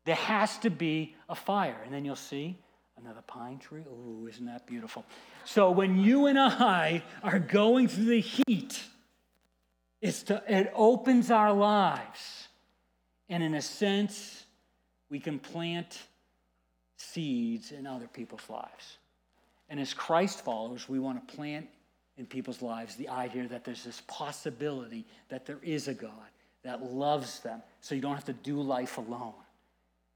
There 0.04 0.14
has 0.14 0.58
to 0.58 0.70
be 0.70 1.14
a 1.28 1.34
fire. 1.34 1.76
And 1.84 1.92
then 1.92 2.04
you'll 2.04 2.16
see 2.16 2.58
another 2.96 3.22
pine 3.26 3.58
tree. 3.58 3.82
Oh, 3.88 4.26
isn't 4.26 4.46
that 4.46 4.66
beautiful? 4.66 5.04
So 5.44 5.70
when 5.70 5.98
you 5.98 6.26
and 6.26 6.38
I 6.38 7.02
are 7.22 7.38
going 7.38 7.88
through 7.88 8.06
the 8.06 8.20
heat, 8.20 8.82
it's 10.00 10.22
to, 10.24 10.42
it 10.48 10.72
opens 10.74 11.30
our 11.30 11.52
lives. 11.52 12.48
And 13.28 13.42
in 13.42 13.54
a 13.54 13.62
sense, 13.62 14.44
we 15.10 15.18
can 15.18 15.38
plant 15.38 15.98
seeds 16.96 17.72
in 17.72 17.86
other 17.86 18.06
people's 18.06 18.48
lives. 18.48 18.98
And 19.68 19.78
as 19.78 19.92
Christ 19.92 20.44
followers, 20.44 20.88
we 20.88 20.98
want 20.98 21.26
to 21.26 21.36
plant 21.36 21.68
in 22.16 22.26
people's 22.26 22.62
lives 22.62 22.96
the 22.96 23.08
idea 23.08 23.46
that 23.48 23.64
there's 23.64 23.84
this 23.84 24.02
possibility 24.06 25.04
that 25.28 25.46
there 25.46 25.58
is 25.62 25.88
a 25.88 25.94
God 25.94 26.10
that 26.64 26.82
loves 26.82 27.40
them 27.40 27.62
so 27.80 27.94
you 27.94 28.00
don't 28.00 28.14
have 28.14 28.24
to 28.24 28.32
do 28.32 28.60
life 28.60 28.98
alone, 28.98 29.34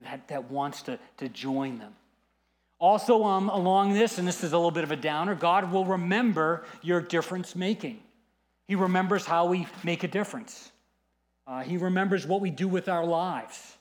that, 0.00 0.26
that 0.28 0.50
wants 0.50 0.82
to, 0.82 0.98
to 1.18 1.28
join 1.28 1.78
them. 1.78 1.94
Also, 2.78 3.22
um, 3.22 3.48
along 3.48 3.92
this, 3.92 4.18
and 4.18 4.26
this 4.26 4.42
is 4.42 4.52
a 4.52 4.56
little 4.56 4.72
bit 4.72 4.82
of 4.82 4.90
a 4.90 4.96
downer, 4.96 5.36
God 5.36 5.70
will 5.70 5.84
remember 5.84 6.64
your 6.82 7.00
difference 7.00 7.54
making. 7.54 8.00
He 8.72 8.76
remembers 8.76 9.26
how 9.26 9.44
we 9.48 9.66
make 9.84 10.02
a 10.02 10.08
difference, 10.08 10.72
uh, 11.46 11.60
He 11.60 11.76
remembers 11.76 12.26
what 12.26 12.40
we 12.40 12.48
do 12.48 12.66
with 12.66 12.88
our 12.88 13.04
lives. 13.04 13.76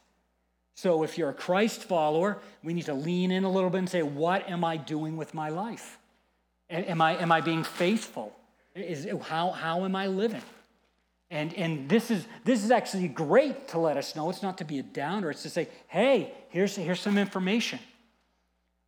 So, 0.76 1.04
if 1.04 1.18
you're 1.18 1.30
a 1.30 1.34
Christ 1.34 1.86
follower, 1.86 2.40
we 2.62 2.74
need 2.74 2.88
to 2.88 2.94
lean 2.94 3.32
in 3.32 3.46
a 3.46 3.50
little 3.50 3.70
bit 3.70 3.78
and 3.78 3.90
say, 3.90 4.02
What 4.02 4.50
am 4.50 4.66
I 4.66 4.76
doing 4.76 5.16
with 5.16 5.34
my 5.34 5.48
life? 5.48 5.98
Am 6.70 7.02
I, 7.02 7.16
am 7.16 7.32
I 7.32 7.40
being 7.40 7.64
faithful? 7.64 8.36
Is, 8.76 9.08
how, 9.22 9.52
how 9.52 9.86
am 9.86 9.96
I 9.96 10.08
living? 10.08 10.44
And, 11.30 11.54
and 11.54 11.88
this, 11.88 12.12
is, 12.12 12.28
this 12.44 12.66
is 12.66 12.70
actually 12.70 13.08
great 13.08 13.70
to 13.70 13.80
let 13.80 13.96
us 13.96 14.14
know. 14.14 14.30
It's 14.30 14.44
not 14.44 14.58
to 14.58 14.66
be 14.66 14.80
a 14.80 14.84
downer, 14.84 15.32
it's 15.32 15.44
to 15.44 15.50
say, 15.50 15.70
hey, 15.88 16.34
here's, 16.50 16.76
here's 16.76 17.00
some 17.00 17.18
information. 17.18 17.80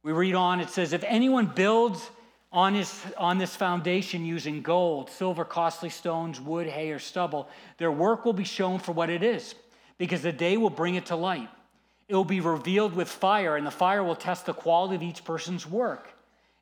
We 0.03 0.11
read 0.11 0.35
on, 0.35 0.59
it 0.59 0.69
says, 0.69 0.91
if 0.91 1.05
anyone 1.05 1.45
builds 1.45 2.09
on, 2.53 2.75
his, 2.75 3.03
on 3.17 3.39
this 3.39 3.55
foundation 3.55 4.23
using 4.23 4.61
gold, 4.61 5.09
silver, 5.09 5.43
costly 5.43 5.89
stones, 5.89 6.39
wood, 6.39 6.67
hay, 6.67 6.91
or 6.91 6.99
stubble, 6.99 7.49
their 7.77 7.91
work 7.91 8.23
will 8.23 8.33
be 8.33 8.43
shown 8.43 8.79
for 8.79 8.91
what 8.91 9.09
it 9.09 9.23
is, 9.23 9.55
because 9.97 10.21
the 10.21 10.31
day 10.31 10.55
will 10.55 10.69
bring 10.69 10.95
it 10.95 11.07
to 11.07 11.15
light. 11.15 11.49
It 12.07 12.15
will 12.15 12.23
be 12.23 12.41
revealed 12.41 12.95
with 12.95 13.09
fire, 13.09 13.57
and 13.57 13.65
the 13.65 13.71
fire 13.71 14.03
will 14.03 14.15
test 14.15 14.45
the 14.45 14.53
quality 14.53 14.95
of 14.95 15.01
each 15.01 15.25
person's 15.25 15.67
work. 15.67 16.13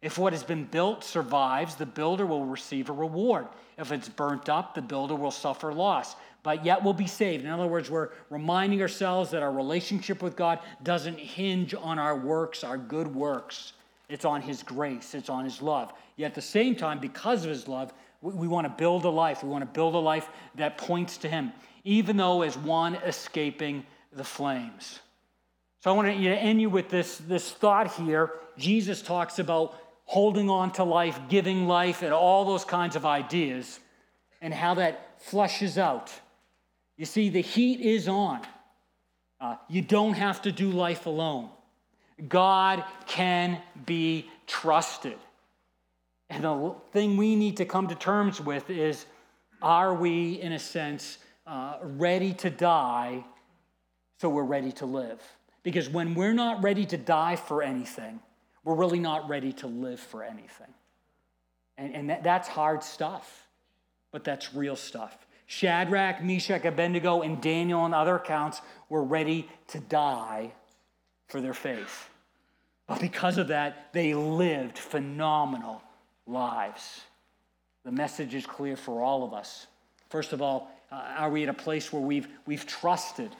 If 0.01 0.17
what 0.17 0.33
has 0.33 0.43
been 0.43 0.63
built 0.63 1.03
survives, 1.03 1.75
the 1.75 1.85
builder 1.85 2.25
will 2.25 2.45
receive 2.45 2.89
a 2.89 2.93
reward. 2.93 3.47
If 3.77 3.91
it's 3.91 4.09
burnt 4.09 4.47
up, 4.47 4.73
the 4.73 4.81
builder 4.81 5.15
will 5.15 5.29
suffer 5.29 5.73
loss, 5.73 6.15
but 6.41 6.65
yet 6.65 6.83
will 6.83 6.93
be 6.93 7.05
saved. 7.05 7.43
In 7.43 7.51
other 7.51 7.67
words, 7.67 7.89
we're 7.89 8.09
reminding 8.29 8.81
ourselves 8.81 9.29
that 9.31 9.43
our 9.43 9.51
relationship 9.51 10.23
with 10.23 10.35
God 10.35 10.59
doesn't 10.81 11.19
hinge 11.19 11.75
on 11.75 11.99
our 11.99 12.15
works, 12.15 12.63
our 12.63 12.77
good 12.77 13.13
works. 13.13 13.73
It's 14.11 14.25
on 14.25 14.41
His 14.41 14.61
grace, 14.61 15.15
it's 15.15 15.29
on 15.29 15.45
His 15.45 15.61
love. 15.61 15.93
Yet 16.17 16.27
at 16.27 16.35
the 16.35 16.41
same 16.41 16.75
time, 16.75 16.99
because 16.99 17.45
of 17.45 17.49
His 17.49 17.67
love, 17.67 17.93
we, 18.21 18.33
we 18.33 18.47
want 18.47 18.65
to 18.65 18.73
build 18.77 19.05
a 19.05 19.09
life. 19.09 19.41
We 19.41 19.49
want 19.49 19.61
to 19.61 19.73
build 19.73 19.95
a 19.95 19.99
life 19.99 20.27
that 20.55 20.77
points 20.77 21.17
to 21.19 21.29
Him, 21.29 21.53
even 21.85 22.17
though 22.17 22.41
as 22.41 22.57
one 22.57 22.95
escaping 22.95 23.85
the 24.11 24.25
flames. 24.25 24.99
So 25.79 25.91
I 25.91 25.93
want 25.95 26.09
to 26.09 26.13
end 26.13 26.61
you 26.61 26.69
with 26.69 26.89
this, 26.89 27.17
this 27.19 27.51
thought 27.51 27.93
here. 27.93 28.33
Jesus 28.57 29.01
talks 29.01 29.39
about 29.39 29.75
holding 30.03 30.49
on 30.49 30.73
to 30.73 30.83
life, 30.83 31.17
giving 31.29 31.67
life, 31.67 32.01
and 32.01 32.13
all 32.13 32.43
those 32.43 32.65
kinds 32.65 32.97
of 32.97 33.05
ideas, 33.05 33.79
and 34.41 34.53
how 34.53 34.73
that 34.73 35.21
flushes 35.21 35.77
out. 35.77 36.11
You 36.97 37.05
see, 37.05 37.29
the 37.29 37.41
heat 37.41 37.79
is 37.79 38.09
on. 38.09 38.41
Uh, 39.39 39.55
you 39.69 39.81
don't 39.81 40.13
have 40.13 40.41
to 40.41 40.51
do 40.51 40.69
life 40.69 41.05
alone. 41.05 41.49
God 42.27 42.83
can 43.07 43.61
be 43.85 44.29
trusted. 44.47 45.17
And 46.29 46.43
the 46.43 46.75
thing 46.91 47.17
we 47.17 47.35
need 47.35 47.57
to 47.57 47.65
come 47.65 47.87
to 47.87 47.95
terms 47.95 48.39
with 48.39 48.69
is 48.69 49.05
are 49.61 49.93
we, 49.93 50.41
in 50.41 50.53
a 50.53 50.59
sense, 50.59 51.17
uh, 51.45 51.77
ready 51.81 52.33
to 52.33 52.49
die 52.49 53.25
so 54.19 54.29
we're 54.29 54.43
ready 54.43 54.71
to 54.73 54.85
live? 54.85 55.21
Because 55.63 55.89
when 55.89 56.15
we're 56.15 56.33
not 56.33 56.63
ready 56.63 56.85
to 56.85 56.97
die 56.97 57.35
for 57.35 57.61
anything, 57.61 58.19
we're 58.63 58.75
really 58.75 58.99
not 58.99 59.27
ready 59.29 59.53
to 59.53 59.67
live 59.67 59.99
for 59.99 60.23
anything. 60.23 60.73
And, 61.77 61.93
and 61.95 62.09
that, 62.09 62.23
that's 62.23 62.47
hard 62.47 62.83
stuff, 62.83 63.47
but 64.11 64.23
that's 64.23 64.53
real 64.53 64.75
stuff. 64.75 65.27
Shadrach, 65.47 66.23
Meshach, 66.23 66.63
Abednego, 66.63 67.21
and 67.21 67.41
Daniel 67.41 67.85
and 67.85 67.93
other 67.93 68.15
accounts 68.15 68.61
were 68.87 69.03
ready 69.03 69.49
to 69.67 69.79
die 69.79 70.53
for 71.27 71.41
their 71.41 71.53
faith. 71.53 72.09
But 72.91 72.99
because 72.99 73.37
of 73.37 73.47
that, 73.47 73.93
they 73.93 74.13
lived 74.13 74.77
phenomenal 74.77 75.81
lives. 76.27 76.99
The 77.85 77.91
message 77.91 78.35
is 78.35 78.45
clear 78.45 78.75
for 78.75 79.01
all 79.01 79.23
of 79.23 79.33
us. 79.33 79.67
First 80.09 80.33
of 80.33 80.41
all, 80.41 80.69
uh, 80.91 80.95
are 81.17 81.29
we 81.29 81.43
at 81.43 81.47
a 81.47 81.53
place 81.53 81.93
where 81.93 82.01
we've, 82.01 82.27
we've 82.45 82.67
trusted 82.67 83.31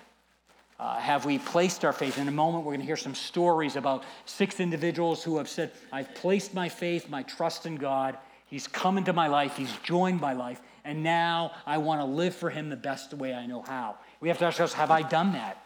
uh, 0.80 0.98
have 1.00 1.26
we 1.26 1.38
placed 1.38 1.84
our 1.84 1.92
faith? 1.92 2.18
In 2.18 2.30
a 2.30 2.32
moment, 2.32 2.64
we're 2.64 2.72
going 2.72 2.80
to 2.80 2.86
hear 2.86 2.96
some 2.96 3.14
stories 3.14 3.76
about 3.76 4.06
six 4.26 4.62
individuals 4.62 5.22
who 5.22 5.38
have 5.38 5.50
said, 5.50 5.72
I've 5.92 6.16
placed 6.16 6.54
my 6.54 6.70
faith, 6.70 7.10
my 7.10 7.22
trust 7.24 7.66
in 7.66 7.76
God. 7.76 8.18
He's 8.48 8.68
come 8.68 8.98
into 8.98 9.12
my 9.12 9.28
life, 9.28 9.58
He's 9.58 9.72
joined 9.84 10.22
my 10.22 10.34
life, 10.34 10.62
and 10.86 11.04
now 11.04 11.52
I 11.68 11.78
want 11.78 12.00
to 12.00 12.06
live 12.06 12.34
for 12.34 12.50
Him 12.50 12.70
the 12.70 12.78
best 12.78 13.14
way 13.14 13.34
I 13.34 13.46
know 13.46 13.62
how. 13.62 13.98
We 14.22 14.30
have 14.30 14.40
to 14.40 14.46
ask 14.46 14.60
ourselves, 14.60 14.74
Have 14.74 14.92
I 14.92 15.04
done 15.04 15.34
that? 15.34 15.64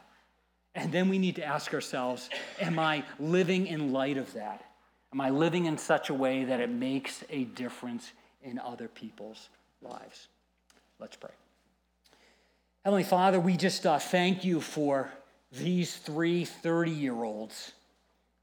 And 0.75 0.91
then 0.91 1.07
we 1.07 1.17
need 1.17 1.37
to 1.37 1.43
ask 1.43 1.73
ourselves, 1.73 2.29
Am 2.59 2.77
I 2.77 3.03
living 3.17 3.67
in 3.67 3.93
light 3.93 4.17
of 4.17 4.33
that? 4.33 4.65
Am 5.13 5.21
I 5.21 5.29
living 5.29 5.65
in 5.65 5.77
such 5.77 6.09
a 6.09 6.13
way 6.13 6.43
that 6.43 6.59
it 6.59 6.69
makes 6.69 7.23
a 7.29 7.45
difference 7.45 8.11
in 8.43 8.59
other 8.59 8.89
people's 8.89 9.49
lives? 9.81 10.27
Let's 10.99 11.15
pray. 11.15 11.31
Heavenly 12.83 13.03
Father, 13.03 13.39
we 13.39 13.55
just 13.55 13.85
uh, 13.85 13.97
thank 13.97 14.43
you 14.43 14.59
for 14.59 15.09
these 15.51 15.95
three 15.95 16.43
30 16.43 16.91
year 16.91 17.23
olds 17.23 17.71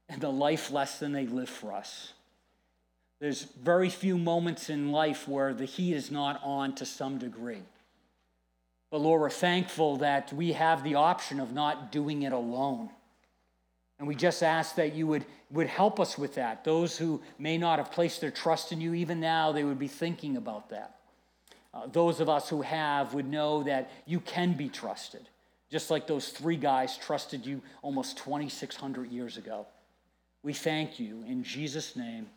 and 0.09 0.19
the 0.19 0.31
life 0.31 0.71
lesson 0.71 1.11
they 1.11 1.27
live 1.27 1.49
for 1.49 1.71
us. 1.71 2.13
There's 3.19 3.43
very 3.43 3.89
few 3.89 4.17
moments 4.17 4.69
in 4.69 4.91
life 4.91 5.27
where 5.27 5.53
the 5.53 5.65
heat 5.65 5.93
is 5.93 6.11
not 6.11 6.41
on 6.43 6.75
to 6.75 6.85
some 6.85 7.19
degree. 7.19 7.61
But 8.93 9.01
Lord, 9.01 9.21
we're 9.21 9.31
thankful 9.31 9.97
that 9.97 10.31
we 10.31 10.51
have 10.51 10.83
the 10.83 10.93
option 10.93 11.39
of 11.39 11.51
not 11.51 11.91
doing 11.91 12.21
it 12.21 12.31
alone. 12.31 12.91
And 13.97 14.07
we 14.07 14.13
just 14.13 14.43
ask 14.43 14.75
that 14.75 14.93
you 14.93 15.07
would, 15.07 15.25
would 15.49 15.65
help 15.65 15.99
us 15.99 16.15
with 16.15 16.35
that. 16.35 16.63
Those 16.63 16.95
who 16.95 17.19
may 17.39 17.57
not 17.57 17.79
have 17.79 17.91
placed 17.91 18.21
their 18.21 18.29
trust 18.29 18.71
in 18.71 18.79
you, 18.79 18.93
even 18.93 19.19
now, 19.19 19.51
they 19.51 19.63
would 19.63 19.79
be 19.79 19.87
thinking 19.87 20.37
about 20.37 20.69
that. 20.69 20.97
Uh, 21.73 21.87
those 21.87 22.19
of 22.19 22.29
us 22.29 22.47
who 22.49 22.61
have 22.61 23.15
would 23.15 23.27
know 23.27 23.63
that 23.63 23.89
you 24.05 24.19
can 24.19 24.53
be 24.53 24.69
trusted, 24.69 25.27
just 25.71 25.89
like 25.89 26.05
those 26.05 26.29
three 26.29 26.55
guys 26.55 26.95
trusted 26.95 27.47
you 27.47 27.63
almost 27.81 28.19
2,600 28.19 29.09
years 29.09 29.37
ago. 29.37 29.65
We 30.43 30.53
thank 30.53 30.99
you. 30.99 31.23
In 31.27 31.43
Jesus' 31.43 31.95
name, 31.95 32.27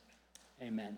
amen. 0.63 0.97